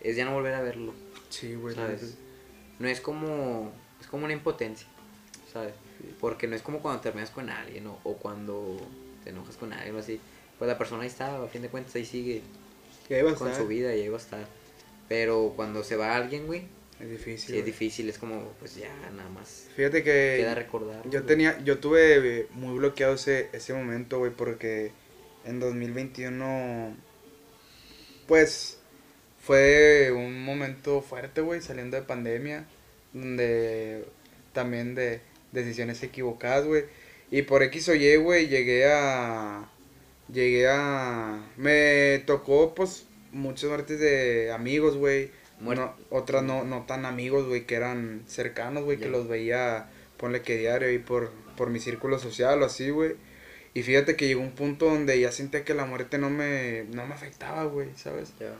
[0.00, 0.94] es ya no volver a verlo.
[1.28, 1.74] Sí, güey.
[1.76, 2.16] ¿sabes?
[2.80, 4.88] No es como, es como una impotencia,
[5.52, 5.74] ¿sabes?
[6.20, 8.76] Porque no es como cuando terminas con alguien o, o cuando
[9.22, 10.20] te enojas con alguien o así.
[10.58, 12.42] Pues la persona ahí está, a fin de cuentas ahí sigue
[13.08, 13.62] Y ahí va a con estar.
[13.62, 14.46] su vida y ahí va a estar.
[15.08, 16.62] Pero cuando se va alguien, güey,
[17.00, 17.54] Es difícil.
[17.54, 21.02] sí es difícil, es como, pues ya nada más Fíjate que queda recordar.
[21.04, 21.26] yo güey.
[21.26, 24.92] tenía, yo tuve muy bloqueado ese, ese momento, güey, porque
[25.44, 26.96] en 2021,
[28.26, 28.78] pues,
[29.40, 32.66] fue un momento fuerte, güey, saliendo de pandemia,
[33.12, 34.04] donde
[34.52, 35.20] también de
[35.52, 36.84] decisiones equivocadas, güey,
[37.30, 39.68] y por X o Y, güey, llegué a,
[40.32, 45.30] llegué a, me tocó, pues, muchas muertes de amigos, güey.
[45.60, 50.42] No, otras no, no tan amigos, güey, que eran cercanos, güey, que los veía, ponle
[50.42, 53.16] que diario ahí por, por mi círculo social o así, güey.
[53.72, 57.06] Y fíjate que llegó un punto donde ya sentía que la muerte no me, no
[57.06, 58.32] me afectaba, güey, ¿sabes?
[58.38, 58.54] Ya.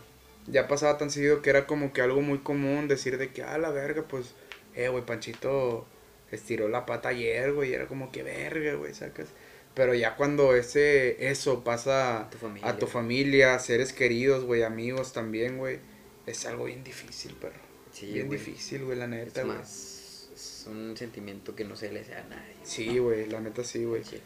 [0.47, 3.57] Ya pasaba tan seguido que era como que algo muy común decir de que, ah,
[3.59, 4.35] la verga, pues,
[4.75, 5.87] eh, güey, Panchito
[6.31, 9.29] estiró la pata ayer, güey, y era como que verga, güey, sacas.
[9.75, 15.59] Pero ya cuando ese, eso pasa Tu a tu familia, seres queridos, güey, amigos también,
[15.59, 15.81] güey,
[16.27, 17.61] es algo bien difícil, perro.
[17.93, 18.39] Sí, bien güey.
[18.39, 19.59] difícil, güey, la neta, Es güey.
[19.59, 22.55] más, es un sentimiento que no se le desea a nadie.
[22.65, 24.03] Sí, güey, la neta sí, güey.
[24.05, 24.19] Sí.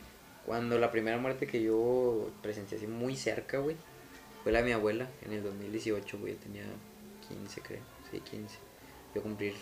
[0.47, 3.77] Cuando la primera muerte que yo presencié así muy cerca, güey,
[4.43, 6.35] fue la de mi abuela en el 2018, güey.
[6.35, 6.65] Yo tenía
[7.29, 7.81] 15, creo.
[8.11, 8.57] Sí, 15.
[9.15, 9.55] Yo cumplir.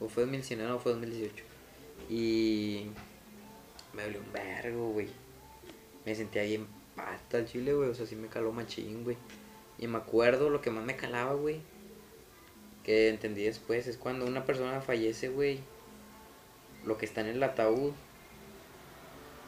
[0.00, 1.44] O fue 2019, no, fue 2018.
[2.08, 2.86] Y
[3.92, 5.08] me dolió un vergo, güey.
[6.04, 7.88] Me sentía bien pata el chile, güey.
[7.88, 9.16] O sea, sí me caló machín, güey.
[9.84, 11.60] Y me acuerdo lo que más me calaba, güey.
[12.84, 15.60] Que entendí después es cuando una persona fallece, güey.
[16.86, 17.92] Lo que está en el ataúd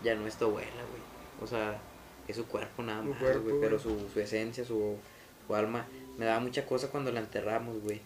[0.04, 1.02] ya no es tu abuela, güey.
[1.40, 1.80] O sea,
[2.28, 3.60] es su cuerpo nada más, cuerpo, güey.
[3.62, 4.98] Pero su, su esencia, su,
[5.46, 5.86] su alma.
[6.18, 8.02] Me daba mucha cosa cuando la enterramos, güey.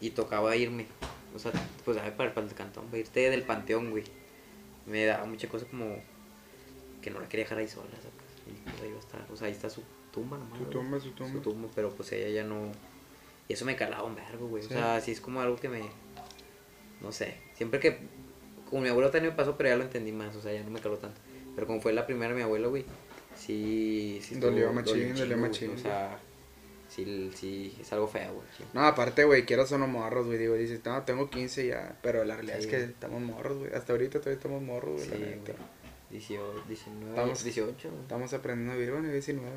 [0.00, 0.88] Y tocaba irme.
[1.36, 1.52] O sea,
[1.84, 3.02] pues dame para, para el cantón, güey.
[3.02, 4.02] Irte del panteón, güey.
[4.86, 6.02] Me daba mucha cosa como
[7.00, 8.26] que no la quería dejar ahí sola, ¿sacas?
[8.48, 9.26] Y pues ahí va a estar.
[9.32, 10.58] O sea, ahí está su tumba nomás.
[10.58, 11.32] Su tumba, su tumba.
[11.32, 12.70] Su tumba, pero pues ella ya no.
[13.48, 14.62] Y eso me calaba un vergo, güey.
[14.62, 14.68] Sí.
[14.70, 15.82] O sea, sí es como algo que me.
[17.00, 17.36] No sé.
[17.54, 17.98] Siempre que.
[18.70, 20.34] Como mi abuelo también me pasó, pero ya lo entendí más.
[20.36, 21.20] O sea, ya no me caló tanto.
[21.54, 22.84] Pero como fue la primera mi abuelo, güey.
[23.36, 24.20] Sí.
[24.22, 26.18] sí Dolió machín, dolió machín, O sea.
[26.88, 28.46] Sí, sí, es algo feo, güey.
[28.56, 28.64] sí.
[28.74, 30.36] No, aparte, güey, quieras o no morros, güey.
[30.36, 31.96] Digo, dices, no, tengo 15 ya.
[32.02, 33.72] Pero la realidad Sí, es que estamos morros, güey.
[33.72, 35.52] Hasta ahorita todavía estamos morros, güey, Sí, la neta.
[35.52, 35.64] güey.
[36.10, 37.88] 18, 19, Estamos- 18.
[37.88, 38.02] güey.
[38.02, 39.50] Estamos aprendiendo a vivir, bueno, 19.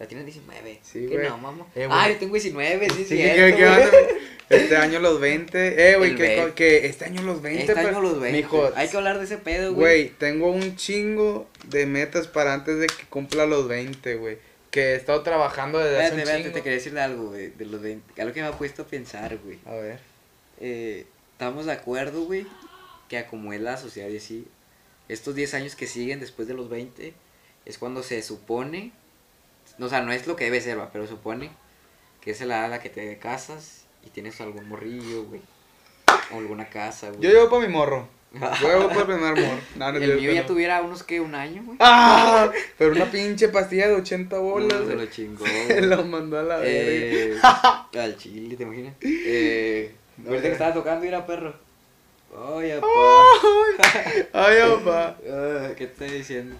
[0.00, 0.80] La tienes 19.
[0.82, 1.28] Sí, ¿Qué güey.
[1.28, 1.66] no, mamá?
[1.74, 4.06] Eh, ah, yo tengo 19, sí, Sí, es que, cierto, que,
[4.48, 5.90] que Este año los 20.
[5.92, 7.60] Eh, güey, que, que este año los 20.
[7.70, 8.38] Este año los 20.
[8.38, 10.04] Mijo, Hay que hablar de ese pedo, güey.
[10.04, 14.38] Güey, tengo un chingo de metas para antes de que cumpla los 20, güey.
[14.70, 17.66] Que he estado trabajando desde hace Espérate, un espérate, te quería decir algo, güey, de
[17.66, 18.22] los 20.
[18.22, 19.58] Algo que me ha puesto a pensar, güey.
[19.66, 20.00] A ver.
[20.60, 22.46] Eh, estamos de acuerdo, güey,
[23.10, 24.46] que a como es la sociedad y así,
[25.10, 27.12] estos 10 años que siguen después de los 20
[27.66, 28.92] es cuando se supone,
[29.80, 31.50] o sea, no es lo que debe ser, va, pero supone
[32.20, 35.40] que es la a que te casas y tienes algún morrillo, güey,
[36.32, 37.20] o alguna casa, güey.
[37.20, 38.08] Yo llevo para mi morro.
[38.32, 39.60] Yo llevo para el primer morro.
[39.76, 40.46] No, no, El mío ya no.
[40.46, 41.76] tuviera unos que un año, güey.
[41.80, 42.50] ¡Ah!
[42.78, 44.86] Pero una pinche pastilla de 80 bolas.
[44.86, 45.44] Se lo chingó.
[45.66, 46.68] Se lo mandó a la verga.
[46.70, 47.38] Eh,
[47.98, 48.94] al chile, ¿te imaginas?
[49.00, 51.54] Eh, ahorita que estaba tocando y era perro.
[52.32, 52.88] Oye, papá.
[54.32, 55.16] Ay, papá.
[55.28, 56.54] Ah, ¿Qué te estoy diciendo?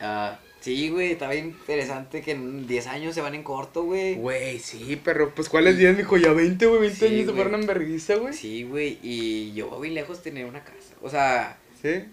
[0.00, 4.14] Ah, sí, güey, está bien interesante que en 10 años se van en corto, güey.
[4.14, 6.16] Güey, sí, pero pues ¿cuáles días, mijo?
[6.16, 8.34] Ya 20, güey, 20 Sí, años se fueron en vergüenza, güey.
[8.34, 10.94] Sí, güey, y yo voy lejos tener una casa.
[11.02, 12.04] O sea, Sí.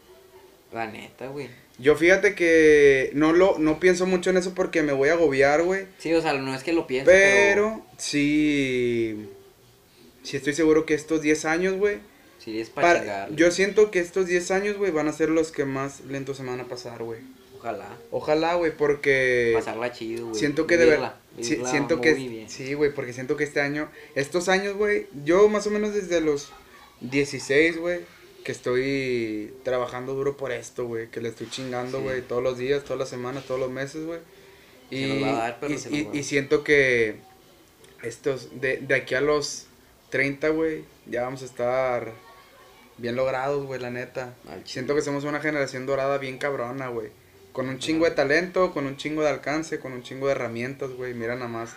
[0.74, 1.50] la neta, güey.
[1.80, 5.62] Yo fíjate que no lo no pienso mucho en eso porque me voy a agobiar,
[5.62, 5.86] güey.
[6.00, 7.84] Sí, o sea, no es que lo piense, pero...
[7.84, 9.30] Pero sí
[10.24, 12.00] sí estoy seguro que estos 10 años, güey,
[12.40, 15.52] Sí, es para, para yo siento que estos 10 años, güey, van a ser los
[15.52, 17.20] que más lentos se me van a pasar, güey.
[17.60, 17.98] Ojalá.
[18.12, 19.52] Ojalá, güey, porque...
[19.56, 20.40] Pasarla chido, güey.
[20.40, 21.16] Siento que de verdad...
[21.42, 22.14] Siento que...
[22.14, 22.50] bien.
[22.50, 23.90] Sí, güey, porque siento que este año...
[24.16, 26.50] Estos años, güey, yo más o menos desde los
[27.02, 28.00] 16, güey,
[28.44, 32.04] que estoy trabajando duro por esto, güey, que le estoy chingando, Sí.
[32.04, 34.20] güey, todos los días, todas las semanas, todos los meses, güey.
[34.90, 35.60] Y, dar,
[36.14, 37.18] y- siento que
[38.04, 39.66] estos, de, de aquí a los
[40.10, 42.14] 30, güey, ya vamos a estar
[42.98, 44.34] bien logrados, güey, la neta.
[44.66, 47.10] Siento que somos una generación dorada bien cabrona, güey.
[47.58, 50.92] Con un chingo de talento, con un chingo de alcance, con un chingo de herramientas,
[50.92, 51.16] güey.
[51.16, 51.72] Mira nada más.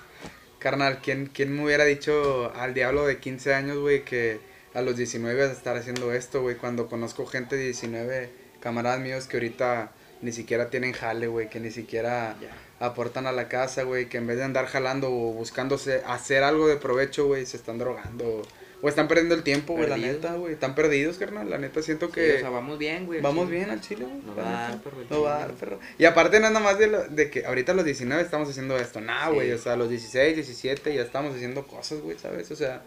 [0.59, 4.41] Carnal, ¿quién, ¿quién me hubiera dicho al diablo de 15 años, güey, que
[4.75, 6.57] a los 19 ibas a estar haciendo esto, güey?
[6.57, 8.29] Cuando conozco gente de 19,
[8.61, 12.37] camaradas míos que ahorita ni siquiera tienen jale, güey, que ni siquiera
[12.79, 16.69] aportan a la casa, güey, que en vez de andar jalando o buscándose hacer algo
[16.69, 18.43] de provecho, güey, se están drogando.
[18.83, 20.55] O están perdiendo el tiempo, güey, la neta, güey.
[20.55, 21.51] Están perdidos, carnal.
[21.51, 22.37] La neta siento Sí, que...
[22.37, 23.21] o sea, vamos bien, güey.
[23.21, 23.59] Vamos chile.
[23.59, 24.23] bien al chile, güey.
[24.25, 25.79] No va a dar, perro, No va a dar, perro.
[25.99, 29.01] Y aparte nada más de, lo- de que ahorita a los 19 estamos haciendo esto.
[29.03, 29.35] Nah, Sí.
[29.35, 29.53] güey.
[29.53, 32.51] O sea, a los 16, 17 ya estamos haciendo cosas, güey, ¿sabes?
[32.51, 32.83] O sea,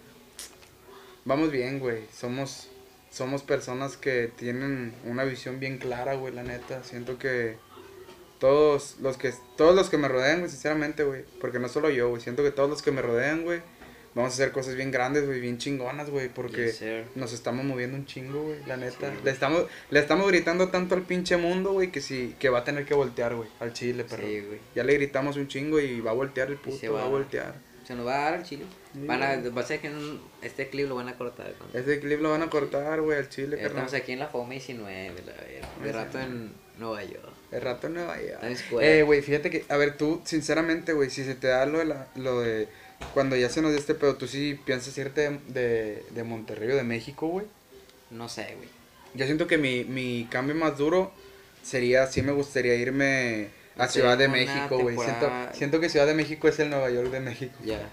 [1.25, 1.99] vamos bien, güey.
[2.15, 2.69] Somos,
[3.11, 6.83] somos personas que tienen una visión bien clara, güey, la neta.
[6.83, 7.55] Siento que
[8.39, 11.23] todos los que, todos los que me rodean, güey, sinceramente, güey.
[11.39, 12.21] Porque no solo yo, güey.
[12.21, 13.61] Siento que todos los que me rodean, güey,
[14.15, 16.29] vamos a hacer cosas bien grandes, güey, bien chingonas, güey.
[16.29, 16.67] Porque...
[16.67, 16.81] Yes.
[17.15, 19.11] Nos estamos moviendo un chingo, güey, la neta.
[19.11, 22.59] Sí, le estamos le estamos gritando tanto al pinche mundo, güey, que sí que va
[22.59, 24.59] a tener que voltear, güey, al chile, pero Sí, güey.
[24.75, 26.99] ya le gritamos un chingo y va a voltear el puto, va.
[27.01, 27.05] va.
[27.05, 27.55] a voltear.
[27.85, 28.63] Se nos va a dar al chile.
[28.93, 31.51] Sí, Van a, va a ser que en este clip lo van a cortar.
[31.73, 31.77] ¿no?
[31.77, 34.51] Ese clip lo van a cortar, güey, al chile, Ya Estamos aquí en la FOMA
[34.51, 35.69] 19, la verga.
[35.81, 35.91] De Sí.
[35.91, 37.33] rato en Nueva York.
[37.51, 38.39] El rato en Nueva York.
[38.81, 41.85] Eh, güey, fíjate que, a ver, tú, sinceramente, güey, si se te da lo de,
[41.85, 42.69] la, lo de
[43.13, 46.69] cuando ya se nos dio este pedo, ¿tú sí piensas irte de, de, de Monterrey
[46.71, 47.45] o de México, güey?
[48.11, 48.69] No sé, güey.
[49.15, 51.11] Yo siento que mi, mi cambio más duro
[51.63, 54.95] sería, sí me gustaría irme a Ciudad de México, güey.
[54.95, 57.53] Siento, temporada- siento que Ciudad de México es el Nueva York de México.
[57.63, 57.89] Ya.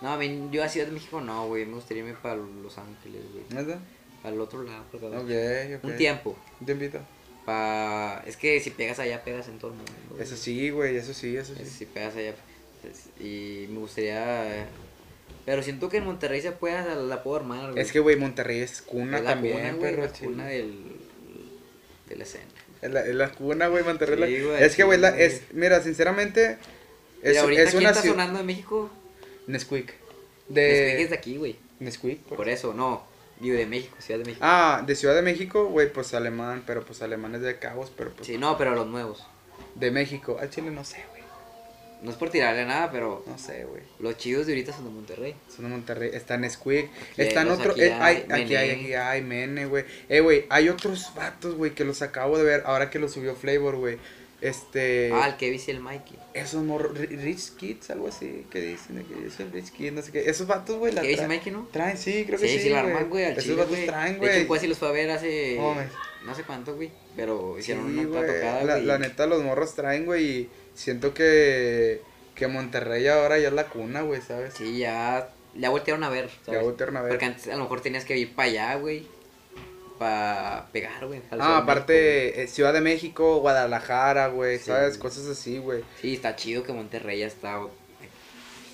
[0.00, 1.64] No, a mí, yo a Ciudad de México no, güey.
[1.66, 3.44] Me gustaría irme para Los Ángeles, güey.
[3.50, 3.78] ¿Neta?
[4.22, 5.16] Para el otro lado, por favor.
[5.18, 5.30] Ok,
[5.78, 5.84] ok.
[5.84, 6.36] Un tiempo.
[6.60, 6.98] Un tiempito.
[7.46, 8.22] Pa...
[8.26, 9.92] Es que si pegas allá, pegas en todo el mundo.
[10.10, 10.22] güey.
[10.22, 11.74] Eso sí, güey, eso sí, eso Es- sí.
[11.78, 12.34] Si pegas allá.
[12.84, 14.66] Pues, Y me gustaría.
[15.46, 17.82] Pero siento que en Monterrey se puede, la, la puedo armar, güey.
[17.82, 20.02] Es que, güey, Monterrey es cuna Es la también, cuna, güey, perro.
[20.04, 20.82] la cuna del,
[22.08, 22.44] de la escena.
[22.80, 24.18] Es la, es la cuna, güey, Monterrey.
[24.18, 26.58] la- Sí, güey, es que, güey, la- es, mira, sinceramente,
[27.22, 28.16] es, ahorita es ¿quién una está ciudad...
[28.16, 28.90] sonando en México?
[29.46, 29.92] Nesquik.
[30.48, 31.02] De...
[31.02, 31.16] es De...
[31.16, 31.56] aquí, güey.
[31.80, 33.04] Nesquik, por- Por eso, no.
[33.40, 34.44] Digo, de México, Ciudad de México.
[34.46, 38.12] Ah, de Ciudad de México, güey, pues alemán, pero pues alemán es de Cabos, pero
[38.12, 39.26] pues Sí, no, pero los nuevos.
[39.74, 40.38] de México.
[40.40, 41.13] Al Chile no sé, güey.
[42.04, 43.82] No es por tirarle nada, pero No sé, güey.
[43.98, 45.34] los chidos de ahorita son de Monterrey.
[45.48, 46.10] Son de Monterrey.
[46.12, 46.86] Está Nesquik.
[47.12, 47.72] Aquí hay Están otro.
[47.72, 48.82] aquí eh, hay hay, aquí hay, Mene.
[48.82, 49.84] aquí hay, Mene, güey.
[50.08, 53.34] Eh, güey, hay otros vatos, güey, que los acabo de ver ahora que los subió
[53.34, 53.96] Flavor, güey.
[54.40, 55.10] Este.
[55.14, 56.18] Ah, el Kevin y el Mikey.
[56.34, 56.92] Esos morros.
[56.98, 60.28] Ri- Rich Kids, algo así, que dicen de que yo soy Rich no sé qué.
[60.28, 61.28] Esos vatos, güey, y traen.
[61.28, 61.66] Mikey, ¿no?
[61.72, 62.56] Traen, sí, creo que sí.
[62.58, 64.46] sí, sí, la arman, güey, Esos chile, vatos traen, De hecho, güey.
[64.46, 65.58] pues sí los fue a ver hace...
[66.26, 66.90] No sé cuánto, güey.
[67.16, 68.84] Pero hicieron Sí, una güey, tocada, la, güey.
[68.86, 72.02] la neta, los morros traen, güey, y siento que.
[72.34, 74.54] Que Monterrey ahora ya es la cuna, güey, ¿sabes?
[74.54, 75.28] Sí, ya...
[75.54, 76.62] Ya voltearon a ver, Ya ¿sabes?
[76.62, 77.10] voltearon a ver.
[77.10, 79.06] Porque antes a lo mejor tenías que ir para allá, güey.
[80.00, 81.20] Para pegar, güey.
[81.30, 84.98] Ah, México, aparte, eh, Ciudad de México, Guadalajara, güey, Sí, ¿sabes?
[84.98, 85.00] güey.
[85.02, 85.84] Cosas así, güey.
[86.00, 87.60] Sí, está chido que Monterrey ya está...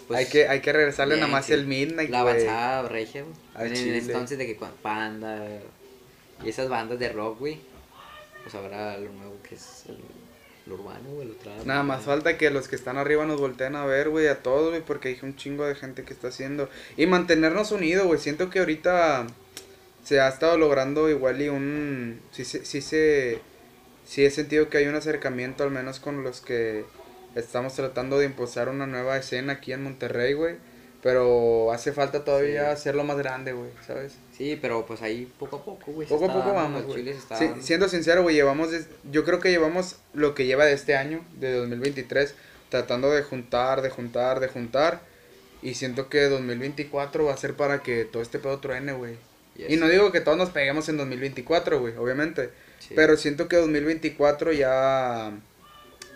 [0.08, 1.52] pues, hay, que, hay que regresarle bien, nada más sí.
[1.52, 2.32] el Midnight, La güey.
[2.36, 3.66] avanzada regia, güey.
[3.66, 5.46] En ese entonces de que Panda
[6.42, 7.60] y esas bandas de rock, güey.
[8.42, 9.98] Pues ahora lo nuevo que es el,
[10.66, 11.64] lo urbano, güey, lo trap.
[11.64, 14.70] Nada más falta que los que están arriba nos volteen a ver, güey, a todos,
[14.70, 16.68] güey, porque hay un chingo de gente que está haciendo.
[16.96, 18.20] Y mantenernos unidos, güey.
[18.20, 19.26] Siento que ahorita
[20.04, 22.20] se ha estado logrando igual y un...
[22.32, 23.40] Sí, se- sí, se...
[24.04, 26.84] Sí he sentido que hay un acercamiento, al menos con los que
[27.36, 30.56] estamos tratando de impulsar una nueva escena aquí en Monterrey, güey.
[31.02, 32.70] Pero hace falta todavía Sí.
[32.72, 34.14] hacerlo más grande, güey, ¿sabes?
[34.36, 36.06] Sí, pero pues ahí poco a poco, güey.
[36.06, 37.14] Poco a poco vamos, güey.
[37.38, 40.96] Sí, siendo sincero, güey, llevamos, des- yo creo que llevamos lo que lleva de este
[40.96, 42.34] año, de 2023,
[42.68, 45.00] tratando de juntar, de juntar, de juntar.
[45.62, 49.16] Y siento que 2024 va a ser para que todo este pedo truene, güey.
[49.56, 49.70] Yes.
[49.70, 52.50] Y no digo que todos nos peguemos en 2024, güey, obviamente.
[52.78, 52.92] Sí.
[52.94, 55.32] Pero siento que 2024 ya,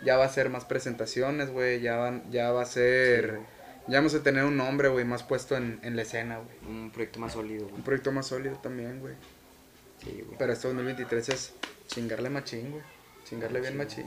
[0.04, 1.80] ya va a ser más presentaciones, güey.
[1.80, 3.38] Ya, van- ya va a ser...
[3.40, 3.53] Sí.
[3.88, 6.56] Ya vamos a tener un nombre, güey, más puesto en, en la escena, güey.
[6.68, 7.74] Un proyecto más sólido, güey.
[7.76, 9.14] Un proyecto más sólido también, güey.
[10.02, 10.38] Sí, güey.
[10.38, 11.52] Pero este 2023 es
[11.88, 12.82] chingarle machín, güey.
[13.28, 14.06] Chingarle bien Machín.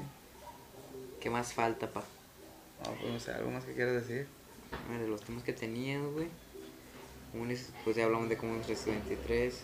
[1.20, 2.04] ¿Qué más falta, pa?
[2.86, 4.28] No, pues no sé, algo más que quieras decir.
[4.88, 6.28] A ver, de los temas que tenías, güey.
[7.84, 9.64] Pues ya hablamos de cómo es este 23.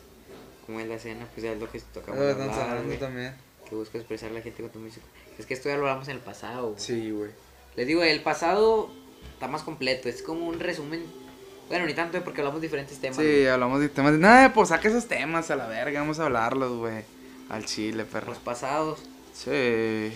[0.65, 2.99] Cómo es la escena, pues ya es lo que tocamos estamos hablar, hablando güey.
[2.99, 3.33] también.
[3.67, 5.05] que busca expresar la gente con tu música.
[5.37, 6.69] Es que esto ya lo hablamos en el pasado.
[6.69, 6.79] güey.
[6.79, 7.31] Sí, güey.
[7.75, 8.89] Les digo, el pasado
[9.43, 11.03] está más completo, es como un resumen.
[11.67, 13.17] Bueno, ni tanto porque hablamos diferentes temas.
[13.17, 13.47] Sí, güey.
[13.47, 14.13] hablamos de temas.
[14.13, 17.03] Nada, pues saca esos temas a la verga, vamos a hablarlos, güey.
[17.49, 18.29] Al chile, perro.
[18.29, 18.99] Los pasados,
[19.33, 20.13] Sí,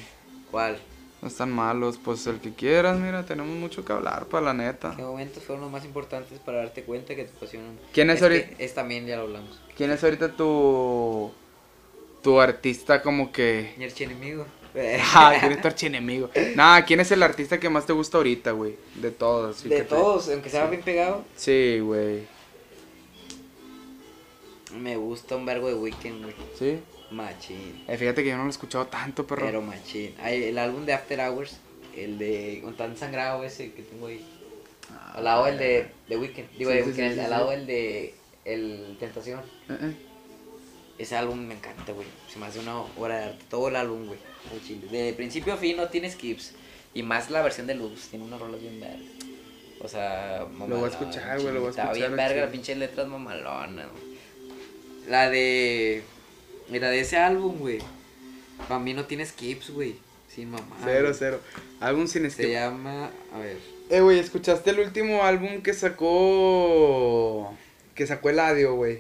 [0.50, 0.80] ¿cuál?
[1.22, 2.00] no están malos.
[2.02, 4.94] Pues el que quieras, mira, tenemos mucho que hablar, para la neta.
[4.96, 7.78] ¿Qué momentos fueron los más importantes para darte cuenta que te apasionan?
[7.92, 8.50] ¿Quién es ahorita?
[8.60, 9.60] Es también, ya lo hablamos.
[9.76, 11.32] ¿Quién es ahorita tu.
[12.24, 13.74] tu artista como que.
[13.78, 14.46] Mi archienemigo.
[15.14, 16.30] Ah, ¿quién es tu archienemigo?
[16.56, 18.76] Nah, ¿quién es el artista que más te gusta ahorita, güey?
[18.96, 19.58] De todos.
[19.58, 22.22] sí De que te- todos, aunque sea bien pegado, Sí, güey.
[24.76, 26.36] me gusta un vergo de Weekend, güey.
[26.58, 26.80] Sí.
[27.10, 27.84] Machín.
[27.88, 29.46] Eh, fíjate que yo no lo he escuchado tanto, perro.
[29.46, 30.14] Pero machín.
[30.22, 31.58] Hay el álbum de After Hours,
[31.96, 34.24] el de con tan sangrado ese que tengo ahí.
[35.14, 36.50] Al lado el de, de Weekend.
[36.58, 37.32] Digo, Ah, Sí, de sí, Weeknd, sí, sí, al sí.
[37.32, 38.14] lado el de
[38.46, 39.40] el Tentación.
[39.70, 39.94] Eh, eh.
[40.98, 42.08] Ese álbum me encanta, güey.
[42.32, 43.46] Se me hace una obra de arte.
[43.50, 44.20] Todo el álbum, güey.
[44.92, 46.54] De principio a fin no tiene skips.
[46.94, 48.08] Y más la versión de Luz.
[48.10, 48.98] Tiene unas rolas bien verga.
[49.80, 52.30] O sea, Lo voy a escuchar, güey, lo voy a Está escuchar, bien lo verga,
[52.34, 52.42] chido.
[52.46, 54.18] las pinches letras mamalonas, güey.
[55.08, 56.02] La de.
[56.70, 57.78] Mira, de ese álbum, güey.
[58.68, 59.96] Para mí no tiene skips, güey.
[60.34, 60.76] Sin mamá.
[60.84, 61.40] Cero, cero.
[61.80, 62.50] Álbum sin Se skip.
[62.50, 63.12] llama.
[63.34, 63.58] A ver.
[63.90, 67.54] Eh, güey, ¿escuchaste el último álbum que sacó.
[67.94, 69.00] que sacó el Adio, güey?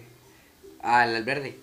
[0.82, 1.56] Ah, el, el verde.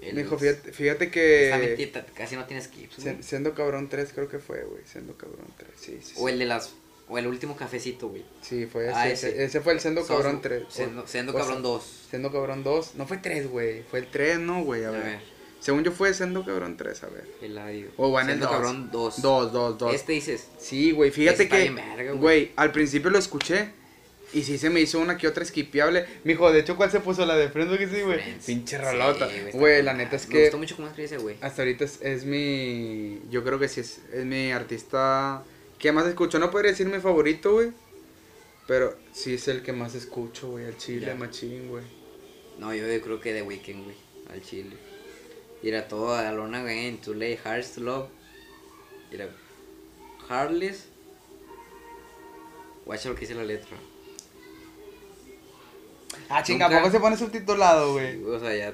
[0.00, 1.54] El- Me dijo, fíjate, fíjate que.
[1.58, 3.22] mentita, casi no tiene skips, güey.
[3.22, 4.82] Siendo cabrón 3 creo que fue, güey.
[4.84, 6.14] Siendo cabrón 3, sí, sí.
[6.16, 6.72] O el de las.
[7.08, 8.24] O el último cafecito, güey.
[8.42, 9.28] Sí, fue ese, Ah, ese.
[9.30, 9.44] ese.
[9.44, 10.64] ese fue el Sendo Sos- Cabrón 3.
[10.68, 11.84] Sendo, Sendo o- Cabrón sea, 2.
[12.10, 12.94] Sendo Cabrón 2.
[12.96, 13.84] No fue 3, güey.
[13.84, 14.84] Fue el 3, no, güey.
[14.84, 15.02] A, A ver.
[15.02, 17.24] ver, Según yo fue Sendo Cabrón 3, a ver.
[17.42, 17.88] el audio.
[17.96, 18.54] O va en el Sendo dos.
[18.54, 19.22] Cabrón 2.
[19.22, 19.94] 2, 2, 2.
[19.94, 20.48] Este dices.
[20.58, 21.10] Sí, güey.
[21.10, 21.70] Fíjate que.
[21.70, 22.18] verga, güey.
[22.18, 23.70] Güey, al principio lo escuché.
[24.32, 26.04] Y sí se me hizo una que otra skipeable.
[26.24, 27.24] Mijo, de hecho, ¿cuál se puso?
[27.24, 28.20] La de Friends, que sí, güey.
[28.44, 29.28] Pinche rolota.
[29.52, 30.40] Güey, la neta es Me que.
[30.42, 31.36] gustó mucho cómo escribe ese güey.
[31.40, 33.20] Hasta ahorita es, es mi.
[33.30, 35.44] Yo creo que sí es, es mi artista
[35.78, 36.38] que más escucho.
[36.38, 37.70] No podría decir mi favorito, güey.
[38.66, 40.64] Pero sí es el que más escucho, güey.
[40.64, 41.84] Al chile, machín, güey.
[42.58, 43.96] No, yo, creo que The Weeknd, güey.
[44.32, 44.76] Al chile.
[45.62, 48.08] Mira, todo Alone Again, Too Late, Hearts to Love.
[49.10, 49.28] Mira,
[50.28, 50.88] Heartless.
[52.84, 53.76] Guacha lo que dice la letra.
[56.28, 58.22] Ah, chinga, ¿a poco se pone subtitulado, güey?
[58.24, 58.72] O sea, ya.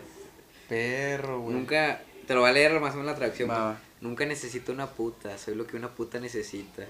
[0.69, 1.57] Perro, güey.
[1.57, 2.01] Nunca.
[2.27, 3.51] Te lo voy a leer más o menos la traducción.
[3.51, 3.65] Va, pues.
[3.65, 3.81] va.
[4.01, 6.85] Nunca necesito una puta, soy lo que una puta necesita.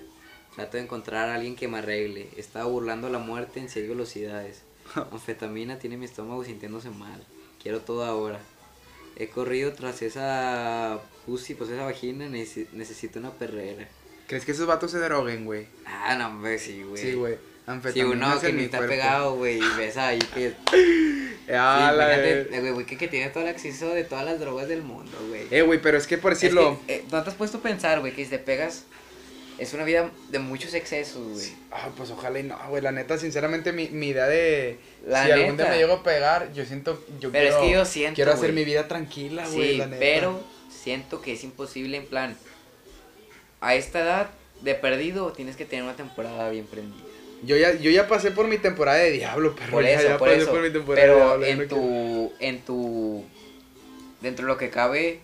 [0.55, 2.29] Trato de encontrar a alguien que me arregle.
[2.37, 4.63] Estaba burlando la muerte en seis velocidades.
[5.13, 7.25] Anfetamina tiene mi estómago sintiéndose mal.
[7.63, 8.41] Quiero todo ahora.
[9.17, 13.87] He corrido tras esa pussy, pues esa vagina, necesi- necesito una perrera.
[14.27, 15.67] ¿Crees que esos vatos se droguen, güey?
[15.85, 17.03] Ah, no, hombre, sí, güey.
[17.03, 17.37] Sí, güey.
[17.93, 18.93] Si uno es que ni está cuerpo.
[18.95, 20.55] pegado, güey, y ves ahí que...
[21.55, 24.41] Ah, sí, fíjate, de- güey, güey, que, que tiene todo el acceso de todas las
[24.41, 25.47] drogas del mundo, güey.
[25.51, 26.81] Eh, güey, pero es que por Es decirlo.
[26.87, 28.85] que, eh, ¿No te has puesto a pensar, güey, que si te pegas
[29.59, 31.53] es una vida de muchos excesos, güey?
[31.71, 32.83] Ah, pues ojalá y no, güey.
[32.83, 34.79] La neta, sinceramente, mi, mi idea de.
[35.07, 35.71] La si algún día neta.
[35.71, 37.05] me llego a pegar, yo siento.
[37.21, 38.55] Yo Pero es quiero, que yo siento, Quiero hacer güey.
[38.57, 39.73] mi vida tranquila, güey.
[39.73, 40.01] Sí, la neta.
[40.01, 42.37] pero siento que es imposible en plan,
[43.61, 44.31] a esta edad
[44.63, 47.05] de perdido tienes que tener una temporada bien prendida.
[47.45, 50.29] Yo ya, yo ya pasé por mi temporada de diablo, pero Por eso, ya por
[50.29, 50.51] pasé eso.
[50.51, 51.47] por mi temporada de Pero diablo.
[51.47, 53.25] en no quiero- tu, en tu,
[54.21, 55.21] dentro de lo que cabe,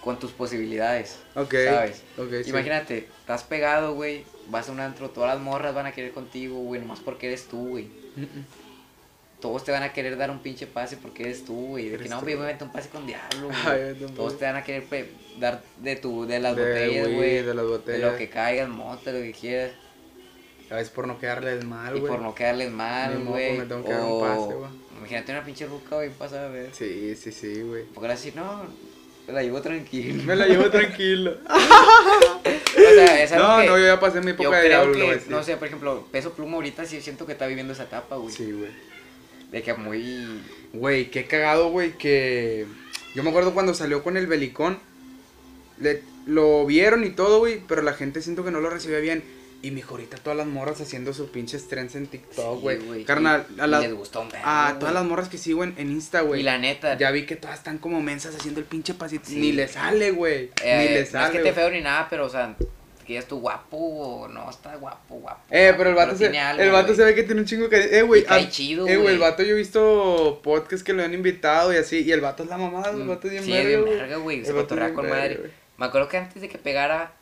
[0.00, 1.54] con tus posibilidades, Ok.
[1.64, 2.02] ¿sabes?
[2.18, 2.50] Ok, sí.
[2.50, 6.56] Imagínate, estás pegado, güey, vas a un antro, todas las morras van a querer contigo,
[6.60, 7.84] güey, nomás porque eres tú, güey.
[8.16, 8.46] Mm, mm.
[9.40, 11.88] Todos te van a querer dar un pinche pase porque eres tú, güey.
[11.90, 13.94] De que no, güey, me meto un pase con diablo, güey.
[14.14, 14.84] Todos te van a querer
[15.38, 17.42] dar de tu, de las De botellas, güey.
[17.42, 18.12] de las De botellas.
[18.12, 19.72] lo que caigas, mota, lo que quieras.
[20.70, 22.12] A veces por no quedarles mal, y güey.
[22.12, 23.58] por no quedarles mal, güey.
[23.58, 24.70] me tengo que dar un pase, güey.
[24.98, 26.70] Imagínate una pinche ruca, güey, pasa a ver.
[26.72, 27.84] Sí, sí, sí, güey.
[27.92, 28.64] Porque ahora sí, no,
[29.26, 30.22] me la llevo tranquilo.
[30.24, 31.38] Me la llevo tranquilo.
[31.48, 35.20] o sea, es algo No, que no, yo ya pasé mi época de diablo, güey.
[35.28, 38.34] no sé, por ejemplo, Peso Pluma ahorita sí siento que está viviendo esa etapa, güey.
[38.34, 38.70] Sí, güey.
[39.50, 40.42] De que muy...
[40.72, 42.66] Güey, qué cagado, güey, que...
[43.14, 44.78] Yo me acuerdo cuando salió con el Belicón,
[45.78, 46.02] le...
[46.26, 49.22] lo vieron y todo, güey, pero la gente siento que no lo recibía bien.
[49.64, 52.76] Y mi ahorita todas las morras haciendo sus pinches trends en TikTok, Sí, güey.
[52.78, 54.78] güey, Carnal, a, las- les gustó un vergo, a güey.
[54.78, 56.40] todas las morras que sigo en, Insta, güey.
[56.40, 59.24] Y la neta, Ya vi que todas están como mensas haciendo el pinche pasito.
[59.26, 59.36] Sí.
[59.36, 60.50] Ni le sale, güey.
[60.62, 61.32] eh, ni le no es sale.
[61.32, 61.52] que güey.
[61.54, 62.54] te feo ni nada, pero, o sea,
[63.06, 65.40] que ya es tu guapo o no, está guapo, guapo.
[65.50, 66.96] Eh, pero el vato, se, tiene algo, el vato güey.
[66.96, 67.98] se ve que tiene un chingo que...
[67.98, 68.24] Eh, güey.
[68.50, 69.30] Chido, Eh, güey, el güey.
[69.30, 72.00] vato yo he visto podcasts que lo han invitado y así.
[72.02, 73.94] Y el vato es la mamada, el Mm, vato es bien sí, verga, bien güey.
[73.96, 75.36] verga, güey, se cotorrea con madre.
[75.36, 75.50] güey.
[75.78, 77.12] Me acuerdo que antes de que pegara,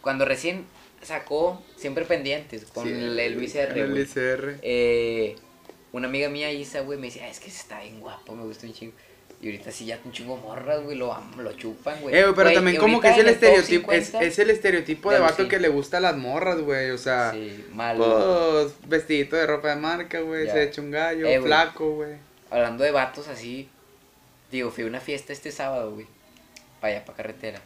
[0.00, 0.64] cuando recién
[1.04, 3.98] sacó, siempre pendientes, con Sí, el, el Luis R, El güey.
[3.98, 4.56] Luis R.
[4.62, 5.36] Eh,
[5.92, 8.66] una amiga mía, Isa, güey, me decía, "Ah, es que está bien guapo, me gusta
[8.66, 8.92] un chingo.
[9.40, 12.14] Y ahorita sí ya un chingo morras, güey, lo, lo chupan, güey.
[12.14, 15.18] Eh, pero Güey, también como que es el estereotipo, es, 50, es el estereotipo de
[15.18, 15.48] vato sí.
[15.48, 17.98] que le gusta a las morras, güey, o sea, Sí, mal.
[17.98, 20.52] pues, vestidito de ropa de marca, güey, Ya.
[20.52, 21.46] se echa un gallo, Eh, güey.
[21.48, 22.14] flaco, güey.
[22.50, 23.68] Hablando de vatos así,
[24.50, 26.06] digo, fui a una fiesta este sábado, güey.
[26.80, 27.60] Para allá, para carretera.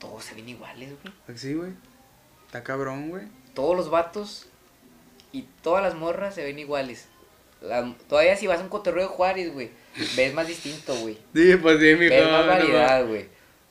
[0.00, 1.14] Todos se ven iguales, güey.
[1.28, 1.70] Así, güey.
[2.46, 3.24] Está cabrón, güey.
[3.54, 4.48] Todos los vatos
[5.32, 7.06] y todas las morras se ven iguales.
[7.60, 9.70] La- todavía si vas a un cotorreo de Juárez, güey,
[10.16, 11.18] ves más distinto, güey.
[11.34, 13.26] Sí, pues sí, mi Ves más variedad, güey.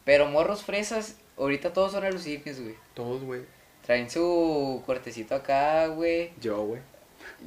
[0.05, 2.75] Pero morros fresas, ahorita todos son alucines, güey.
[2.93, 3.41] Todos, güey.
[3.85, 6.31] Traen su cortecito acá, güey.
[6.39, 6.81] Yo, güey.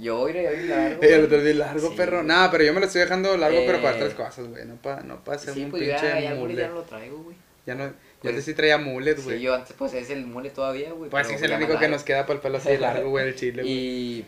[0.01, 1.03] Yo iré bien largo.
[1.03, 2.23] Eh, lo traes bien largo, Sí, perro.
[2.25, 4.03] Nada, pero yo me lo estoy dejando largo, pero para Eh.
[4.03, 4.65] otras cosas, güey.
[4.65, 6.75] No para no pa hacer Sí, un pues pinche ya, ya, el mule ya no
[6.75, 7.37] lo traigo, güey.
[7.67, 9.39] Ya no, yo Pues- antes sí traía mullet, güey.
[9.39, 11.11] Sí, yo antes pues es el mule todavía, güey.
[11.11, 13.35] pues sí es el único que nos queda para el pelo así largo, güey, el
[13.35, 13.73] chile, güey.
[13.75, 14.25] Y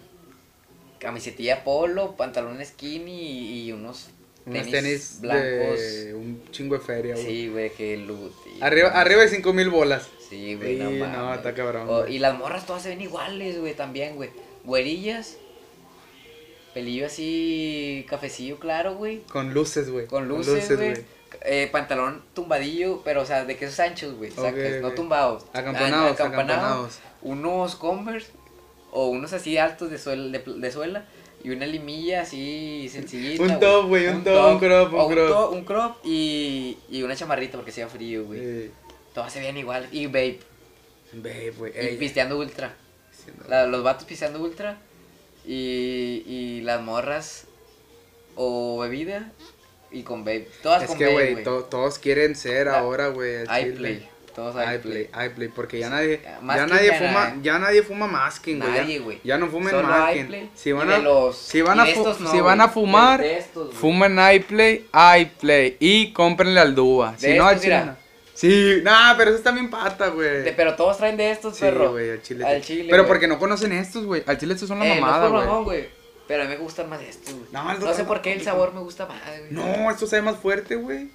[0.99, 4.09] camisetilla polo, pantalón skinny y unos
[4.45, 5.81] tenis, tenis blancos.
[5.81, 7.27] de un chingo de feria, güey.
[7.27, 8.33] Sí, güey, que loot.
[8.61, 10.09] Arriba, arriba de cinco mil bolas.
[10.29, 12.17] Sí, güey, Sí, no no, está cabrón, O- güey.
[12.17, 14.31] y las morras todas se ven iguales, güey, también, güey.
[14.65, 15.37] Güerillas.
[16.73, 19.21] Pelillo así, cafecillo claro, güey.
[19.31, 20.07] Con luces, güey.
[20.07, 20.95] Con luces, güey.
[21.43, 24.31] Eh, pantalón tumbadillo, pero o sea, de que esos anchos, güey.
[24.31, 25.45] sacas, Ok, no tumbados.
[25.53, 26.99] Acampanados, Ah, acampanado, acampanados.
[27.23, 28.31] Unos Converse
[28.93, 30.31] o unos así altos de, suel-
[30.61, 31.05] de, suela
[31.43, 33.43] y una limilla así sencillita.
[33.43, 35.29] Un top, güey, un top, un crop, un crop.
[35.29, 38.41] to- un crop y, y una chamarrita porque hacía frío, güey.
[38.43, 38.71] Eh,
[39.13, 39.89] Todas se veían igual.
[39.93, 40.41] Y vape.
[41.13, 41.95] Babe, güey.
[41.95, 42.75] Y pisteando ultra.
[43.49, 44.79] La- los vatos pisteando ultra.
[45.47, 47.45] Y, y las morras
[48.37, 49.31] o bebida
[49.95, 50.49] y con vape.
[50.63, 51.45] Todas Es con que, vape, güey, güey.
[51.45, 53.43] to- todos quieren ser La- ahora, güey.
[53.45, 54.09] iPlay.
[54.35, 55.49] Todos iPlay, iPlay.
[55.49, 58.71] porque ya nadie, Ya, nadie ya fuma, na- ya nadie fuma masking, güey.
[58.73, 59.21] Nadie, güey.
[59.23, 60.25] Ya no fumen Solo masking.
[60.25, 60.51] iPlay.
[60.57, 62.69] Si van a, los- si van a, estos no, si van güey.
[62.69, 63.77] a fumar, estos, güey.
[63.79, 64.87] fumen iPlay,
[65.21, 67.15] iPlay y cómprenle al Dúa.
[67.17, 67.97] Si no, al estos, no.
[68.35, 70.53] Sí, nah, pero eso está bien pata, güey.
[70.57, 71.93] Pero todos traen de estos, Sí, perro.
[71.93, 72.45] güey, al chile.
[72.45, 72.67] Al sí.
[72.75, 73.09] chile, Pero güey.
[73.09, 74.25] porque no conocen estos, güey.
[74.27, 75.63] Al chile estos son la Eh, mamada, es güey.
[75.63, 75.89] güey.
[76.27, 77.47] Pero a mí me gustan más estos, güey.
[77.53, 79.51] No, No, sé por qué el sabor me gusta más, güey.
[79.51, 81.11] No, esto sabe más fuerte, güey.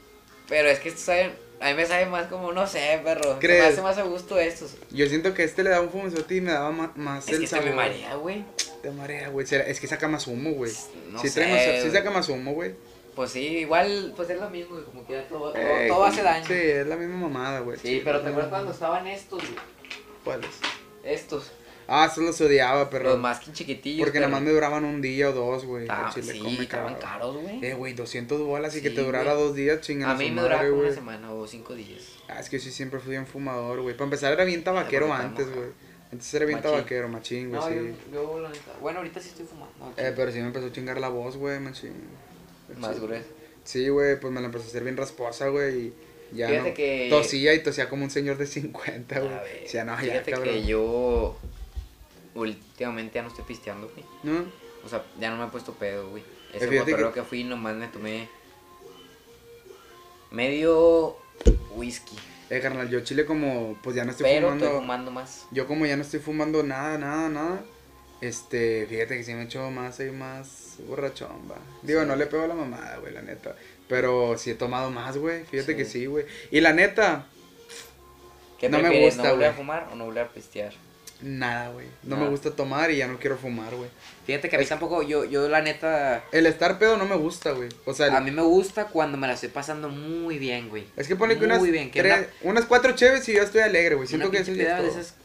[0.48, 1.34] Pero es que estos saben.
[1.62, 3.38] A mí me sabe más como, no sé, perro.
[3.40, 3.62] ¿Crees?
[3.64, 4.76] me hace más a gusto estos.
[4.92, 7.42] Yo siento que este le da un fumezote y me daba ma- más, Es el
[7.42, 7.66] que sabor.
[7.66, 8.46] me marea, güey.
[8.82, 9.46] Te marea, güey.
[9.52, 10.72] Es que saca más humo, güey.
[11.12, 12.76] No sí, sé, trae más- sí saca más humo, güey.
[13.16, 14.86] Pues sí, igual, pues es lo mismo, güey.
[14.86, 16.46] Como que ya todo, todo, Ey, todo hace daño.
[16.48, 17.78] Sí, es la misma mamada, güey.
[17.78, 19.56] Sí, pero ¿te acuerdas cuando estaban estos, güey?
[20.24, 20.50] ¿Cuáles?
[21.04, 21.52] Estos.
[21.92, 23.10] Ah, esos los odiaba, pero.
[23.10, 24.06] Los más que chiquitillos.
[24.06, 25.88] Porque nada más me duraban un día o dos, güey.
[26.14, 27.66] chile, sí, estaban caros, güey.
[27.66, 30.70] Eh, güey, 200 bolas y que te durara dos días, chingan A mí me duraba
[30.72, 32.04] una semana o cinco días.
[32.28, 33.96] Ah, es que yo sí siempre fui bien fumador, güey.
[33.96, 35.70] Para empezar era bien tabaquero antes, güey.
[36.12, 36.72] Antes era bien Machín.
[36.72, 37.96] tabaquero, machín, güey, No, sí.
[38.12, 38.72] yo, yo, la neta.
[38.82, 39.74] Bueno, ahorita sí estoy fumando.
[39.98, 41.94] Eh, pero sí me empezó a chingar la voz, güey, machín.
[42.78, 43.02] Más Sí.
[43.02, 43.28] grueso.
[43.64, 45.94] Sí, güey, pues me la empezó a hacer bien rasposa, güey, y
[46.34, 49.34] ya Fíjate no- que- tosía y tosía como un señor de 50, güey.
[49.66, 50.44] O sea, no, ya, cabrón.
[50.46, 51.38] que yo
[52.42, 54.06] últimamente ya no estoy pisteando, güey.
[54.24, 54.44] ¿No?
[54.84, 56.24] O sea, ya no me he puesto pedo, güey.
[56.54, 57.24] Ese fíjate cotorreo que...
[57.24, 58.28] fui nomás me tomé
[60.32, 61.18] medio
[61.76, 62.16] whisky.
[62.50, 64.66] Eh, carnal, yo chile como, pues ya no estoy pero fumando.
[64.66, 65.46] estoy fumando más.
[65.52, 67.62] Yo como ya no estoy fumando nada, nada, nada.
[68.22, 71.58] Este, fíjate que sí me echo más y más borrachón, va.
[71.84, 72.08] Digo, Sí.
[72.08, 73.56] no le pego a la mamada, güey, la neta.
[73.88, 75.44] Pero sí he tomado más, güey.
[75.46, 75.78] Fíjate Sí.
[75.78, 76.26] que sí, güey.
[76.52, 77.28] Y la neta,
[78.60, 80.74] ¿Qué No me prefieres, gusta, ¿No volver a fumar o no volver a pistear?
[81.22, 81.88] Nada, güey.
[82.04, 82.24] No Nada.
[82.26, 83.90] me gusta tomar y ya no quiero fumar, güey.
[84.26, 87.52] Fíjate que a mí tampoco, yo, yo la neta, El estar pedo no me gusta,
[87.52, 87.70] güey.
[87.86, 90.86] O sea, el- a mí me gusta cuando me la estoy pasando muy bien, güey.
[90.96, 93.62] es que pone que muy unas, bien, que tres- unas cuatro cheves y yo estoy
[93.62, 94.08] alegre, güey.
[94.08, 95.00] Siento que eso ya es de todo.
[95.00, 95.16] esas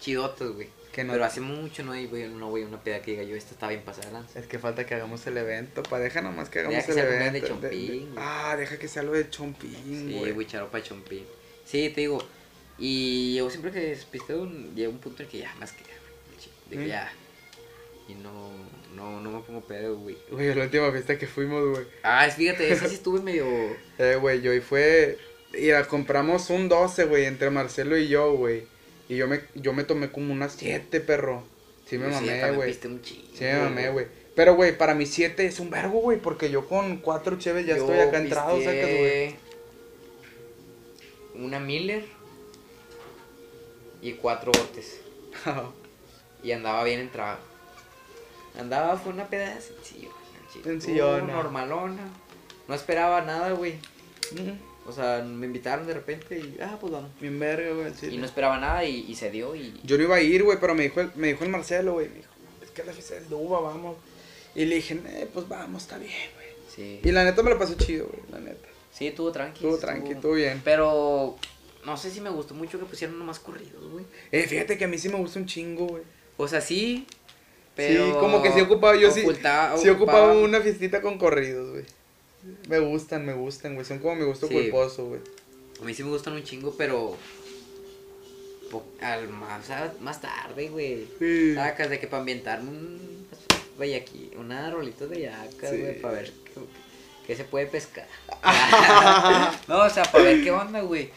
[0.00, 0.68] chidotas, güey.
[0.92, 3.34] Que no- Pero hace mucho no voy, no voy a una peda que diga yo,
[3.34, 4.38] esta está bien pasada de lanza.
[4.38, 7.06] Es que falta que hagamos el evento, pa, deja nomás que hagamos Deja que el
[7.08, 7.40] sea evento.
[7.40, 8.14] de Chompín, güey.
[8.18, 10.32] ah, deja que sea lo de chompín, Sí, güey.
[10.32, 11.24] güey, charopa de chompín.
[11.64, 12.22] Sí, te digo,
[12.84, 15.84] y yo siempre que pisteo, llega un punto en que ya, más que
[16.68, 16.88] de que ¿Mm?
[16.88, 17.12] ya.
[18.08, 18.50] Y no,
[18.96, 20.16] no, no me pongo pedo, güey.
[20.32, 21.86] Güey, la última fiesta que fuimos, güey.
[22.02, 23.46] Ah, es- fíjate, ese sí estuve medio...
[23.98, 25.16] Eh, güey, yo y fue.
[25.52, 28.64] Mira, compramos un 12, güey, entre Marcelo y yo, güey.
[29.08, 31.44] Y yo me, yo me tomé como unas 7, perro.
[31.86, 32.76] Sí me sí, mamé, güey.
[32.84, 34.06] un Sí me mamé, güey.
[34.34, 37.76] Pero, güey, para mí 7 es un vergo, güey, porque yo con 4 cheves ya
[37.76, 39.36] Yo estoy acá entrado, sacas, güey.
[41.34, 42.21] Una Miller
[44.02, 45.00] y cuatro botes.
[46.44, 47.38] Y andaba bien entrado.
[48.58, 50.08] Andaba, fue una peda sencilla.
[50.64, 51.32] Sencillona.
[51.32, 52.10] Normalona.
[52.66, 53.76] No esperaba nada, güey.
[54.86, 57.12] O sea, me invitaron de repente y, ah, pues vamos.
[57.20, 58.08] Bien verga, güey, sí.
[58.08, 59.80] Y no esperaba nada y, y se dio y...
[59.84, 62.08] Yo no iba a ir, güey, pero me dijo, el, me dijo el Marcelo, güey.
[62.08, 62.30] Me dijo,
[62.60, 63.96] es que la fiesta del Duba, vamos.
[64.56, 66.48] Y le dije, eh, pues vamos, está bien, güey.
[66.74, 67.00] Sí.
[67.04, 68.68] Y la neta me lo pasó chido, güey, la neta.
[68.90, 69.64] Sí, estuvo tranqui.
[69.64, 70.60] Estuvo tranqui, estuvo bien.
[70.64, 71.38] Pero
[71.84, 74.04] no sé si me gustó mucho que pusieron nomás corridos, güey.
[74.30, 76.02] Eh, fíjate que a mí sí me gusta un chingo, güey.
[76.36, 77.06] O sea, sí,
[77.74, 78.06] pero...
[78.06, 81.84] Sí, como que sí ocupaba, yo sí, ocultaba- sí ocupaba una fiestita con corridos, güey.
[82.68, 83.84] Me gustan, me gustan, güey.
[83.86, 84.54] Son como mi gusto Sí.
[84.54, 85.20] culposo, güey.
[85.80, 87.16] A mí sí me gustan un chingo, pero...
[89.00, 89.68] Al más,
[90.00, 91.06] más tarde, güey.
[91.18, 91.54] Sí.
[91.54, 93.26] Sacas de que para ambientarme un...
[93.76, 96.60] Güey, aquí, una rolita de yacas, güey, para ver qué,
[97.26, 98.06] qué se puede pescar.
[99.68, 101.10] no, o sea, para ver qué onda, güey.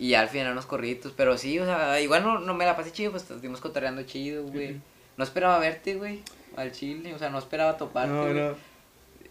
[0.00, 2.90] Y al final unos corriditos, pero sí, o sea, igual no, no me la pasé
[2.90, 4.80] chido, pues estuvimos cotorreando chido, güey.
[5.18, 6.22] No esperaba verte, güey,
[6.56, 8.54] al chile, o sea, no esperaba toparte, No, no.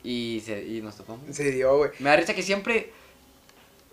[0.03, 1.21] Y, se, y nos topamos.
[1.35, 1.91] Se dio, güey.
[1.99, 2.91] Me da risa que siempre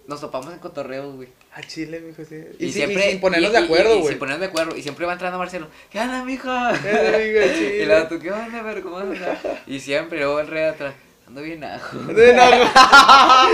[0.07, 1.29] nos topamos en cotorreos, güey.
[1.55, 2.37] A Chile, mijo, sí.
[2.59, 3.09] Y, siempre.
[3.09, 4.09] y sin ponernos y- de acuerdo, y güey.
[4.11, 4.77] sin ponernos de acuerdo.
[4.77, 5.69] Y siempre va entrando Marcelo.
[5.91, 6.79] ¿Qué onda, mija?
[6.83, 7.83] ¿Qué onda, mijo, Chile?
[7.83, 9.39] y luego tú, ¿qué onda, pero cómo andas?
[9.67, 10.95] Y siempre, luego el rey atrás.
[11.27, 11.99] Ando bien ajo.
[11.99, 12.71] De nada.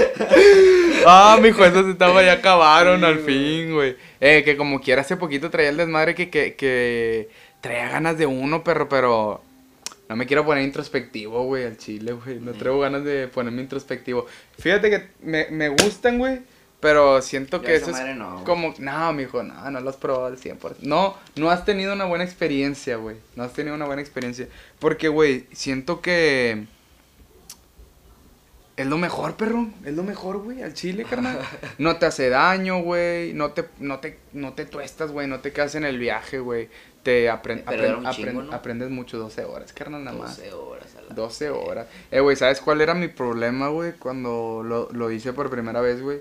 [1.07, 3.97] ah, mijo, esos etapas ya acabaron Sí, al fin, güey.
[4.21, 8.27] Eh, que como quiera hace poquito traía el desmadre que, que, que traía ganas de
[8.27, 9.43] uno, perro, pero
[10.09, 12.39] no me quiero poner introspectivo, güey, al chile, güey.
[12.39, 14.27] No traigo ganas de ponerme introspectivo.
[14.59, 16.41] Fíjate que me, me gustan, güey,
[16.81, 18.75] pero siento que eso es no, como...
[18.79, 20.79] No, mijo, no, no lo has probado al 100%.
[20.81, 23.17] No, no has tenido una buena experiencia, güey.
[23.37, 24.49] No has tenido una buena experiencia.
[24.79, 26.67] Porque, güey, siento que...
[28.77, 29.69] Es lo mejor, perro.
[29.85, 31.39] Es lo mejor, güey, al chile, carnal.
[31.79, 33.35] No te hace daño, güey.
[33.35, 35.27] No te, no te, no te tuestas, güey.
[35.29, 36.69] No te quedas en el viaje, güey.
[37.03, 38.53] Te apren- Pero era apren- un apren- chingo, ¿no?
[38.53, 40.37] aprendes mucho, 12 horas, carnal, nada más.
[40.39, 41.87] 12 horas a la 12 horas.
[42.11, 43.93] Eh, güey, ¿sabes cuál era mi problema, güey?
[43.95, 46.21] Cuando lo, lo hice por primera vez, güey.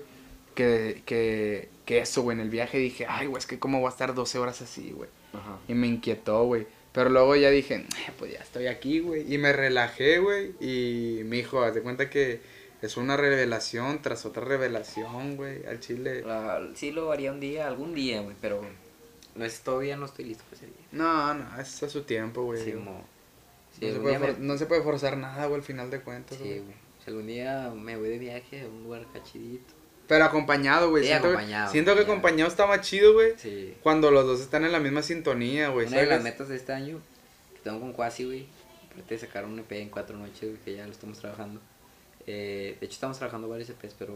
[0.54, 3.86] Que, que, que eso, güey, en el viaje dije, ay, güey, es que cómo voy
[3.86, 5.08] a estar 12 horas así, güey.
[5.68, 6.66] Y me inquietó, güey.
[6.92, 9.32] Pero luego ya dije, "Eh, pues ya estoy aquí, güey.
[9.32, 10.52] Y me relajé, güey.
[10.60, 12.40] Y mi hijo, haz de cuenta que
[12.82, 15.64] es una revelación tras otra revelación, güey.
[15.66, 16.22] Al chile.
[16.22, 18.62] La- sí lo haría un día, algún día, güey, pero
[19.34, 20.86] no es, todavía no estoy listo para ese día.
[20.92, 22.62] No, no, es a su tiempo, güey.
[22.62, 23.04] Sí, no, mo-
[23.78, 26.36] sí, se puede me- no se puede forzar nada, güey, al final de cuentas.
[26.36, 26.82] sí, güey.
[27.02, 29.72] Si algún día me voy de viaje a un lugar cachidito.
[30.12, 31.04] Pero acompañado, güey.
[31.04, 32.18] Sí, siento, acompañado, siento que acompañado.
[32.18, 33.32] acompañado está más chido, güey.
[33.38, 33.74] Sí.
[33.82, 35.86] Cuando los dos están en la misma sintonía, güey.
[35.86, 36.32] Una de las ¿sabes?
[36.34, 37.00] metas de este año
[37.54, 38.46] que tengo con Quasi, güey,
[38.90, 41.62] aparte de sacar un EP en cuatro noches, güey, que ya lo estamos trabajando.
[42.26, 44.14] Eh, de hecho, estamos trabajando varios EPs, pero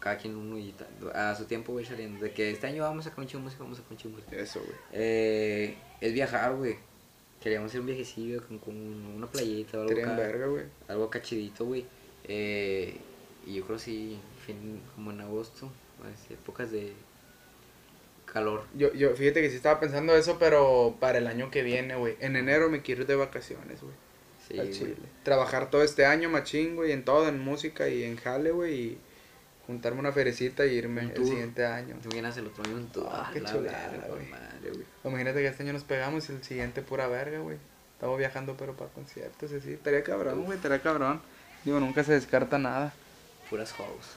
[0.00, 0.74] cada quien uno y
[1.14, 2.20] a su tiempo ir saliendo.
[2.20, 3.98] De que este año vamos a sacar un chingo de música, vamos a sacar un
[3.98, 4.42] chingo de música.
[4.42, 4.76] Eso, güey.
[4.94, 6.76] Eh, es viajar, güey.
[7.40, 10.64] Queríamos hacer un viajecillo con, con una playita o algo, acá, verga, güey.
[10.88, 11.86] algo cachidito, güey.
[12.24, 12.96] Eh,
[13.46, 14.18] y yo creo sí,
[14.54, 15.70] fin, como en agosto,
[16.02, 16.94] así, épocas de
[18.32, 18.64] calor.
[18.74, 22.16] Yo, yo, fíjate que sí estaba pensando eso, pero para el año que viene, güey.
[22.20, 23.94] En enero me quiero ir de vacaciones, güey.
[24.46, 24.78] Sí, al güey.
[24.78, 24.96] Chile.
[25.22, 28.74] Trabajar todo este año, machín, güey, en todo, en música y en jale, güey.
[28.74, 28.98] Y
[29.66, 31.96] juntarme una ferecita y irme el siguiente año.
[32.02, 34.28] Tú vienes el otro año en tu Ah, qué la chulada, güey.
[34.28, 34.84] madre, güey.
[35.04, 37.58] Imagínate que este año nos pegamos y el siguiente pura verga, güey.
[37.94, 39.72] Estamos viajando, pero para conciertos, así.
[39.72, 41.20] Estaría cabrón, güey, estaría cabrón.
[41.64, 42.94] Digo, nunca se descarta nada.
[43.50, 44.16] Puras hoes.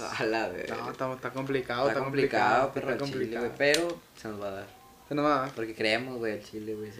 [0.18, 0.76] A la verga.
[0.76, 3.46] No, está, está complicado, está, complicado, pero está al chile, complicado.
[3.46, 3.58] güey.
[3.58, 4.66] Pero se nos va a dar.
[5.08, 5.50] Se nos va.
[5.54, 6.90] Porque creemos, güey, al chile, güey.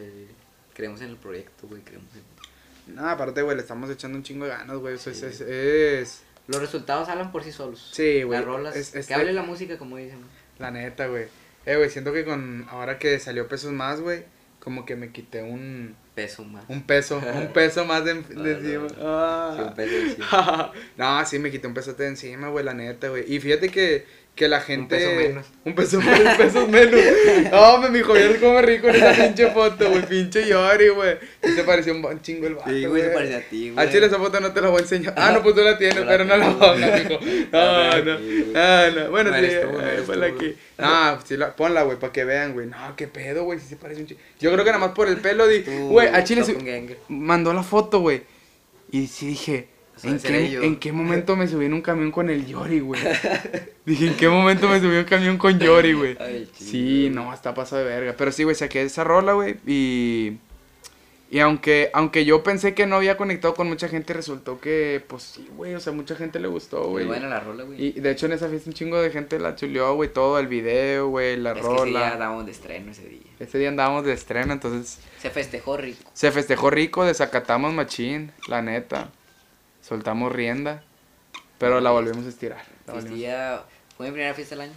[0.75, 1.83] Creemos en el proyecto, güey.
[1.83, 2.95] Creemos en...
[2.95, 4.95] No, aparte, güey, le estamos echando un chingo de ganas, güey.
[4.97, 5.27] Eso es, Sí.
[5.27, 7.91] es, es- Los resultados hablan por sí solos.
[7.93, 8.39] Sí, güey.
[8.39, 8.77] Las rolas.
[8.77, 10.19] Es- es- que hable la música, como dicen.
[10.59, 11.27] La neta, güey.
[11.67, 14.25] Eh, güey, siento que con ahora que salió pesos más, güey,
[14.61, 16.65] como que me quité un, Peso más.
[16.69, 18.87] un peso, un peso más de, de No, no, encima.
[18.89, 18.89] no.
[19.01, 19.55] Ah.
[19.57, 20.73] Sí, un peso encima.
[20.97, 23.25] no, sí, me quité un pesote de encima, güey, la neta, güey.
[23.33, 24.97] Y fíjate que, que la gente...
[24.97, 25.47] peso menos.
[25.65, 27.01] Un peso menos, un peso menos.
[27.51, 30.89] No, me mi hijo, ya cómo me rico en esa pinche foto, güey, pinche Yori,
[30.89, 31.17] güey.
[31.43, 33.87] Y se pareció un chingo el vato, Sí, güey, se parece a ti, güey.
[33.87, 35.15] Al chile esa foto no te la voy a enseñar.
[35.17, 36.81] Ah, no, pues tú la tienes, Yo la pero no la pongas.
[36.81, 37.09] La
[37.53, 38.19] No, no.
[38.55, 39.11] Ah, no.
[39.11, 40.57] Bueno, No sí, tú, no eh, ponla tú, aquí.
[40.77, 42.67] No, sí la, ponla, güey, para que vean, güey.
[42.67, 44.21] No, qué pedo, güey, sí se parece un chingo.
[44.41, 46.43] Yo creo que nada más por el pelo, di, güey, al chile
[47.09, 48.23] mandó la foto, güey.
[48.91, 49.69] Y sí dije,
[50.03, 50.57] ¿en qué.
[50.65, 53.01] ¿en qué momento me subí en un camión con el Yori, güey?
[53.87, 56.17] dije, ¿en qué momento me subí en un camión con Yori, güey?
[56.59, 58.15] Sí, no, está pasado de verga.
[58.17, 59.57] Pero sí, güey, saqué esa rola, güey.
[59.67, 60.39] Y.
[61.31, 65.25] Y aunque, aunque yo pensé que no había conectado con mucha gente, resultó que, pues
[65.25, 65.75] sí, güey.
[65.75, 67.07] O sea, mucha gente le gustó, güey.
[67.07, 67.87] buena la rola, güey.
[67.89, 70.13] Y de hecho en esa fiesta un chingo de gente la chuleó, güey.
[70.13, 72.13] Todo el video, güey, la es que ese día rola.
[72.13, 73.21] andábamos de estreno ese día.
[73.41, 76.09] Ese día andábamos de estreno, entonces Se festejó rico.
[76.13, 79.11] se festejó rico, desacatamos machín, la neta.
[79.87, 80.83] Soltamos rienda,
[81.59, 82.65] pero la volvimos a estirar.
[82.87, 83.63] la volvimos- día
[83.97, 84.73] fue mi primera fiesta del año.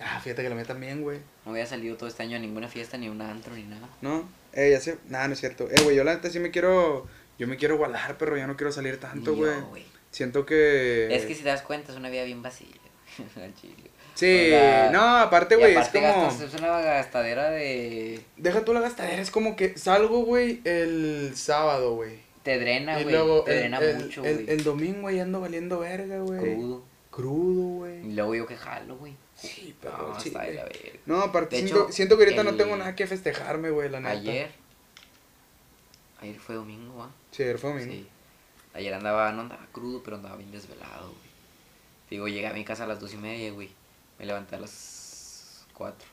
[0.00, 1.18] Ah, fíjate que la mía también, güey.
[1.44, 3.88] No había salido todo este año a ninguna fiesta, ni un antro, ni nada.
[4.02, 4.28] ¿No?
[4.52, 4.98] Eh, ya sé.
[5.08, 5.68] Nada, no es cierto.
[5.70, 7.06] Eh, güey, yo la neta sí me quiero.
[7.38, 9.60] yo me quiero guardar, pero ya no quiero salir tanto, Ni yo, güey.
[9.70, 9.86] güey.
[10.10, 11.14] Siento que...
[11.14, 12.68] Es que si te das cuenta, es una vida bien vacía.
[13.60, 13.90] chile.
[14.14, 16.06] Sí, o sea, no, aparte, güey, es como...
[16.06, 18.20] gastas- es una gastadera de.
[18.36, 22.18] Deja tú la gastadera, es como que salgo, güey, el sábado, güey.
[22.44, 23.16] Te drena, Y güey.
[23.44, 24.48] Te el, drena el- mucho, güey.
[24.48, 26.40] el domingo, güey, ando valiendo verga, güey.
[26.40, 26.84] Crudo.
[27.10, 28.12] Crudo, Y güey.
[28.14, 29.16] luego yo que jalo, güey.
[29.34, 30.54] Sí, pero No, güey.
[30.54, 30.98] la verga.
[31.06, 34.12] No, aparte, siento, hecho, siento que ahorita no tengo nada que festejarme, güey, la neta.
[34.12, 34.50] Ayer.
[36.20, 37.10] Ayer fue domingo, ¿va?
[37.32, 37.92] Sí, ayer fue domingo.
[37.92, 38.06] Sí.
[38.74, 41.24] Ayer andaba, no andaba crudo, pero andaba bien desvelado, güey.
[42.10, 43.70] Digo, llegué a mi casa a las dos y media, güey.
[44.18, 46.06] Me levanté a las cuatro.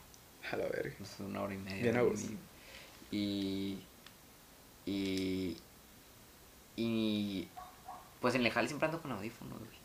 [0.51, 0.93] A la verga.
[1.05, 1.84] Sé, una hora y media.
[1.84, 2.32] Bien a gusto.
[3.11, 3.79] Y.
[4.86, 5.57] Y.
[6.76, 7.47] Y.
[8.19, 9.82] Pues en el jale siempre ando con audífonos, güey.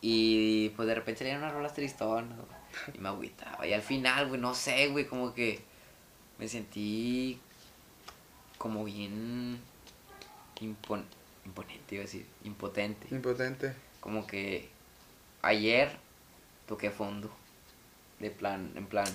[0.00, 3.66] Y pues de repente salían unas rolas tristonas, güey, Y me agüitaba.
[3.66, 5.60] Y al final, güey, no sé, güey, como que
[6.38, 7.40] me sentí
[8.58, 9.60] como bien
[10.60, 11.04] impon-
[11.44, 13.08] imponente, iba a decir, impotente.
[13.10, 13.74] Impotente.
[14.00, 14.68] Como que
[15.42, 15.96] ayer
[16.66, 17.30] toqué fondo.
[18.20, 19.06] De plan, en plan,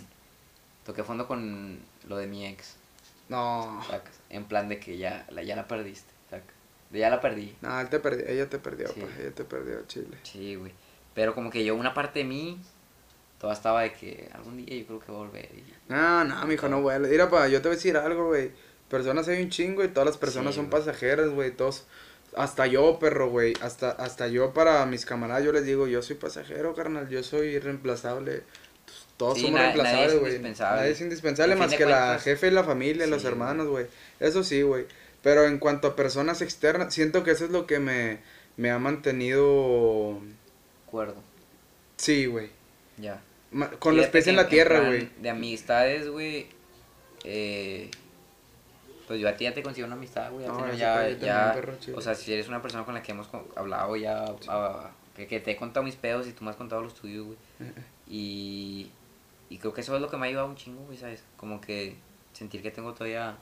[0.85, 2.75] toqué fondo con lo de mi ex.
[3.29, 3.81] No.
[4.29, 6.12] En plan de que ya la, ya la perdiste,
[7.01, 7.55] ya la perdí.
[7.61, 8.99] No, él te perdió, ella te perdió, Sí.
[9.01, 10.17] pa, ella te perdió, Chile.
[10.23, 10.71] Sí, güey.
[11.13, 12.59] Pero como que yo, una parte de mí,
[13.39, 15.49] toda estaba de que algún día yo creo que voy a volver.
[15.53, 17.09] y- No, no, mijo, no vuelve.
[17.09, 18.51] Mira, pa, yo te voy a decir algo, güey.
[18.89, 21.51] Personas hay un chingo y todas las personas Sí, son pasajeras, güey.
[21.51, 21.85] Todos,
[22.35, 23.53] hasta yo, perro, güey.
[23.61, 27.09] Hasta, hasta yo para mis camaradas, yo les digo, yo soy pasajero, carnal.
[27.09, 28.43] Yo soy irreemplazable.
[29.17, 30.31] Todos Sí, somos na- nadie es reemplazables, güey.
[30.35, 30.79] indispensable.
[30.81, 33.21] Nadie es indispensable Al más fin de que la cuentas, jefe y la familia, los
[33.21, 33.85] sí, hermanos, güey.
[34.19, 34.85] Eso sí, güey.
[35.23, 38.19] Pero en cuanto a personas externas, siento que eso es lo que me,
[38.57, 40.19] me ha mantenido...
[40.87, 41.15] Acuerdo,
[41.97, 42.49] Sí, güey.
[42.97, 43.21] ya.
[43.51, 45.09] Ma- Con los pies en la tierra, güey.
[45.21, 46.47] De amistades, güey.
[47.23, 47.89] Eh,
[49.07, 50.45] pues yo a ti ya te consigo una amistad, güey.
[50.47, 53.95] No, ya, ya, perro, o sea, si eres una persona con la que hemos hablado
[53.95, 56.93] ya, ah, que, que te he contado mis pedos y tú me has contado los
[56.95, 57.37] tuyos, güey.
[58.05, 58.91] Y,
[59.49, 61.23] y creo que eso es lo que me ha ayudado un chingo, güey, ¿sabes?
[61.37, 61.95] Como que
[62.33, 63.37] sentir que tengo todavía...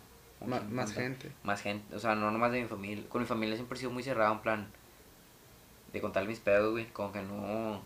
[0.47, 1.31] más tanta- gente.
[1.43, 3.03] Más gente, o sea, no nomás de mi familia.
[3.09, 4.67] Con mi familia siempre he sido muy cerrado, en plan,
[5.93, 6.85] de contar mis pedos, güey.
[6.87, 7.81] Como que no,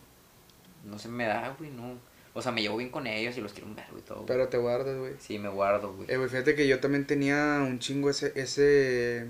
[0.85, 1.97] no se me da, güey, no.
[2.33, 4.15] O sea, me llevo bien con ellos y los quiero un vergo y todo.
[4.17, 4.27] güey.
[4.27, 5.13] Pero te guardas, güey.
[5.19, 6.11] Sí, me guardo, güey.
[6.11, 9.25] Eh, güey, fíjate que yo también tenía un chingo ese, ese,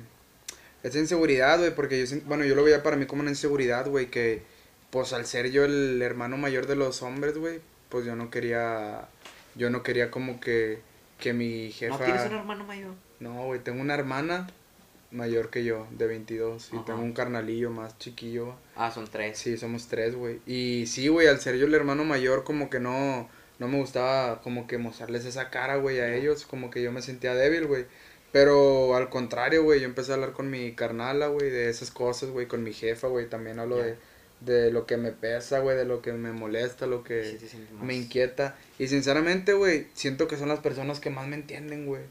[0.84, 4.08] esa inseguridad, güey, porque yo, bueno, yo lo veía para mí como una inseguridad, güey,
[4.10, 4.42] que,
[4.90, 9.08] pues, al ser yo el hermano mayor de los hombres, güey, pues yo no quería,
[9.54, 10.80] yo no quería como que,
[11.20, 12.00] que mi jefa...
[12.00, 12.96] ¿No tienes un hermano mayor?
[13.26, 14.48] No, güey, tengo una hermana
[15.12, 19.38] mayor que yo, de 22, y tengo un carnalillo más chiquillo, Ah, son tres.
[19.38, 20.42] Sí, somos tres, güey.
[20.46, 24.42] Y sí, güey, al ser yo el hermano mayor, como que no, no me gustaba
[24.42, 27.86] como que mostrarles esa cara, güey, a ellos, como que yo me sentía débil, güey.
[28.32, 32.30] Pero al contrario, güey, yo empecé a hablar con mi carnala, güey, de esas cosas,
[32.30, 33.96] güey, con mi jefa, güey, también hablo de,
[34.42, 37.48] de lo que me pesa, güey, de lo que me molesta, lo que Sí
[37.82, 38.58] me inquieta.
[38.78, 42.02] Y sinceramente, güey, siento que son las personas que más me entienden, güey.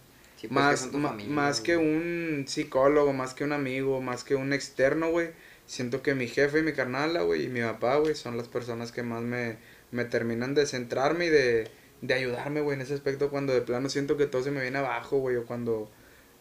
[0.49, 1.65] Sí, pues, que Más, son tu ma- familia, más güey.
[1.67, 5.31] que un psicólogo, más que un amigo, más que un externo, güey.
[5.67, 8.93] Siento que mi jefe y mi carnala, güey, y mi papá, güey, son las personas
[8.93, 9.57] que más me,
[9.93, 11.71] me terminan de centrarme y de,
[12.03, 14.79] de ayudarme, güey, en ese aspecto cuando de plano siento que todo se me viene
[14.79, 15.91] abajo, güey, o cuando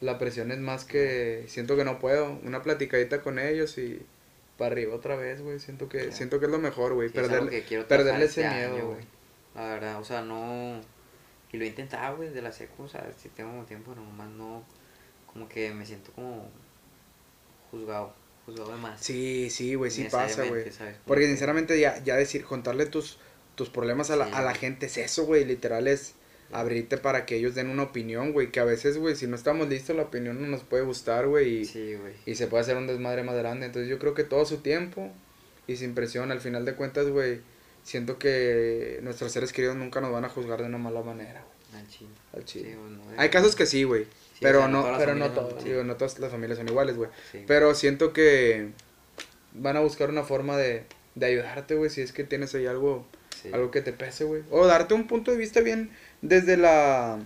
[0.01, 2.37] la presión es más que siento que no puedo.
[2.43, 4.01] Una platicadita con ellos y
[4.57, 5.59] para arriba otra vez, güey.
[5.59, 7.07] Siento que, siento que es lo mejor, güey.
[7.09, 9.05] Sí, es perderle, quiero perderle ese este miedo, güey.
[9.55, 10.81] La verdad, o sea, no...
[11.53, 14.63] Y lo he intentado, güey, de la secu, o sea, si tengo tiempo, nomás no...
[15.27, 16.49] Como que me siento como
[17.71, 18.13] juzgado,
[18.45, 18.99] juzgado de más.
[19.01, 20.65] Sí, sí, güey, sí pasa, güey.
[21.05, 23.17] Porque que- sinceramente ya, ya decir, contarle tus,
[23.55, 25.45] tus problemas a la, Sí, a la gente es eso, güey.
[25.45, 26.13] Literal es
[26.51, 28.51] abrirte para que ellos den una opinión, güey.
[28.51, 31.61] Que a veces, güey, si no estamos listos, la opinión no nos puede gustar, güey.
[31.61, 32.13] Y, Sí, güey.
[32.27, 33.65] y se puede hacer un desmadre más grande.
[33.65, 35.11] Entonces yo creo que todo su tiempo
[35.65, 37.41] y sin presión, al final de cuentas, güey,
[37.83, 41.81] siento que nuestros seres queridos nunca nos van a juzgar de una mala manera, güey,
[41.81, 42.09] Al chile.
[42.33, 42.69] al chile.
[42.71, 44.03] Sí, bueno, Hay eh, casos que sí, güey.
[44.05, 47.09] sí, pero no, pero no todas, digo, no todas las familias son iguales, güey.
[47.47, 48.69] Pero siento que
[49.53, 50.83] van a buscar una forma de,
[51.15, 53.05] de ayudarte, güey, si es que tienes ahí algo,
[53.51, 54.43] algo que te pese, güey.
[54.49, 55.91] O darte un punto de vista bien
[56.21, 57.19] desde la...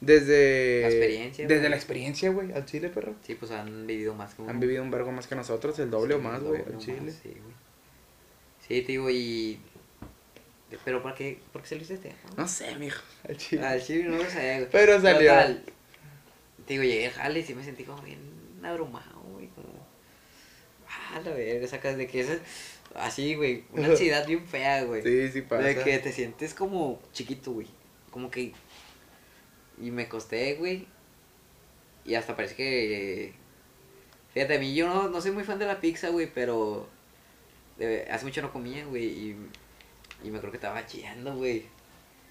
[0.00, 0.82] Desde...
[0.82, 3.14] La experiencia, Desde la experiencia, güey, al chile, perro.
[3.26, 4.42] Sí, pues han vivido más que.
[4.42, 7.00] Han vivido un vergo más que nosotros, el doble o más, güey, al chile.
[7.00, 7.54] más, Sí, güey.
[8.68, 9.58] Sí, te digo, y...
[10.84, 11.38] Pero ¿para qué?
[11.52, 12.12] ¿Por qué saliste este?
[12.36, 13.64] No sé, mijo, al chile.
[13.66, 14.68] Al chile no lo sabía, güey.
[14.70, 15.30] Pero salió.
[15.30, 15.64] Total,
[16.66, 18.18] Te digo, llegué al jale y sí me sentí como bien
[18.62, 19.68] abrumado, güey, como...
[20.88, 22.28] Ah, la verga, sacas de que es
[22.94, 25.02] así, güey, una ansiedad bien fea, güey.
[25.02, 25.62] Sí, sí pasa.
[25.62, 27.66] De que te sientes como chiquito, güey.
[28.10, 28.52] Como que...
[29.80, 30.86] Y me costé, güey.
[32.04, 33.32] Y hasta parece que...
[34.32, 36.88] Fíjate, a mí yo no, no soy muy fan de la pizza, güey, pero
[37.78, 39.36] de- hace mucho no comía, güey, y,
[40.22, 41.64] y me creo que estaba chillando, güey.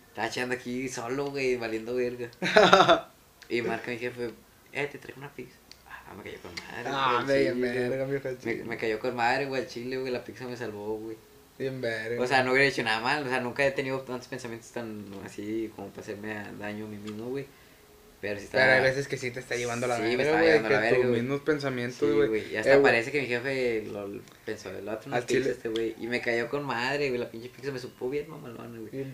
[0.09, 2.29] Estaba chillando aquí solo, güey, valiendo verga.
[3.49, 4.31] y marca mi jefe,
[4.71, 5.55] eh, te traigo una pizza.
[5.87, 6.83] Ah, me cayó con madre.
[6.85, 8.29] Ah, bien verga, mijo.
[8.43, 11.17] Me, me cayó con madre, güey, al chile, güey, la pizza me salvó, güey.
[11.57, 12.21] Bien verga.
[12.21, 15.05] O sea, no hubiera hecho nada mal, o sea, nunca he tenido tantos pensamientos tan
[15.25, 17.45] así como para hacerme daño a mí mismo, güey.
[18.23, 20.37] Pero si Pero hay veces que sí te está llevando la Sí, me verga, está
[20.37, 20.47] güey.
[20.47, 22.27] llevando Que la verga, tus mismos Sí, pensamientos, güey.
[22.29, 24.09] güey, y Eh, hasta güey, parece que mi jefe lo
[24.45, 25.49] pensó, el otro chile.
[25.51, 28.79] este güey, y me cayó con madre, güey, la pinche pizza me supo bien mamalona,
[28.79, 29.05] güey.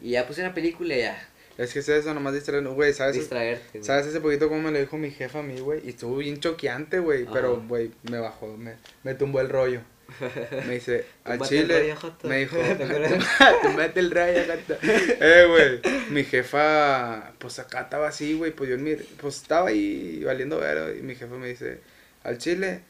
[0.00, 1.28] Y ya puse una película y ya,
[1.58, 3.16] Es que es eso, nomás distraer, güey, ¿sabes?
[3.16, 3.82] distraerte.
[3.82, 5.80] ¿Sabes ese poquito cómo me lo dijo mi jefa a mí, güey?
[5.84, 7.26] Y estuvo bien choqueante, güey.
[7.32, 9.80] Pero, güey, me bajó, me, me tumbó el rollo.
[10.66, 11.94] Me dice, al chile.
[12.24, 12.56] Me dijo,
[13.62, 14.78] tumbate el Joto.
[14.82, 16.10] Eh, güey.
[16.10, 18.52] Mi jefa, pues acá estaba así, güey.
[18.52, 20.96] Pues yo en mi, pues estaba ahí valiendo ver.
[20.96, 21.80] Y mi jefa me dice,
[22.22, 22.82] al chile,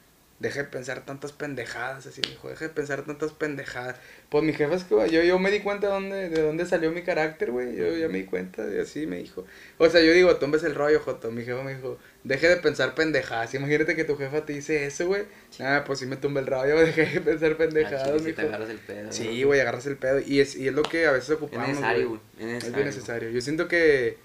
[0.44, 2.06] deja de pensar tantas pendejadas.
[2.06, 3.96] Así me dijo, deja de pensar tantas pendejadas.
[4.28, 6.90] Pues mi jefa es que, yo, yo me di cuenta de dónde, de dónde salió
[6.92, 7.74] mi carácter, güey.
[7.74, 9.44] Yo ya me di cuenta y así me dijo.
[9.78, 11.30] O sea, yo digo, tumbes el rollo, Joto.
[11.30, 13.52] Mi jefa me dijo, deje de pensar pendejadas.
[13.54, 15.24] Imagínate que tu jefa te dice eso, güey.
[15.60, 18.36] Ah, pues sí me tumba el rollo, dejé de pensar Ah, pendejadas, mijo.
[18.36, 19.12] te agarras el pedo.
[19.12, 20.20] Sí, güey, agarras el pedo.
[20.20, 21.68] Y es, y es lo que a veces Es ocupamos.
[21.68, 22.20] necesario, güey.
[22.56, 23.30] Es Es bien necesario.
[23.30, 24.18] Yo siento que,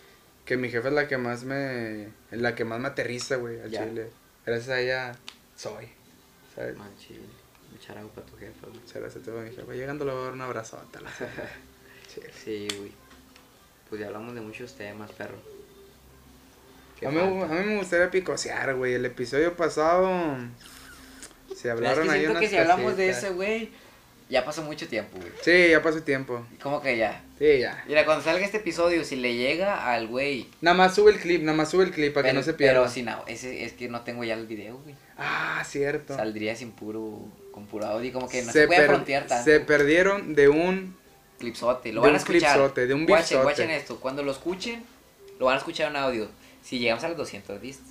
[0.45, 2.07] que mi jefa es la que más me.
[2.31, 3.87] La que más me aterriza, güey, al Ya.
[3.87, 4.07] chile.
[4.45, 5.11] Gracias a ella
[5.55, 5.87] soy.
[6.59, 6.77] ¿Sabes?
[6.77, 7.21] Man, chile.
[7.71, 8.79] Mucha agua para tu jefa, güey.
[8.79, 9.71] Muchas gracias a mi jefa.
[9.73, 10.99] Llegando le voy a dar un abrazota.
[10.99, 11.09] La
[12.13, 12.21] sí.
[12.43, 12.91] Sí, güey.
[13.89, 15.37] Pues ya hablamos de muchos temas, perro.
[16.99, 18.95] ¿Qué A mí, a mí me gustaría picosear, güey.
[18.95, 20.35] El episodio pasado.
[21.55, 23.23] Se Pero es hablaron que ahí siento unas que si hablamos de cositas.
[23.23, 23.69] ese, güey,
[24.29, 25.31] ya pasó mucho tiempo, güey.
[25.41, 26.45] Sí, ya pasó tiempo.
[26.61, 27.23] Como que ya.
[27.39, 27.83] Sí, ya.
[27.87, 30.47] Mira, cuando salga este episodio, si le llega al güey.
[30.61, 32.81] Nada más sube el clip, nada más sube el clip para que no se pierda.
[32.81, 34.95] Pero si no, ese, es que no tengo ya el video, güey.
[35.17, 36.15] Ah, cierto.
[36.15, 39.43] Saldría sin puro, con puro audio, como que no se, se, puede frontear tanto.
[39.43, 40.95] se perdieron de un
[41.39, 42.53] Clipsote, lo de van a un escuchar.
[42.57, 43.43] clipsote, de un Guachen, beatsote.
[43.43, 44.83] guachen esto, cuando lo escuchen,
[45.39, 46.29] lo van a escuchar en audio.
[46.61, 47.87] Si llegamos a las 200 vistas.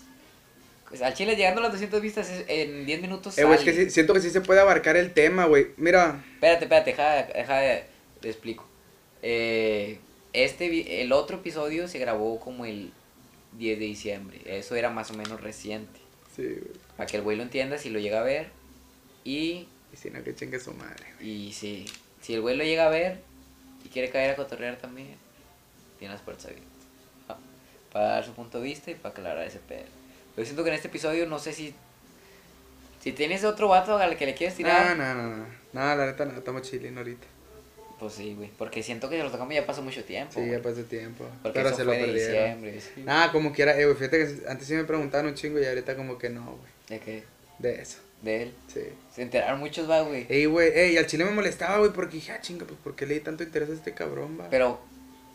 [0.89, 3.75] Pues al chile llegando a las 200 vistas en 10 minutos Eh, güey, es sale.
[3.77, 5.69] que sí- siento que sí se puede abarcar el tema, güey.
[5.77, 7.85] Mira, Espérate, espérate, deja, deja de,
[8.21, 8.67] te explico.
[9.23, 9.99] Eh,
[10.33, 12.93] este, el otro episodio se grabó como el
[13.59, 14.39] 10 de diciembre.
[14.47, 16.01] Eso era más o menos reciente.
[16.35, 16.89] sí, güey.
[16.97, 18.49] Para que el güey lo entienda, si lo llega a ver.
[19.25, 21.29] Y, Y si no, que chingue su madre, güey.
[21.49, 21.85] y si,
[22.23, 23.21] si el güey lo llega a ver
[23.85, 25.17] y quiere caer a cotorrear también,
[25.99, 26.67] tiene las puertas abiertas.
[27.29, 27.37] Ah,
[27.93, 29.85] Para dar su punto de vista y para aclarar ese pedo.
[30.39, 31.75] Yo siento que en este episodio no sé si...
[33.03, 34.97] Si tienes otro vato al que le quieres tirar...
[34.97, 35.47] No, no, no, no.
[35.73, 37.27] No, la neta no, estamos chilling ahorita.
[37.99, 38.51] Pues sí, güey.
[38.57, 40.33] Porque siento que lo tocamos ya pasó mucho tiempo.
[40.35, 40.53] Sí, güey.
[40.53, 41.25] ya pasó tiempo.
[41.43, 42.81] Porque Pero eso se lo fue perdieron.
[42.81, 43.03] sí.
[43.03, 45.97] Nada, como quiera, eh, güey, fíjate que antes sí me preguntaban un chingo y ahorita
[45.97, 46.71] como que no, güey.
[46.89, 47.25] ¿De qué?
[47.59, 48.55] De eso, De él.
[48.73, 48.83] sí.
[49.13, 50.27] Se enteraron muchos, va, güey.
[50.29, 53.05] Ey, güey, ey, al chile me molestaba, güey, porque dije, ah, chinga, pues, ¿por qué
[53.05, 54.49] le di tanto interés a este cabrón, va?
[54.49, 54.81] Pero...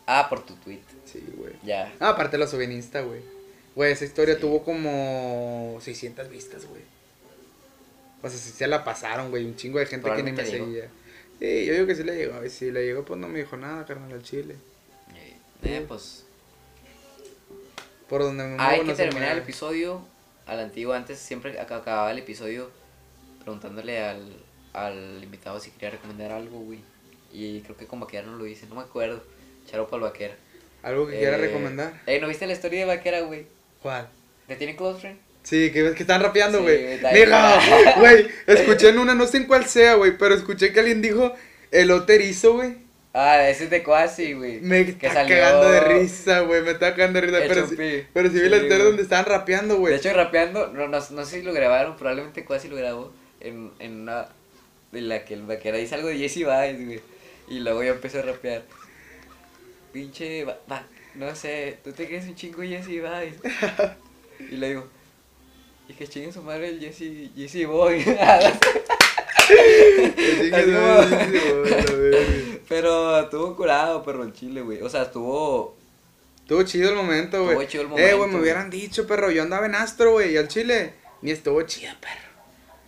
[0.06, 0.80] Ah, por tu tweet.
[1.04, 1.52] Sí, güey.
[1.62, 1.92] Ya.
[2.00, 3.20] Ah, aparte lo subí en Insta, güey.
[3.74, 4.40] Güey, esa historia Sí.
[4.40, 6.82] tuvo como 600 vistas, güey.
[8.22, 9.44] O sea, sí se la pasaron, güey.
[9.44, 10.88] Un chingo de gente que ni me seguía.
[11.40, 12.44] Sí, yo digo que sí le llegó.
[12.44, 14.54] Y si le llegó, pues no me dijo nada, carnal, al chile.
[15.14, 16.24] Eh, eh, pues...
[18.08, 20.06] Por donde me Hay muevo que no terminar el episodio
[20.46, 20.92] al antiguo.
[20.92, 22.70] Antes siempre ac- acababa el episodio
[23.40, 24.36] preguntándole al,
[24.72, 26.80] al invitado si quería recomendar algo, güey.
[27.32, 29.22] Y creo que como vaquera no lo hice, no me acuerdo.
[29.66, 30.36] Charopa al vaquera.
[30.82, 32.00] ¿Algo que quiera Eh, recomendar?
[32.06, 33.46] Eh, ¿no viste la historia de vaquera, güey?
[33.84, 34.08] ¿Cuál?
[34.46, 35.20] ¿Te tiene close friend?
[35.42, 36.80] Sí, que, que están rapeando, Sí, güey.
[37.10, 37.92] Mija, bien.
[37.96, 41.34] güey, escuché en una, no sé en cuál sea, güey, pero escuché que alguien dijo
[41.70, 42.76] elote erizo, güey.
[43.12, 44.60] Ah, ese es de Quasi, güey.
[44.60, 47.38] Me Que está salió cagando de risa, güey, me está cagando de risa.
[47.38, 48.06] el Pero, sí, Chompi.
[48.12, 49.92] pero sí vi Sí, la historia donde estaban rapeando, güey.
[49.92, 53.72] De hecho, rapeando, no, no, no sé si lo grabaron, probablemente Quasi lo grabó en,
[53.78, 54.28] en una
[54.92, 57.00] de la que el vaquera dice algo de Jesse Vice, güey.
[57.48, 58.64] Y luego yo empecé a rapear.
[59.92, 63.38] Pinche, va, va, no sé, tú te crees un chingo Jesse Vice.
[64.50, 64.88] y le digo,
[65.88, 68.04] y que chingue su madre el Jesse, Jesse Boy.
[68.04, 68.52] La.
[72.68, 74.80] Pero estuvo curado, perro, el chile, güey.
[74.82, 75.76] O sea, estuvo...
[76.40, 77.52] Estuvo chido el momento, güey.
[77.52, 79.30] Estuvo chido el Eh, güey, momento, me hubieran dicho, perro.
[79.30, 80.94] Yo andaba en Astro, güey, y al Chile.
[81.22, 82.24] Ni estuvo chido, perro.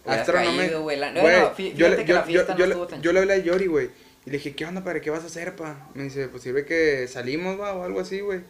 [0.06, 0.96] Astro no me.
[0.96, 3.20] La- no, no, yo, que la yo, fiesta yo, no yo, estuvo tan yo le
[3.20, 3.90] hablé a Yori, güey.
[4.26, 5.00] Y le dije, ¿qué onda, padre?
[5.00, 5.88] ¿Qué vas a hacer, pa?
[5.94, 8.40] Me dice, pues sirve que salimos, va, o algo así, güey.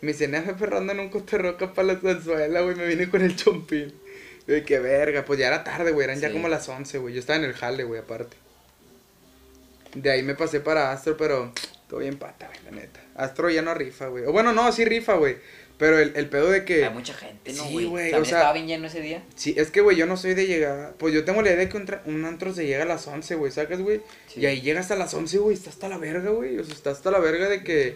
[0.00, 2.74] Me dice, nada, perro, anda en un coterroca para la zanzuela, güey.
[2.74, 3.94] Me vine con el chompín.
[4.46, 5.24] Y yo, qué verga.
[5.24, 6.04] Pues ya era tarde, güey.
[6.04, 7.14] Eran ya como las 11, güey.
[7.14, 8.36] Yo estaba en el jale, güey, aparte.
[9.94, 11.52] De ahí me pasé para Astro, pero
[11.88, 13.00] Todo bien pata, güey, la neta.
[13.14, 14.24] Astro ya no rifa, güey.
[14.24, 15.36] O bueno, no, sí rifa, güey.
[15.78, 16.84] Pero el, el pedo de que.
[16.86, 18.12] Hay mucha gente, ¿no, Sí, güey?
[18.14, 19.22] o sea- estaba bien lleno ese día.
[19.34, 20.94] Sí, es que, güey, yo no soy de llegar.
[20.98, 23.06] Pues yo tengo la idea de que un, tra- un antro se llega a las
[23.06, 24.00] 11, güey, ¿sacas, güey?
[24.26, 24.40] Sí.
[24.40, 26.58] Y ahí llega hasta las 11, güey, está hasta la verga, güey.
[26.58, 27.94] O sea, está hasta la verga de que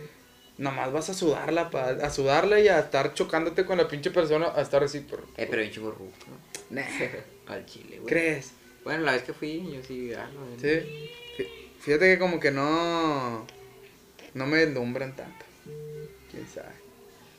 [0.58, 4.52] nomás vas a sudarla, pa, a sudarla y a estar chocándote con la pinche persona,
[4.54, 5.26] a estar así por...
[5.38, 6.76] Eh, pero chivo ruco, ¿no?
[6.76, 6.84] Nah,
[7.46, 8.06] Al chile, güey.
[8.06, 8.50] ¿Crees?
[8.84, 10.68] Bueno, la vez que fui, yo sí, ah, no, Sí.
[11.38, 11.48] Fí-
[11.80, 13.46] Fíjate que como que no...
[14.34, 15.46] No me deslumbran tanto.
[16.30, 16.68] ¿Quién sabe?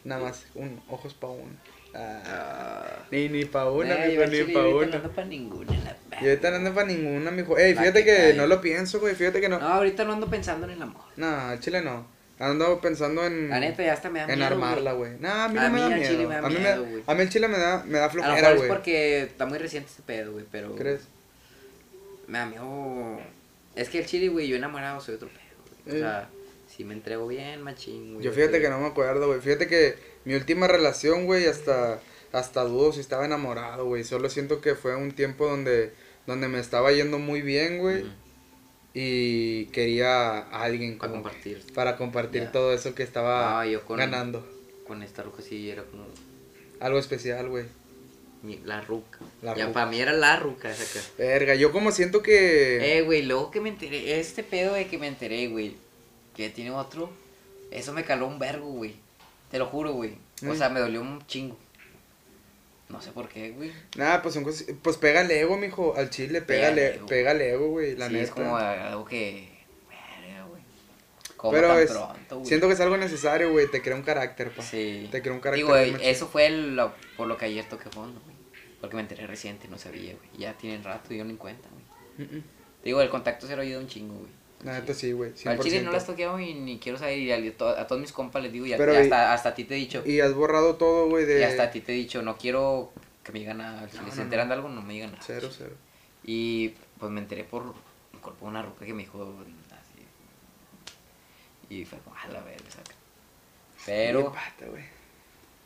[0.03, 1.53] Nada más, un, ojos pa' uno.
[1.93, 4.97] Ah, ni, ni pa' una, Nah, yo mijo, ni pa' una.
[4.99, 5.73] No pa' ninguna,
[6.09, 7.57] la Y ahorita no ando pa' ninguna, mijo.
[7.57, 9.13] Ey, fíjate que no lo pienso, güey.
[9.15, 9.59] Fíjate que no.
[9.59, 11.01] No, ahorita no ando pensando en el amor.
[11.17, 12.07] No, chile no.
[12.39, 13.49] Ando pensando en.
[13.49, 15.11] La neta, ya hasta me da En miedo, armarla, güey.
[15.19, 16.09] No, a mí A no me mí da miedo.
[16.11, 17.03] chile me da a, mí miedo, me, güey.
[17.05, 18.69] a mí el chile me da, me da A lo flojera, mejor es güey.
[18.69, 20.75] porque está muy reciente este pedo, güey, pero...
[20.75, 21.01] ¿Crees?
[22.27, 23.19] Me da miedo...
[23.75, 26.01] Es que el chile, güey, yo enamorado soy otro pedo, güey.
[26.01, 26.25] O Eh.
[26.83, 28.25] Me entrego bien, machín, güey.
[28.25, 29.39] Yo fíjate que no me acuerdo, güey.
[29.41, 29.95] Fíjate que
[30.25, 31.99] mi última relación, güey, hasta,
[32.31, 34.03] hasta dudo si estaba enamorado, güey.
[34.03, 35.91] Solo siento que fue un tiempo donde,
[36.27, 38.05] donde me estaba yendo muy bien, güey.
[38.93, 41.63] Y quería a alguien Para compartir.
[41.73, 44.45] para compartir todo eso que estaba Ah, yo con- ganando.
[44.85, 46.05] Con esta ruca sí era como...
[46.81, 47.65] Algo especial, güey.
[48.65, 49.19] La ruca.
[49.43, 49.73] La ya ruca.
[49.75, 50.83] para mí era la ruca esa
[51.15, 51.23] que...
[51.23, 52.97] Verga, yo como siento que...
[52.97, 55.75] Eh, güey, luego que me enteré, este pedo de que me enteré, güey,
[56.35, 57.09] que tiene otro,
[57.71, 58.95] eso me caló un vergo, güey.
[59.49, 60.17] Te lo juro, güey.
[60.43, 60.57] O Mm.
[60.57, 61.57] sea, me dolió un chingo.
[62.89, 63.71] No sé por qué, güey.
[63.95, 64.65] Nada, pues son cosas...
[64.81, 67.05] Pues pégale ego, mijo, al chile, pégale, Pégale ego.
[67.07, 68.25] pégale ego, güey, la sí, neta.
[68.25, 69.49] es como algo que...
[70.49, 70.61] Güey.
[71.37, 72.47] Como Pero tan es- pronto, güey.
[72.47, 74.61] Siento que es algo necesario, güey, te crea un carácter, pa.
[74.61, 75.07] Sí.
[75.11, 77.89] Te crea un carácter Digo, bien eh, eso fue lo- por lo que ayer toqué
[77.89, 78.35] fondo, güey.
[78.81, 80.29] Porque me enteré reciente, no sabía, güey.
[80.37, 82.27] Ya tienen rato y yo ni cuenta, güey.
[82.27, 82.43] Mm, mm.
[82.83, 84.31] Digo, el contacto se lo ayuda un chingo, güey.
[84.63, 85.93] La neta sí, güey, Al chile no 100%.
[85.93, 87.17] las toqueado y ni quiero saber.
[87.17, 89.33] Y a, to- a todos mis compas les digo, y, a- Pero y y- hasta,
[89.33, 90.03] hasta a ti te he dicho.
[90.05, 91.39] Y has borrado todo, güey, de...
[91.39, 92.91] Y hasta a ti te he dicho, no quiero
[93.23, 93.89] que me digan nada.
[93.89, 94.53] Si No, les no, enteran no.
[94.53, 95.23] de algo, no me digan nada.
[95.25, 95.71] Cero, cero.
[96.23, 96.69] Y
[96.99, 97.73] pues me enteré por
[98.13, 99.33] el cuerpo de una ruca que me dijo
[99.71, 100.05] así.
[101.73, 102.95] Y fue como, a la verga, saca.
[103.85, 104.83] Pero Bien pata, güey.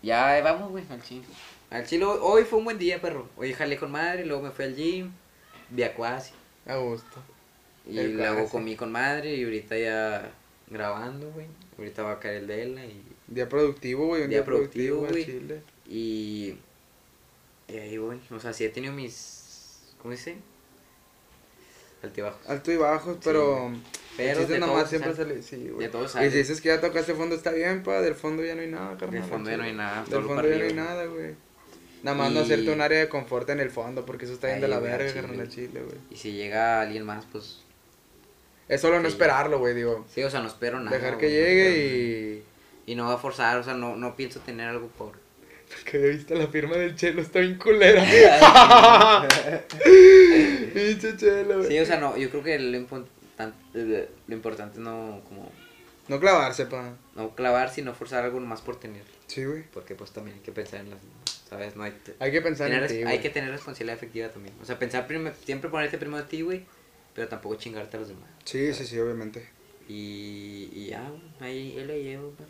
[0.01, 1.25] ya vamos, güey, al chile.
[1.69, 3.27] Al chile, hoy fue un buen día, perro.
[3.35, 5.11] Hoy jalé con madre, luego me fui al gym,
[5.69, 6.31] vi a Cuasi.
[6.65, 7.21] A gusto.
[7.87, 8.51] Y El luego Cuasi.
[8.51, 10.31] comí con madre y ahorita ya
[10.69, 11.47] grabando, güey.
[11.77, 15.05] Ahorita va a caer el de él y Día productivo, güey, un día, Día productivo,
[15.07, 15.61] güey, chile.
[15.87, 16.55] Y,
[17.67, 18.19] y ahí voy.
[18.31, 19.81] O sea, sí he tenido mis.
[20.01, 20.35] ¿Cómo dice?
[22.03, 22.47] Altibajos.
[22.47, 23.71] Alto y bajo, pero...
[24.17, 25.41] Pero el chiste de nomás todo siempre sale.
[25.41, 25.87] sale, sí, güey.
[25.87, 26.31] De todo Y sale.
[26.31, 28.95] si dices que ya tocaste fondo, está bien, pa, del fondo ya no hay nada,
[28.97, 29.19] carnal.
[29.21, 31.33] Del fondo ya no hay nada, Del fondo ya no hay nada, güey.
[32.03, 34.47] Nada más no Y- hacerte un área de confort en el fondo, porque eso está
[34.47, 35.97] bien de la verga, carnal, chile, güey.
[36.11, 37.61] Y si llega alguien más, pues.
[38.67, 40.05] Es solo no esperarlo, güey, digo.
[40.13, 40.95] Sí, o sea, no espero nada.
[40.97, 41.77] Dejar que no llegue
[42.87, 42.91] y...
[42.91, 45.13] Y no va a forzar, o sea, no, no pienso tener algo por.
[45.85, 48.03] Que había visto la firma del chelo, está bien culera.
[50.73, 51.67] Pinche chelo, güey.
[51.69, 55.51] Sí, o sea, no, yo creo que lo, importan- lo importante es no como
[56.07, 56.93] No clavarse, pa.
[57.15, 59.03] no clavar, sino forzar algo más por tener.
[59.27, 59.63] Sí, güey.
[59.73, 60.99] Porque pues también hay que pensar en las
[61.49, 61.75] ¿sabes?
[61.75, 64.53] No hay, Hay que pensar tener en ti, hay que tener responsabilidad efectiva también.
[64.61, 66.63] O sea, pensar primero, siempre ponerte primero a ti, güey,
[67.15, 68.29] pero tampoco chingarte a los demás.
[68.43, 69.47] Sí, sí, sí, obviamente.
[69.87, 71.09] Y, y ya,
[71.39, 72.49] ahí, ahí le llevo, pero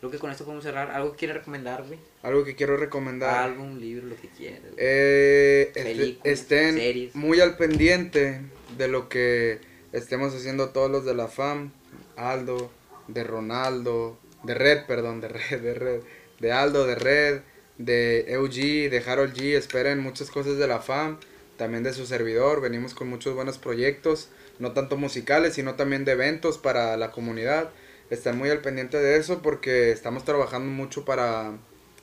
[0.00, 0.90] creo que con esto podemos cerrar.
[0.90, 1.98] ¿Algo que quieres recomendar, güey?
[2.22, 3.34] Algo que quiero recomendar.
[3.50, 4.60] Álbum, libro, lo que quieras.
[4.76, 7.14] Eh, este- Películas, estén series.
[7.14, 8.40] muy al pendiente
[8.76, 9.60] de lo que
[9.92, 11.70] estemos haciendo todos los de la FAM,
[12.16, 12.70] Aldo,
[13.08, 16.00] de Ronaldo, de Red, perdón, de Red, de Red,
[16.40, 17.40] de Aldo, de Red,
[17.78, 21.18] de EUG, de Harold G, esperen muchas cosas de la FAM,
[21.56, 26.12] también de su servidor, venimos con muchos buenos proyectos, no tanto musicales, sino también de
[26.12, 27.70] eventos para la comunidad,
[28.10, 31.52] están muy al pendiente de eso porque estamos trabajando mucho para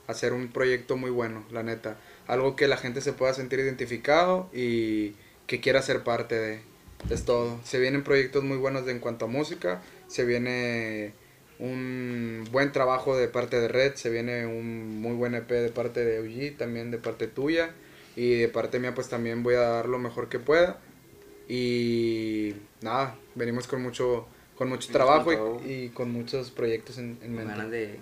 [0.08, 1.98] hacer un proyecto muy bueno, la neta.
[2.26, 5.14] Algo que la gente se pueda sentir identificado y
[5.46, 6.62] que quiera ser parte de.
[7.12, 7.60] Es todo.
[7.64, 9.82] Se vienen proyectos muy buenos en cuanto a música.
[10.08, 11.14] Se viene
[11.60, 13.94] un buen trabajo de parte de Red.
[13.96, 17.72] Se viene un muy buen EP de parte de UG, también de parte tuya.
[18.20, 20.78] Y de parte mía, pues también voy a dar lo mejor que pueda.
[21.48, 27.34] Y nada, venimos con mucho, con mucho trabajo y- y, con muchos proyectos en, en
[27.34, 27.52] mente.
[27.54, 28.00] ganas de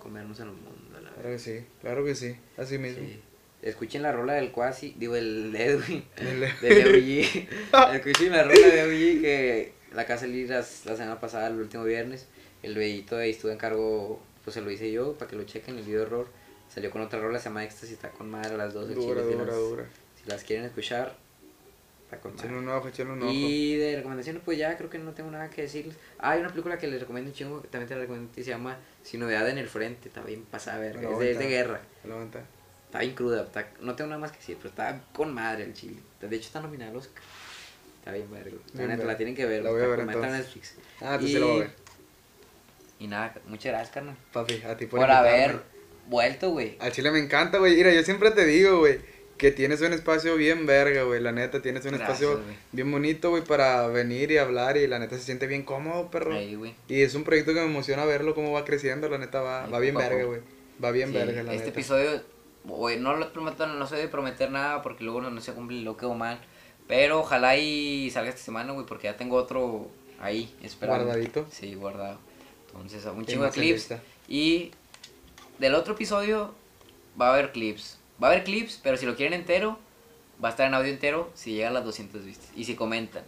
[0.00, 1.10] comernos el mundo, la.
[1.12, 3.02] Claro que sí, claro que sí, así mismo.
[3.06, 3.20] Sí.
[3.62, 7.48] Escuchen la rola del Quasi, digo el Edwin, El- del EOG.
[7.94, 11.84] Escuchen la rola de EOG que la casa salir la, la semana pasada, el último
[11.84, 12.26] viernes.
[12.62, 15.78] El bellito ahí estuvo en cargo, pues se lo hice yo para que lo chequen.
[15.78, 16.26] El video error
[16.74, 18.88] salió con otra rola, se llama Éxtasis, está con madre a las dos.
[18.88, 19.84] el Dura, chile, si dura, las- dura.
[20.22, 21.14] Si las quieren escuchar,
[22.04, 22.48] está con madre.
[22.56, 23.30] un ojo, un ojo.
[23.32, 25.96] Y de recomendaciones, pues ya creo que no tengo nada que decirles.
[26.18, 28.42] Ah, hay una película que les recomiendo un chingo, que también te la recomiendo, se
[28.42, 31.80] llama Sin novedad en el frente, está bien pasada, lo es voy de, es guerra.
[32.86, 35.74] Está bien cruda, está- no tengo nada más que decir, pero está con madre el
[35.74, 35.96] chile.
[36.20, 37.22] De hecho está nominada al Oscar.
[37.98, 38.56] Está bien verga.
[38.74, 39.62] La neta, la tienen que ver.
[39.64, 40.32] La voy a ver en entonces.
[40.32, 40.74] Netflix.
[41.00, 41.70] Ah, tú y, sí lo vas a ver.
[42.98, 44.16] Y nada, muchas gracias, carnal.
[44.32, 45.62] Papi, a ti por, Por, haber
[46.08, 46.76] vuelto, güey.
[46.80, 47.76] Al chile me encanta, güey.
[47.76, 48.98] Mira, yo siempre te digo, güey,
[49.38, 51.20] que tienes un espacio bien verga, güey.
[51.20, 52.56] La neta, tienes un Gracias, espacio güey.
[52.72, 54.76] bien bonito, güey, para venir y hablar.
[54.76, 56.34] Y la neta se siente bien cómodo, perro.
[56.34, 56.74] Ahí, güey.
[56.88, 59.08] Y es un proyecto que me emociona verlo, cómo va creciendo.
[59.08, 60.40] La neta, va, Ahí, va bien verga, güey.
[60.82, 61.78] Va bien Sí, verga, la este neta.
[61.78, 62.22] episodio,
[62.64, 65.80] güey, no lo prometo, no soy de prometer nada porque luego no, no se cumple
[65.82, 66.40] lo que o mal.
[66.88, 69.88] Pero ojalá y salga esta semana, güey, porque ya tengo otro
[70.20, 71.04] ahí esperando.
[71.06, 71.46] Guardadito.
[71.50, 72.18] Sí, guardado.
[72.68, 73.72] Entonces, un chingo de clips.
[73.90, 74.00] lista.
[74.28, 74.72] Y
[75.58, 76.54] del otro episodio
[77.20, 77.98] va a haber clips.
[78.22, 79.78] Va a haber clips, pero si lo quieren entero,
[80.42, 82.48] va a estar en audio entero si llega a las 200 vistas.
[82.56, 83.24] Y si comentan.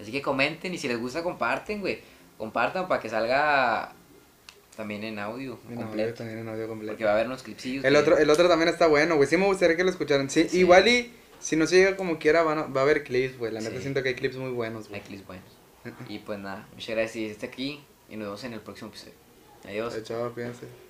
[0.00, 2.00] Así que comenten y si les gusta, comparten, güey.
[2.38, 3.92] Compartan para que salga
[4.76, 6.14] también en audio En audio, completo.
[6.14, 6.92] también en audio completo.
[6.92, 7.84] Porque va a haber unos clipsillos.
[7.84, 9.28] El otro, el otro también está bueno, güey.
[9.28, 10.30] Sí me gustaría que lo escucharan.
[10.30, 10.60] Sí, Sí.
[10.60, 13.52] igual y si no se llega como quiera, van a- va a haber clips, güey.
[13.52, 13.82] La neta Sí.
[13.82, 15.00] siento que hay clips muy buenos, güey.
[15.00, 15.44] Hay clips buenos.
[16.08, 19.14] Y pues nada, muchas gracias y este aquí y nos vemos en el próximo episodio.
[19.64, 20.02] Adiós.
[20.04, 20.89] Chao, cuídense.